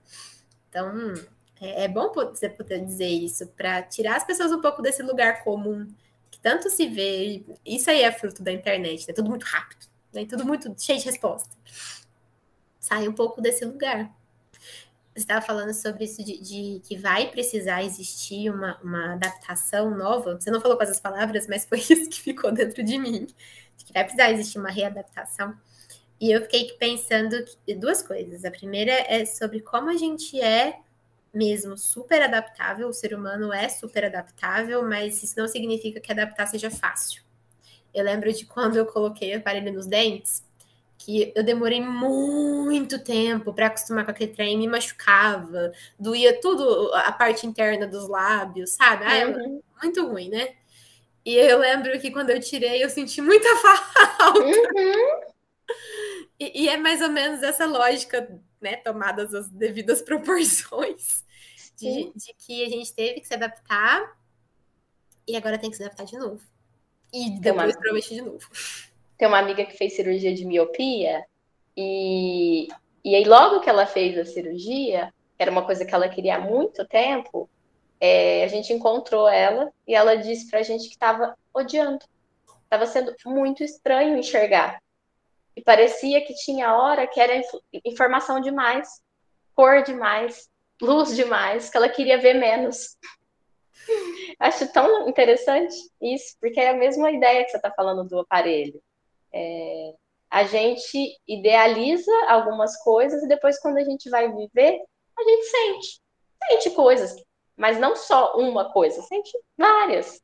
Então, 0.68 1.14
é, 1.61 1.84
é 1.84 1.89
bom 1.89 2.12
você 2.12 2.49
poder 2.49 2.84
dizer 2.84 3.09
isso 3.09 3.47
para 3.49 3.82
tirar 3.82 4.16
as 4.16 4.24
pessoas 4.24 4.53
um 4.53 4.61
pouco 4.61 4.82
desse 4.82 5.03
lugar 5.03 5.43
comum 5.43 5.87
que 6.30 6.39
tanto 6.39 6.68
se 6.70 6.87
vê. 6.87 7.43
Isso 7.64 7.91
aí 7.91 8.03
é 8.03 8.12
fruto 8.12 8.43
da 8.43 8.53
internet, 8.53 9.07
né? 9.07 9.14
tudo 9.14 9.30
muito 9.30 9.45
rápido, 9.45 9.87
né? 10.12 10.26
tudo 10.26 10.45
muito 10.45 10.74
cheio 10.78 10.99
de 10.99 11.05
resposta. 11.07 11.49
Sai 12.80 13.09
um 13.09 13.12
pouco 13.12 13.41
desse 13.41 13.64
lugar. 13.64 14.11
Estava 15.17 15.41
falando 15.41 15.73
sobre 15.73 16.05
isso 16.05 16.23
de, 16.23 16.39
de, 16.39 16.81
que 16.87 16.97
vai 16.97 17.31
precisar 17.31 17.83
existir 17.83 18.51
uma, 18.51 18.79
uma 18.83 19.14
adaptação 19.14 19.91
nova. 19.97 20.39
Você 20.39 20.51
não 20.51 20.61
falou 20.61 20.77
com 20.77 20.83
essas 20.83 21.01
palavras, 21.01 21.47
mas 21.47 21.64
foi 21.64 21.79
isso 21.91 22.09
que 22.11 22.21
ficou 22.21 22.53
dentro 22.53 22.85
de 22.85 22.99
mim. 22.99 23.27
De 23.77 23.85
que 23.85 23.93
vai 23.93 24.05
precisar 24.05 24.31
existir 24.31 24.59
uma 24.59 24.71
readaptação. 24.71 25.57
E 26.21 26.31
eu 26.31 26.43
fiquei 26.43 26.73
pensando 26.79 27.45
duas 27.79 28.03
coisas. 28.03 28.45
A 28.45 28.51
primeira 28.51 28.93
é 28.93 29.25
sobre 29.25 29.61
como 29.61 29.91
a 29.91 29.97
gente 29.97 30.41
é 30.41 30.79
mesmo 31.33 31.77
super 31.77 32.23
adaptável, 32.23 32.89
o 32.89 32.95
ser 32.95 33.14
humano 33.14 33.53
é 33.53 33.69
super 33.69 34.07
adaptável, 34.07 34.83
mas 34.83 35.23
isso 35.23 35.35
não 35.37 35.47
significa 35.47 36.01
que 36.01 36.11
adaptar 36.11 36.47
seja 36.47 36.71
fácil. 36.71 37.23
Eu 37.93 38.05
lembro 38.05 38.33
de 38.33 38.47
quando 38.47 38.77
eu 38.77 38.87
coloquei 38.87 39.35
aparelho 39.35 39.73
nos 39.73 39.87
dentes, 39.87 40.43
que 40.99 41.32
eu 41.34 41.42
demorei 41.42 41.80
muito 41.80 42.99
tempo 42.99 43.53
para 43.53 43.66
acostumar 43.66 44.05
com 44.05 44.11
aquele 44.11 44.32
trem, 44.32 44.59
me 44.59 44.66
machucava, 44.66 45.72
doía 45.99 46.40
tudo 46.40 46.92
a 46.94 47.12
parte 47.12 47.47
interna 47.47 47.86
dos 47.86 48.09
lábios, 48.09 48.70
sabe? 48.70 49.05
Ah, 49.05 49.28
uhum. 49.28 49.62
muito 49.82 50.07
ruim, 50.07 50.28
né? 50.28 50.55
E 51.24 51.34
eu 51.34 51.59
lembro 51.59 51.99
que 52.01 52.11
quando 52.11 52.30
eu 52.30 52.40
tirei, 52.40 52.82
eu 52.82 52.88
senti 52.88 53.20
muita 53.20 53.49
falta. 53.59 54.40
Uhum. 54.40 55.20
E, 56.38 56.64
e, 56.64 56.68
é 56.68 56.76
mais 56.76 57.01
ou 57.03 57.09
menos 57.09 57.42
essa 57.42 57.66
lógica, 57.66 58.40
né? 58.61 58.76
Tomadas 58.76 59.34
as 59.34 59.49
devidas 59.49 60.01
proporções 60.03 61.24
de, 61.76 62.12
de, 62.14 62.34
que 62.38 62.64
a 62.64 62.68
gente 62.68 62.94
teve 62.94 63.20
que 63.20 63.26
se 63.26 63.34
adaptar 63.34 64.16
e 65.26 65.36
agora 65.36 65.59
tem 65.59 65.70
que 65.70 65.76
se 65.76 65.82
adaptar 65.82 66.05
de 66.05 66.16
novo. 66.16 66.40
E 67.12 67.30
depois 67.40 67.72
provavelmente 67.72 68.14
de 68.14 68.22
novo. 68.22 68.49
Tem 69.19 69.27
uma 69.27 69.39
amiga 69.39 69.64
que 69.64 69.77
fez 69.77 69.95
cirurgia 69.95 70.35
de 70.35 70.45
miopia 70.45 71.25
e, 71.77 72.69
e 73.05 73.14
aí 73.14 73.25
logo 73.25 73.61
que 73.61 73.69
ela 73.69 73.87
fez 73.87 74.17
a 74.19 74.25
cirurgia, 74.25 75.12
que 75.37 75.43
era 75.43 75.51
uma 75.51 75.64
coisa 75.64 75.85
que 75.85 75.95
ela 75.95 76.09
queria 76.09 76.37
há 76.37 76.41
muito 76.41 76.87
tempo, 76.87 77.49
é, 78.01 78.45
a 78.45 78.49
gente 78.49 78.73
encontrou 78.73 79.29
ela 79.29 79.73
e 79.87 79.95
ela 79.95 80.17
disse 80.17 80.51
pra 80.51 80.62
gente 80.62 80.89
que 80.89 80.95
estava 80.95 81.37
odiando. 81.53 82.05
Estava 82.64 82.87
sendo 82.87 83.14
muito 83.25 83.62
estranho 83.62 84.19
enxergar. 84.19 84.83
E 85.55 85.62
parecia 85.62 86.25
que 86.25 86.35
tinha 86.35 86.75
hora 86.75 87.07
que 87.07 87.21
era 87.21 87.41
informação 87.85 88.41
demais, 88.41 89.03
cor 89.55 89.83
demais, 89.83 90.51
luz 90.81 91.17
demais, 91.17 91.71
que 91.71 91.77
ela 91.77 91.89
queria 91.89 92.19
ver 92.19 92.35
menos. 92.35 92.99
Acho 94.39 94.71
tão 94.73 95.09
interessante 95.09 95.75
isso, 96.01 96.37
porque 96.41 96.61
é 96.61 96.71
a 96.71 96.77
mesma 96.77 97.11
ideia 97.11 97.45
que 97.45 97.51
você 97.51 97.57
está 97.57 97.71
falando 97.71 98.05
do 98.05 98.21
aparelho. 98.21 98.83
É, 99.37 99.95
a 100.30 100.45
gente 100.45 101.18
idealiza 101.28 102.11
algumas 102.28 102.82
coisas 102.82 103.22
e 103.22 103.28
depois, 103.28 103.59
quando 103.61 103.76
a 103.76 103.84
gente 103.84 104.09
vai 104.09 104.32
viver, 104.32 104.80
a 105.18 105.22
gente 105.22 105.45
sente. 105.45 106.01
Sente 106.49 106.70
coisas, 106.70 107.14
mas 107.57 107.78
não 107.78 107.95
só 107.95 108.37
uma 108.37 108.72
coisa, 108.72 109.03
sente 109.03 109.30
várias. 109.57 110.20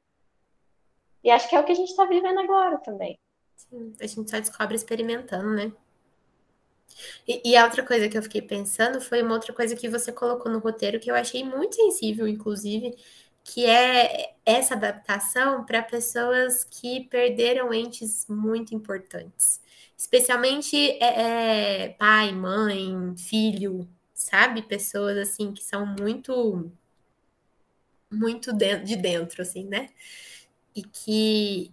E 1.22 1.30
acho 1.30 1.48
que 1.48 1.54
é 1.54 1.60
o 1.60 1.64
que 1.64 1.72
a 1.72 1.74
gente 1.74 1.90
está 1.90 2.04
vivendo 2.04 2.40
agora 2.40 2.78
também. 2.78 3.18
Sim, 3.56 3.94
a 4.00 4.06
gente 4.06 4.30
só 4.30 4.40
descobre 4.40 4.76
experimentando, 4.76 5.50
né? 5.50 5.72
E, 7.26 7.50
e, 7.50 7.56
a 7.56 7.64
outra 7.64 7.84
coisa 7.84 8.08
que 8.08 8.18
eu 8.18 8.22
fiquei 8.22 8.42
pensando 8.42 9.00
foi 9.00 9.22
uma 9.22 9.34
outra 9.34 9.52
coisa 9.52 9.74
que 9.74 9.88
você 9.88 10.12
colocou 10.12 10.50
no 10.50 10.58
roteiro 10.58 11.00
que 11.00 11.10
eu 11.10 11.14
achei 11.14 11.42
muito 11.42 11.74
sensível, 11.74 12.28
inclusive, 12.28 12.94
que 13.44 13.66
é 13.66 14.34
essa 14.44 14.74
adaptação 14.74 15.64
para 15.64 15.82
pessoas 15.82 16.64
que 16.64 17.04
perderam 17.04 17.72
entes 17.72 18.26
muito 18.28 18.74
importantes, 18.74 19.60
especialmente 19.96 20.76
é, 21.02 21.84
é, 21.84 21.88
pai, 21.90 22.32
mãe, 22.32 23.14
filho, 23.16 23.88
sabe? 24.14 24.62
Pessoas 24.62 25.16
assim 25.18 25.52
que 25.52 25.62
são 25.62 25.84
muito, 25.86 26.70
muito 28.10 28.52
de 28.52 28.96
dentro, 28.96 29.42
assim, 29.42 29.64
né? 29.66 29.90
E 30.74 30.82
que 30.82 31.72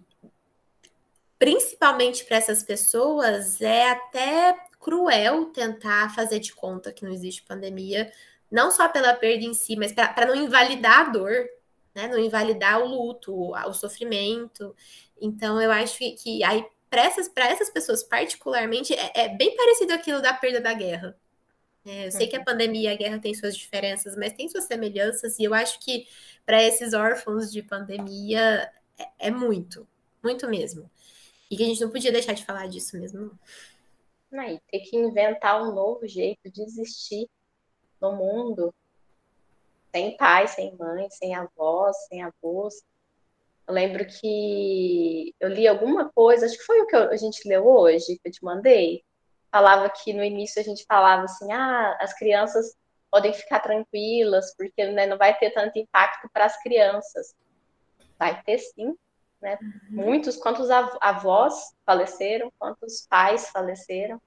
principalmente 1.38 2.24
para 2.26 2.36
essas 2.36 2.62
pessoas 2.62 3.62
é 3.62 3.90
até 3.90 4.54
cruel 4.78 5.46
tentar 5.46 6.14
fazer 6.14 6.38
de 6.38 6.52
conta 6.54 6.92
que 6.92 7.04
não 7.04 7.12
existe 7.12 7.42
pandemia, 7.42 8.12
não 8.50 8.70
só 8.70 8.88
pela 8.88 9.14
perda 9.14 9.44
em 9.44 9.54
si, 9.54 9.76
mas 9.76 9.92
para 9.92 10.26
não 10.26 10.34
invalidar 10.34 11.00
a 11.00 11.04
dor, 11.04 11.48
né? 11.94 12.08
Não 12.08 12.18
invalidar 12.18 12.80
o 12.80 12.86
luto, 12.86 13.52
o 13.52 13.72
sofrimento. 13.72 14.74
Então, 15.20 15.60
eu 15.60 15.70
acho 15.70 15.98
que 15.98 16.42
aí, 16.44 16.64
para 16.88 17.04
essas, 17.04 17.30
essas 17.36 17.70
pessoas, 17.70 18.02
particularmente, 18.02 18.94
é, 18.94 19.12
é, 19.14 19.28
bem 19.28 19.56
parecido 19.56 19.92
aquilo 19.92 20.20
da 20.20 20.32
perda 20.32 20.60
da 20.60 20.72
guerra. 20.74 21.16
É, 21.84 22.06
eu 22.06 22.12
sei 22.12 22.26
que 22.26 22.36
a 22.36 22.40
uhum. 22.40 22.44
pandemia 22.44 22.90
e 22.90 22.92
a 22.92 22.96
guerra 22.96 23.18
têm 23.18 23.32
suas 23.34 23.56
diferenças, 23.56 24.14
mas 24.16 24.34
tem 24.34 24.48
suas 24.48 24.64
semelhanças, 24.64 25.38
e 25.38 25.44
eu 25.44 25.54
acho 25.54 25.80
que 25.80 26.06
para 26.44 26.62
esses 26.62 26.92
órfãos 26.92 27.50
de 27.50 27.62
pandemia 27.62 28.70
é, 28.98 29.28
é 29.28 29.30
muito, 29.30 29.88
muito 30.22 30.46
mesmo. 30.48 30.90
E 31.50 31.56
que 31.56 31.62
a 31.62 31.66
gente 31.66 31.80
não 31.80 31.90
podia 31.90 32.12
deixar 32.12 32.34
de 32.34 32.44
falar 32.44 32.68
disso 32.68 32.98
mesmo, 32.98 33.20
não. 34.30 34.40
Aí, 34.40 34.60
ter 34.70 34.80
que 34.80 34.96
inventar 34.96 35.60
um 35.62 35.74
novo 35.74 36.06
jeito 36.06 36.50
de 36.50 36.62
existir 36.62 37.28
no 38.00 38.12
mundo, 38.12 38.72
sem 39.90 40.16
pai, 40.16 40.46
sem 40.48 40.76
mãe, 40.76 41.08
sem 41.10 41.34
avós, 41.34 41.96
sem 42.08 42.22
avós. 42.22 42.74
Eu 43.66 43.74
lembro 43.74 44.04
que 44.04 45.34
eu 45.38 45.48
li 45.48 45.66
alguma 45.66 46.10
coisa, 46.10 46.46
acho 46.46 46.58
que 46.58 46.64
foi 46.64 46.80
o 46.80 46.86
que 46.86 46.96
a 46.96 47.16
gente 47.16 47.46
leu 47.48 47.66
hoje, 47.66 48.18
que 48.18 48.28
eu 48.28 48.32
te 48.32 48.44
mandei. 48.44 49.04
Falava 49.50 49.88
que 49.90 50.12
no 50.12 50.24
início 50.24 50.60
a 50.60 50.64
gente 50.64 50.84
falava 50.84 51.24
assim: 51.24 51.52
ah, 51.52 51.96
as 52.00 52.12
crianças 52.14 52.76
podem 53.10 53.32
ficar 53.32 53.60
tranquilas, 53.60 54.54
porque 54.56 54.86
né, 54.86 55.06
não 55.06 55.18
vai 55.18 55.36
ter 55.36 55.50
tanto 55.50 55.78
impacto 55.78 56.28
para 56.32 56.44
as 56.44 56.60
crianças. 56.62 57.34
Vai 58.18 58.40
ter 58.42 58.58
sim, 58.58 58.94
né? 59.40 59.58
Uhum. 59.60 60.04
Muitos, 60.04 60.36
quantos 60.36 60.68
avós 60.70 61.74
faleceram, 61.84 62.52
quantos 62.58 63.06
pais 63.08 63.48
faleceram. 63.48 64.20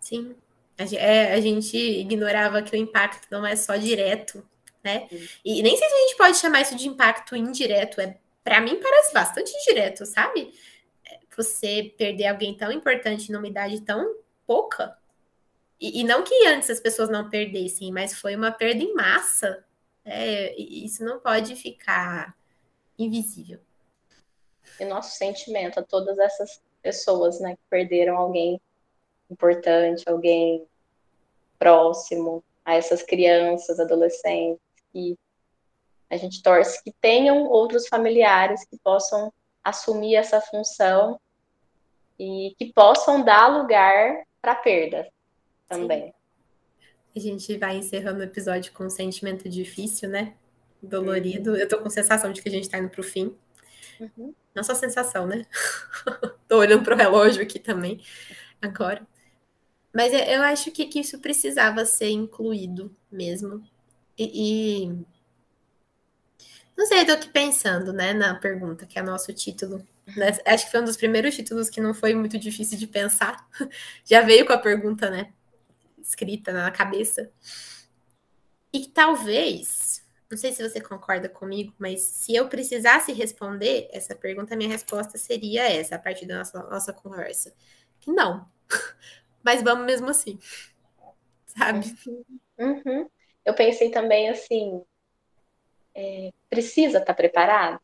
Sim, 0.00 0.34
a, 0.78 0.82
é, 0.96 1.34
a 1.34 1.40
gente 1.40 1.76
ignorava 1.76 2.62
que 2.62 2.74
o 2.74 2.78
impacto 2.78 3.28
não 3.30 3.46
é 3.46 3.54
só 3.54 3.76
direto, 3.76 4.44
né? 4.84 5.08
E 5.44 5.62
nem 5.62 5.76
sei 5.76 5.88
se 5.88 5.94
a 5.94 5.98
gente 5.98 6.16
pode 6.16 6.36
chamar 6.36 6.60
isso 6.60 6.76
de 6.76 6.88
impacto 6.88 7.34
indireto. 7.34 8.00
É, 8.00 8.18
para 8.42 8.60
mim 8.60 8.80
parece 8.80 9.12
bastante 9.12 9.52
direto, 9.66 10.04
sabe? 10.04 10.52
É, 11.06 11.18
você 11.36 11.94
perder 11.96 12.26
alguém 12.26 12.56
tão 12.56 12.70
importante 12.70 13.32
numa 13.32 13.48
idade 13.48 13.80
tão 13.80 14.16
pouca. 14.46 14.96
E, 15.80 16.00
e 16.00 16.04
não 16.04 16.22
que 16.22 16.46
antes 16.46 16.70
as 16.70 16.80
pessoas 16.80 17.08
não 17.08 17.28
perdessem, 17.28 17.92
mas 17.92 18.14
foi 18.14 18.36
uma 18.36 18.52
perda 18.52 18.82
em 18.82 18.94
massa. 18.94 19.64
É, 20.04 20.54
isso 20.60 21.04
não 21.04 21.18
pode 21.18 21.56
ficar 21.56 22.36
invisível 22.98 23.58
e 24.78 24.84
nosso 24.84 25.16
sentimento 25.16 25.78
a 25.78 25.82
todas 25.82 26.18
essas 26.18 26.62
pessoas, 26.82 27.40
né, 27.40 27.56
que 27.56 27.62
perderam 27.70 28.16
alguém 28.16 28.60
importante, 29.30 30.04
alguém 30.06 30.66
próximo, 31.58 32.42
a 32.64 32.74
essas 32.74 33.02
crianças, 33.02 33.78
adolescentes, 33.78 34.60
e 34.94 35.16
a 36.10 36.16
gente 36.16 36.42
torce 36.42 36.82
que 36.82 36.92
tenham 37.00 37.44
outros 37.44 37.88
familiares 37.88 38.64
que 38.66 38.78
possam 38.78 39.32
assumir 39.62 40.14
essa 40.14 40.40
função 40.40 41.18
e 42.18 42.54
que 42.58 42.72
possam 42.72 43.24
dar 43.24 43.48
lugar 43.48 44.24
para 44.40 44.52
a 44.52 44.56
perda 44.56 45.08
também. 45.68 46.06
Sim. 46.06 46.12
A 47.16 47.20
gente 47.20 47.56
vai 47.56 47.76
encerrando 47.76 48.20
o 48.20 48.24
episódio 48.24 48.72
com 48.72 48.84
um 48.84 48.90
sentimento 48.90 49.48
difícil, 49.48 50.08
né? 50.08 50.34
Dolorido. 50.82 51.52
Uhum. 51.52 51.56
Eu 51.56 51.68
tô 51.68 51.78
com 51.78 51.88
a 51.88 51.90
sensação 51.90 52.32
de 52.32 52.42
que 52.42 52.48
a 52.48 52.52
gente 52.52 52.68
tá 52.68 52.78
indo 52.78 52.90
pro 52.90 53.02
fim. 53.02 53.36
Uhum. 54.00 54.34
Não 54.54 54.62
só 54.62 54.74
sensação, 54.74 55.26
né? 55.26 55.46
Tô 56.46 56.58
olhando 56.58 56.84
pro 56.84 56.96
relógio 56.96 57.42
aqui 57.42 57.58
também, 57.58 58.00
agora. 58.60 59.06
Mas 59.92 60.12
eu 60.12 60.42
acho 60.42 60.70
que, 60.72 60.86
que 60.86 61.00
isso 61.00 61.20
precisava 61.20 61.84
ser 61.84 62.10
incluído 62.10 62.94
mesmo. 63.10 63.64
E, 64.18 64.86
e... 64.86 65.06
não 66.76 66.86
sei, 66.86 67.04
tô 67.04 67.12
aqui 67.12 67.28
pensando, 67.28 67.92
né, 67.92 68.12
na 68.12 68.34
pergunta, 68.34 68.86
que 68.86 68.98
é 68.98 69.02
nosso 69.02 69.32
título. 69.32 69.86
Né? 70.16 70.28
Acho 70.46 70.66
que 70.66 70.70
foi 70.70 70.80
um 70.80 70.84
dos 70.84 70.96
primeiros 70.96 71.34
títulos 71.34 71.70
que 71.70 71.80
não 71.80 71.94
foi 71.94 72.14
muito 72.14 72.38
difícil 72.38 72.78
de 72.78 72.86
pensar. 72.86 73.48
Já 74.04 74.20
veio 74.22 74.46
com 74.46 74.52
a 74.52 74.58
pergunta, 74.58 75.10
né? 75.10 75.32
Escrita 75.98 76.52
na 76.52 76.70
cabeça. 76.70 77.30
E 78.72 78.88
talvez, 78.88 80.04
não 80.30 80.36
sei 80.36 80.52
se 80.52 80.68
você 80.68 80.80
concorda 80.80 81.28
comigo, 81.28 81.72
mas 81.78 82.02
se 82.02 82.34
eu 82.34 82.48
precisasse 82.48 83.12
responder 83.12 83.88
essa 83.92 84.14
pergunta, 84.14 84.56
minha 84.56 84.68
resposta 84.68 85.16
seria 85.16 85.62
essa, 85.68 85.94
a 85.96 85.98
partir 85.98 86.26
da 86.26 86.38
nossa, 86.38 86.62
nossa 86.64 86.92
conversa. 86.92 87.54
Que 88.00 88.10
não. 88.12 88.48
Mas 89.44 89.62
vamos 89.62 89.86
mesmo 89.86 90.08
assim. 90.08 90.38
Sabe? 91.46 91.94
Uhum. 92.58 93.08
Eu 93.44 93.54
pensei 93.54 93.90
também 93.90 94.30
assim, 94.30 94.82
é, 95.94 96.32
precisa 96.48 96.98
estar 96.98 97.12
tá 97.12 97.14
preparado? 97.14 97.80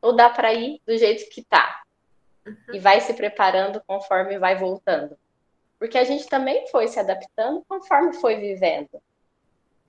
Ou 0.00 0.14
dá 0.14 0.30
para 0.30 0.52
ir 0.54 0.80
do 0.86 0.96
jeito 0.96 1.28
que 1.30 1.42
tá? 1.42 1.82
Uhum. 2.46 2.56
E 2.74 2.78
vai 2.78 3.00
se 3.00 3.12
preparando 3.14 3.82
conforme 3.86 4.38
vai 4.38 4.56
voltando. 4.56 5.18
Porque 5.78 5.98
a 5.98 6.04
gente 6.04 6.26
também 6.28 6.66
foi 6.68 6.88
se 6.88 6.98
adaptando 6.98 7.64
conforme 7.68 8.12
foi 8.14 8.36
vivendo. 8.36 9.02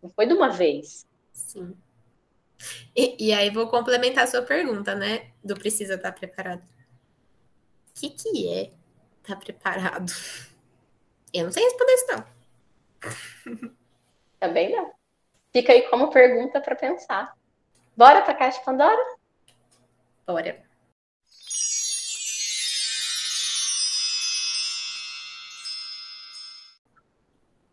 Não 0.02 0.10
foi 0.10 0.26
de 0.26 0.34
uma 0.34 0.50
vez. 0.50 1.08
Sim. 1.32 1.76
E, 2.96 3.28
e 3.28 3.34
aí 3.34 3.50
vou 3.50 3.68
complementar 3.68 4.24
a 4.24 4.28
sua 4.28 4.42
pergunta, 4.42 4.96
né? 4.96 5.32
Do 5.44 5.56
precisa 5.56 5.96
estar 5.96 6.12
preparado. 6.12 6.62
O 6.62 8.00
que, 8.00 8.10
que 8.10 8.50
é 8.50 8.72
estar 9.22 9.36
preparado? 9.38 10.12
Eu 11.34 11.46
não 11.46 11.52
sei 11.52 11.64
responder 11.64 11.94
isso, 11.94 12.06
não. 12.12 13.70
Também 14.40 14.72
não. 14.72 14.92
Fica 15.52 15.74
aí 15.74 15.82
como 15.90 16.10
pergunta 16.10 16.62
para 16.62 16.76
pensar. 16.76 17.36
Bora 17.96 18.22
para 18.22 18.32
a 18.32 18.38
Caixa 18.38 18.62
Pandora? 18.62 19.18
Bora. 20.26 20.64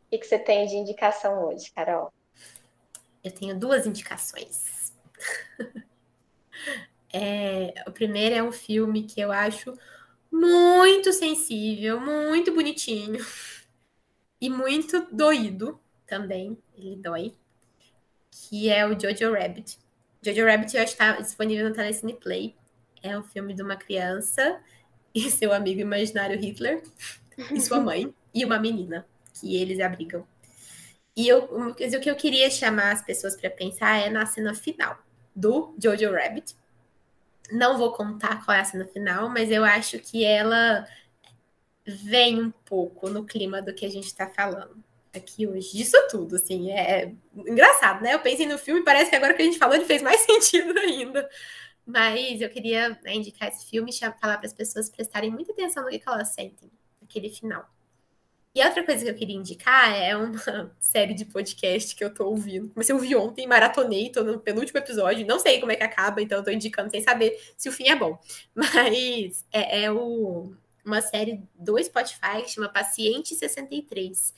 O 0.07 0.11
que, 0.11 0.19
que 0.19 0.27
você 0.27 0.39
tem 0.39 0.67
de 0.67 0.77
indicação 0.77 1.45
hoje, 1.45 1.71
Carol? 1.73 2.13
Eu 3.23 3.31
tenho 3.31 3.59
duas 3.59 3.87
indicações. 3.87 4.93
é, 7.13 7.75
o 7.87 7.93
primeiro 7.93 8.35
é 8.35 8.43
um 8.43 8.53
filme 8.53 9.05
que 9.05 9.21
eu 9.21 9.31
acho 9.31 9.75
muito 10.33 11.13
sensível, 11.13 12.01
muito 12.01 12.55
bonitinho 12.55 13.25
e 14.41 14.49
muito 14.49 15.07
doído 15.13 15.81
também. 16.07 16.57
Ele 16.77 16.97
dói. 16.97 17.35
Que 18.31 18.69
é 18.69 18.87
o 18.87 18.99
Jojo 18.99 19.33
Rabbit. 19.33 19.79
Jojo 20.23 20.45
Rabbit 20.45 20.73
que 20.73 20.79
está 20.79 21.13
disponível 21.21 21.69
no 21.69 21.75
Telecine 21.75 22.15
Play. 22.15 22.55
É 23.03 23.19
um 23.19 23.23
filme 23.23 23.55
de 23.55 23.63
uma 23.63 23.77
criança 23.77 24.61
e 25.15 25.31
seu 25.31 25.53
amigo 25.53 25.81
imaginário 25.81 26.39
Hitler 26.39 26.83
e 27.51 27.61
sua 27.61 27.81
mãe 27.81 28.13
e 28.35 28.45
uma 28.45 28.59
menina 28.59 29.07
que 29.33 29.57
eles 29.57 29.81
abrigam. 29.81 30.27
E 31.17 31.27
eu, 31.27 31.47
coisa 31.75 31.99
que 31.99 32.11
eu 32.11 32.17
queria 32.17 32.51
chamar 32.51 32.93
as 32.93 33.03
pessoas 33.03 33.37
para 33.37 33.49
pensar 33.49 33.97
é 33.97 34.11
na 34.11 34.27
cena 34.27 34.55
final 34.55 34.99
do 35.35 35.75
Jojo 35.83 36.13
Rabbit. 36.13 36.55
Não 37.51 37.79
vou 37.79 37.93
contar 37.93 38.45
qual 38.45 38.57
é 38.57 38.61
a 38.61 38.65
cena 38.65 38.85
final, 38.87 39.29
mas 39.29 39.51
eu 39.51 39.65
acho 39.65 39.99
que 39.99 40.25
ela 40.25 40.87
vem 41.87 42.43
um 42.43 42.51
pouco 42.51 43.09
no 43.09 43.25
clima 43.25 43.63
do 43.63 43.73
que 43.73 43.87
a 43.87 43.91
gente 43.91 44.07
está 44.07 44.29
falando 44.29 44.85
aqui 45.17 45.47
hoje. 45.47 45.77
Disso 45.77 45.97
tudo, 46.11 46.37
assim, 46.37 46.71
é, 46.71 47.03
é 47.03 47.13
engraçado, 47.37 48.03
né? 48.03 48.15
Eu 48.15 48.21
pensei 48.21 48.47
no 48.47 48.59
filme 48.59 48.85
parece 48.85 49.11
que 49.11 49.17
agora 49.17 49.35
que 49.35 49.43
a 49.43 49.45
gente 49.45 49.59
falou 49.59 49.75
ele 49.75 49.85
fez 49.85 50.03
mais 50.03 50.21
sentido 50.27 50.79
ainda. 50.79 51.29
Mas 51.87 52.41
eu 52.41 52.49
queria 52.49 52.99
né, 53.05 53.15
indicar 53.15 53.49
esse 53.49 53.67
filme 53.67 53.91
e 53.91 53.99
falar 53.99 54.39
para 54.39 54.47
as 54.47 54.53
pessoas 54.53 54.91
prestarem 54.91 55.31
muita 55.31 55.53
atenção 55.53 55.85
no 55.85 55.91
que, 55.91 56.03
elas 56.05 56.29
sentem 56.29 56.71
naquele 57.01 57.31
final. 57.31 57.69
E 58.57 58.65
outra 58.65 58.83
coisa 58.83 59.05
que 59.05 59.11
eu 59.11 59.15
queria 59.15 59.37
indicar 59.37 59.95
é 59.95 60.17
uma 60.17 60.75
série 60.81 61.13
de 61.13 61.27
podcast 61.27 61.95
que 61.95 62.03
eu 62.03 62.13
tô 62.13 62.27
ouvindo. 62.27 62.71
Comecei 62.71 62.93
a 62.93 62.97
ouvir 62.97 63.15
ontem, 63.15 63.47
maratonei, 63.47 64.11
tô 64.11 64.25
no 64.25 64.41
penúltimo 64.41 64.79
episódio. 64.79 65.27
Não 65.27 65.39
sei 65.39 65.61
como 65.61 65.73
é 65.73 65.77
que 65.77 65.83
acaba, 65.83 66.23
então 66.23 66.43
tô 66.43 66.51
indicando 66.51 66.91
sem 66.91 67.03
saber 67.03 67.39
se 67.57 67.69
o 67.69 67.73
fim 67.73 67.89
é 67.89 67.95
bom. 67.95 68.19
Mas 68.55 69.45
é, 69.53 69.85
é 69.85 69.93
o, 69.93 70.55
uma 70.83 71.03
série 71.03 71.43
do 71.55 71.77
Spotify 71.85 72.43
que 72.43 72.51
chama 72.51 72.69
Paciente 72.69 73.35
63. 73.35 74.33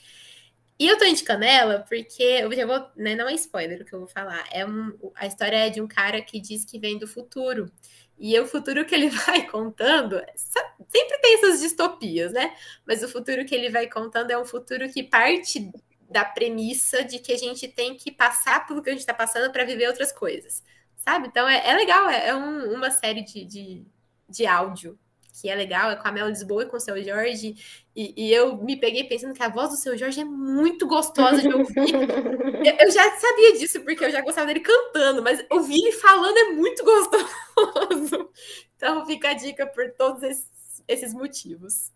E 0.79 0.87
eu 0.87 0.97
tô 0.97 1.03
indicando 1.03 1.43
ela 1.43 1.79
porque 1.79 2.23
eu 2.23 2.51
já 2.53 2.65
vou, 2.65 2.89
né, 2.95 3.13
não 3.13 3.27
é 3.27 3.33
spoiler 3.33 3.81
o 3.81 3.85
que 3.85 3.93
eu 3.93 3.99
vou 3.99 4.07
falar. 4.07 4.47
É 4.49 4.65
um, 4.65 4.97
a 5.13 5.27
história 5.27 5.57
é 5.57 5.69
de 5.69 5.81
um 5.81 5.87
cara 5.87 6.21
que 6.21 6.39
diz 6.39 6.63
que 6.63 6.79
vem 6.79 6.97
do 6.97 7.05
futuro. 7.05 7.69
E 8.17 8.37
o 8.39 8.47
futuro 8.47 8.85
que 8.85 8.95
ele 8.95 9.09
vai 9.27 9.45
contando, 9.45 10.21
sempre 10.35 11.17
tem 11.19 11.35
essas 11.35 11.59
distopias, 11.59 12.31
né? 12.31 12.55
Mas 12.87 13.03
o 13.03 13.09
futuro 13.09 13.45
que 13.45 13.53
ele 13.53 13.69
vai 13.69 13.87
contando 13.87 14.31
é 14.31 14.39
um 14.39 14.45
futuro 14.45 14.89
que 14.89 15.03
parte 15.03 15.69
da 16.09 16.25
premissa 16.25 17.03
de 17.03 17.19
que 17.19 17.33
a 17.33 17.37
gente 17.37 17.67
tem 17.67 17.95
que 17.95 18.11
passar 18.11 18.65
pelo 18.65 18.81
que 18.81 18.89
a 18.89 18.93
gente 18.93 19.01
está 19.01 19.13
passando 19.13 19.51
para 19.51 19.65
viver 19.65 19.87
outras 19.87 20.11
coisas, 20.11 20.63
sabe? 20.95 21.27
Então 21.27 21.47
é, 21.47 21.69
é 21.69 21.75
legal, 21.75 22.09
é, 22.09 22.29
é 22.29 22.35
um, 22.35 22.73
uma 22.73 22.89
série 22.89 23.21
de, 23.23 23.45
de, 23.45 23.85
de 24.27 24.45
áudio 24.47 24.97
que 25.33 25.49
é 25.49 25.55
legal, 25.55 25.91
é 25.91 25.95
com 25.95 26.07
a 26.07 26.11
Mel 26.11 26.27
Lisboa 26.27 26.63
e 26.63 26.65
com 26.65 26.77
o 26.77 26.79
seu 26.79 27.01
Jorge. 27.03 27.55
E, 27.95 28.13
e, 28.15 28.33
eu 28.33 28.57
me 28.57 28.75
peguei 28.75 29.03
pensando 29.03 29.33
que 29.33 29.43
a 29.43 29.49
voz 29.49 29.69
do 29.69 29.75
seu 29.75 29.97
Jorge 29.97 30.21
é 30.21 30.25
muito 30.25 30.87
gostosa 30.87 31.41
de 31.41 31.53
ouvir. 31.53 31.75
eu 32.79 32.91
já 32.91 33.17
sabia 33.17 33.57
disso, 33.57 33.81
porque 33.81 34.05
eu 34.05 34.11
já 34.11 34.21
gostava 34.21 34.47
dele 34.47 34.61
cantando, 34.61 35.21
mas 35.21 35.45
ouvir 35.49 35.81
ele 35.81 35.91
falando 35.93 36.37
é 36.37 36.51
muito 36.51 36.83
gostoso. 36.83 38.29
Então 38.77 39.05
fica 39.05 39.31
a 39.31 39.33
dica 39.33 39.67
por 39.67 39.91
todos 39.91 40.23
esses, 40.23 40.81
esses 40.87 41.13
motivos. 41.13 41.91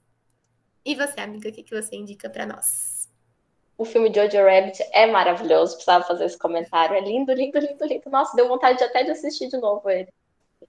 E 0.84 0.96
você, 0.96 1.22
amiga, 1.22 1.48
o 1.48 1.52
que, 1.54 1.64
que 1.64 1.82
você 1.82 1.96
indica 1.96 2.30
para 2.30 2.46
nós? 2.46 3.10
O 3.78 3.86
filme 3.86 4.14
Jojo 4.14 4.38
Rabbit 4.38 4.84
é 4.92 5.08
maravilhoso, 5.08 5.76
precisava 5.76 6.04
fazer 6.04 6.26
esse 6.26 6.38
comentário. 6.38 6.96
É 6.96 7.00
lindo, 7.00 7.32
lindo, 7.32 7.58
lindo, 7.58 7.86
lindo. 7.86 8.10
Nossa, 8.10 8.36
deu 8.36 8.50
vontade 8.50 8.78
de 8.78 8.84
até 8.84 9.04
de 9.04 9.12
assistir 9.12 9.48
de 9.48 9.58
novo 9.58 9.90
ele. 9.90 10.10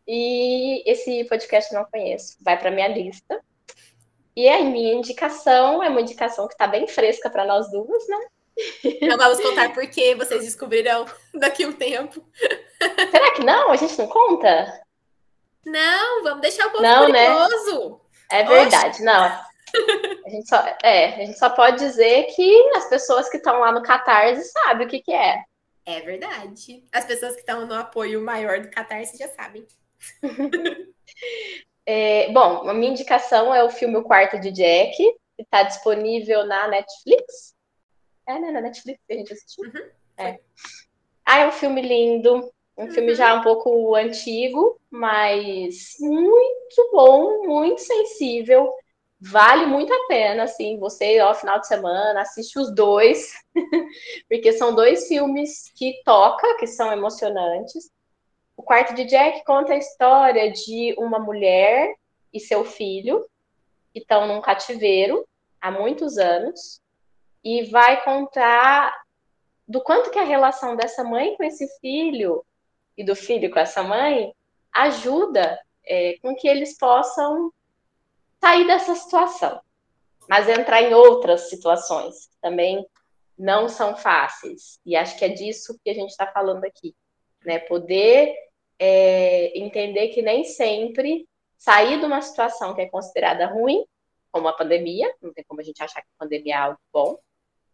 E 0.07 0.83
esse 0.91 1.25
podcast 1.25 1.73
eu 1.73 1.81
não 1.81 1.91
conheço. 1.91 2.37
Vai 2.41 2.59
para 2.59 2.71
minha 2.71 2.89
lista. 2.89 3.41
E 4.37 4.49
a 4.49 4.63
minha 4.63 4.95
indicação 4.95 5.83
é 5.83 5.89
uma 5.89 6.01
indicação 6.01 6.49
que 6.49 6.55
está 6.55 6.67
bem 6.67 6.89
fresca 6.89 7.31
para 7.31 7.45
nós 7.47 7.71
duas, 7.71 8.09
né? 8.09 8.19
Não 9.03 9.17
vamos 9.17 9.41
contar 9.41 9.73
porque 9.73 10.15
vocês 10.15 10.45
descobrirão 10.45 11.07
daqui 11.35 11.65
a 11.65 11.69
um 11.69 11.73
tempo. 11.73 12.25
Será 13.11 13.33
que 13.33 13.45
não? 13.45 13.73
A 13.73 13.77
gente 13.77 13.99
não 13.99 14.07
conta? 14.07 14.81
Não, 15.67 16.23
vamos 16.23 16.41
deixar 16.41 16.69
o 16.69 16.71
povo 16.71 16.83
não, 16.83 17.09
né? 17.09 17.27
curioso. 17.27 17.91
Né? 17.91 17.99
É 18.31 18.45
verdade, 18.45 18.97
Oxe. 18.97 19.03
não. 19.03 19.25
A 20.25 20.31
gente, 20.31 20.49
só, 20.49 20.65
é, 20.83 21.07
a 21.07 21.27
gente 21.27 21.39
só 21.39 21.51
pode 21.51 21.79
dizer 21.79 22.27
que 22.35 22.71
as 22.77 22.89
pessoas 22.89 23.29
que 23.29 23.39
estão 23.39 23.59
lá 23.59 23.73
no 23.73 23.83
Catarse 23.83 24.45
sabem 24.53 24.87
o 24.87 24.91
que, 24.91 25.01
que 25.01 25.13
é. 25.13 25.43
É 25.85 26.01
verdade. 26.01 26.85
As 26.93 27.05
pessoas 27.05 27.35
que 27.35 27.41
estão 27.41 27.67
no 27.67 27.75
apoio 27.75 28.23
maior 28.23 28.61
do 28.61 28.71
Catarse 28.71 29.19
já 29.19 29.29
sabem. 29.29 29.67
é, 31.87 32.33
bom, 32.33 32.69
a 32.69 32.75
minha 32.75 32.91
indicação 32.91 33.55
é 33.55 33.63
o 33.63 33.71
filme 33.71 33.97
O 33.97 34.03
Quarto 34.03 34.41
de 34.41 34.51
Jack, 34.51 34.97
que 34.97 35.43
está 35.43 35.63
disponível 35.63 36.47
na 36.47 36.69
Netflix. 36.69 37.55
É, 38.27 38.39
né? 38.39 38.51
Na 38.51 38.61
Netflix 38.61 39.01
que 39.07 39.13
a 39.13 39.17
gente 39.17 39.33
assistiu. 39.33 39.65
Uhum. 39.65 39.91
É. 40.17 40.39
Ah, 41.25 41.41
é 41.41 41.47
um 41.49 41.53
filme 41.53 41.83
lindo, 41.83 42.53
um 42.77 42.85
uhum. 42.85 42.91
filme 42.91 43.15
já 43.15 43.35
um 43.35 43.43
pouco 43.43 43.95
antigo, 43.95 44.81
mas 44.91 45.97
muito 46.01 46.91
bom, 46.93 47.47
muito 47.47 47.81
sensível. 47.81 48.73
Vale 49.21 49.65
muito 49.65 49.93
a 49.93 50.07
pena, 50.07 50.43
assim, 50.43 50.79
você, 50.79 51.19
ó, 51.21 51.33
final 51.33 51.59
de 51.59 51.67
semana, 51.67 52.21
assiste 52.21 52.59
os 52.59 52.75
dois, 52.75 53.33
porque 54.29 54.53
são 54.53 54.75
dois 54.75 55.09
filmes 55.09 55.73
que 55.75 56.03
toca, 56.05 56.57
que 56.59 56.67
são 56.67 56.93
emocionantes. 56.93 57.91
O 58.57 58.63
quarto 58.63 58.95
de 58.95 59.05
Jack 59.05 59.45
conta 59.45 59.73
a 59.73 59.79
história 59.79 60.51
de 60.51 60.95
uma 60.99 61.19
mulher 61.19 61.95
e 62.33 62.41
seu 62.41 62.65
filho 62.65 63.27
que 63.93 64.01
estão 64.01 64.27
num 64.27 64.41
cativeiro 64.41 65.27
há 65.61 65.71
muitos 65.71 66.19
anos 66.19 66.81
e 67.43 67.65
vai 67.65 68.03
contar 68.05 68.95
do 69.67 69.81
quanto 69.81 70.11
que 70.11 70.19
a 70.19 70.25
relação 70.25 70.77
dessa 70.77 71.03
mãe 71.03 71.37
com 71.37 71.45
esse 71.45 71.67
filho 71.81 72.45
e 72.97 73.05
do 73.05 73.17
filho 73.17 73.51
com 73.51 73.59
essa 73.59 73.83
mãe 73.83 74.33
ajuda 74.73 75.59
é, 75.85 76.19
com 76.21 76.35
que 76.35 76.49
eles 76.49 76.77
possam 76.77 77.53
sair 78.41 78.67
dessa 78.67 78.95
situação, 78.95 79.61
mas 80.29 80.49
entrar 80.49 80.83
em 80.83 80.93
outras 80.93 81.49
situações 81.49 82.27
que 82.27 82.37
também 82.41 82.87
não 83.39 83.69
são 83.69 83.97
fáceis. 83.97 84.79
E 84.85 84.97
acho 84.97 85.19
que 85.19 85.25
é 85.25 85.29
disso 85.29 85.79
que 85.83 85.91
a 85.91 85.95
gente 85.95 86.11
está 86.11 86.27
falando 86.27 86.65
aqui, 86.65 86.95
né? 87.45 87.59
Poder 87.59 88.35
é, 88.79 89.59
entender 89.59 90.09
que 90.09 90.23
nem 90.23 90.45
sempre 90.45 91.29
sair 91.57 91.99
de 91.99 92.05
uma 92.05 92.21
situação 92.21 92.75
que 92.75 92.83
é 92.83 92.89
considerada 92.89 93.47
ruim, 93.47 93.85
como 94.31 94.49
a 94.49 94.53
pandemia, 94.53 95.13
não 95.23 95.33
tem 95.33 95.45
como 95.47 95.61
a 95.61 95.65
gente 95.65 95.83
achar 95.83 96.03
que 96.03 96.09
a 96.17 96.25
pandemia 96.25 96.55
é 96.55 96.59
algo 96.59 96.79
bom, 96.93 97.19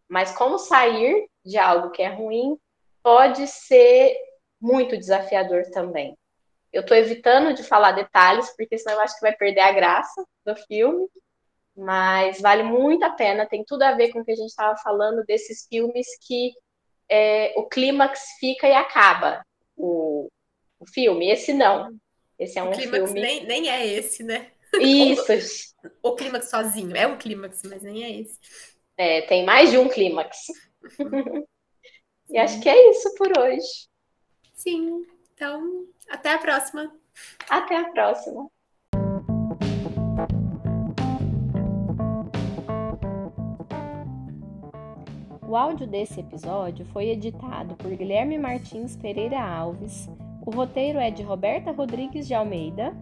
Mas 0.08 0.32
como 0.36 0.58
sair 0.58 1.28
de 1.44 1.56
algo 1.56 1.90
que 1.90 2.02
é 2.02 2.08
ruim 2.08 2.58
pode 3.02 3.46
ser 3.46 4.14
muito 4.60 4.96
desafiador 4.96 5.62
também. 5.70 6.16
Eu 6.72 6.82
estou 6.82 6.96
evitando 6.96 7.54
de 7.54 7.62
falar 7.62 7.92
detalhes, 7.92 8.54
porque 8.56 8.76
senão 8.78 8.96
eu 8.96 9.02
acho 9.02 9.14
que 9.14 9.22
vai 9.22 9.34
perder 9.34 9.60
a 9.60 9.72
graça 9.72 10.24
do 10.44 10.54
filme, 10.54 11.08
mas 11.76 12.40
vale 12.40 12.62
muito 12.62 13.04
a 13.04 13.10
pena, 13.10 13.46
tem 13.46 13.64
tudo 13.64 13.82
a 13.82 13.92
ver 13.92 14.12
com 14.12 14.20
o 14.20 14.24
que 14.24 14.32
a 14.32 14.36
gente 14.36 14.50
estava 14.50 14.76
falando 14.76 15.24
desses 15.24 15.66
filmes 15.66 16.06
que 16.26 16.52
é, 17.08 17.54
o 17.56 17.66
clímax 17.68 18.20
fica 18.38 18.68
e 18.68 18.74
acaba 18.74 19.44
o, 19.76 20.28
o 20.80 20.86
filme. 20.86 21.30
Esse 21.30 21.52
não. 21.52 21.94
Esse 22.38 22.58
é 22.58 22.62
um 22.62 22.72
filme. 22.72 23.12
Nem, 23.12 23.46
nem 23.46 23.70
é 23.70 23.86
esse, 23.86 24.24
né? 24.24 24.50
Isso. 24.80 25.32
o, 26.02 26.10
o 26.10 26.16
clímax 26.16 26.48
sozinho. 26.48 26.96
É 26.96 27.06
um 27.06 27.18
clímax, 27.18 27.62
mas 27.64 27.82
nem 27.82 28.02
é 28.02 28.20
esse. 28.20 28.38
É, 28.96 29.22
tem 29.22 29.44
mais 29.44 29.70
de 29.70 29.78
um 29.78 29.88
clímax. 29.88 30.46
e 32.30 32.38
acho 32.38 32.60
que 32.60 32.68
é 32.68 32.90
isso 32.90 33.14
por 33.14 33.36
hoje. 33.38 33.88
Sim. 34.54 35.04
Então, 35.34 35.86
até 36.08 36.32
a 36.32 36.38
próxima. 36.38 36.94
Até 37.48 37.76
a 37.76 37.84
próxima. 37.90 38.48
O 45.48 45.56
áudio 45.56 45.86
desse 45.86 46.20
episódio 46.20 46.86
foi 46.86 47.08
editado 47.08 47.74
por 47.74 47.90
Guilherme 47.90 48.38
Martins 48.38 48.94
Pereira 48.94 49.40
Alves. 49.40 50.08
O 50.50 50.52
roteiro 50.52 50.98
é 50.98 51.12
de 51.12 51.22
Roberta 51.22 51.70
Rodrigues 51.70 52.26
de 52.26 52.34
Almeida. 52.34 52.92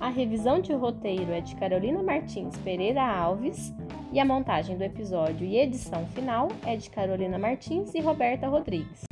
A 0.00 0.08
revisão 0.08 0.60
de 0.60 0.72
roteiro 0.72 1.30
é 1.30 1.40
de 1.40 1.54
Carolina 1.54 2.02
Martins 2.02 2.58
Pereira 2.58 3.00
Alves. 3.00 3.72
E 4.12 4.18
a 4.18 4.24
montagem 4.24 4.76
do 4.76 4.82
episódio 4.82 5.46
e 5.46 5.56
edição 5.56 6.04
final 6.06 6.48
é 6.64 6.74
de 6.74 6.90
Carolina 6.90 7.38
Martins 7.38 7.94
e 7.94 8.00
Roberta 8.00 8.48
Rodrigues. 8.48 9.04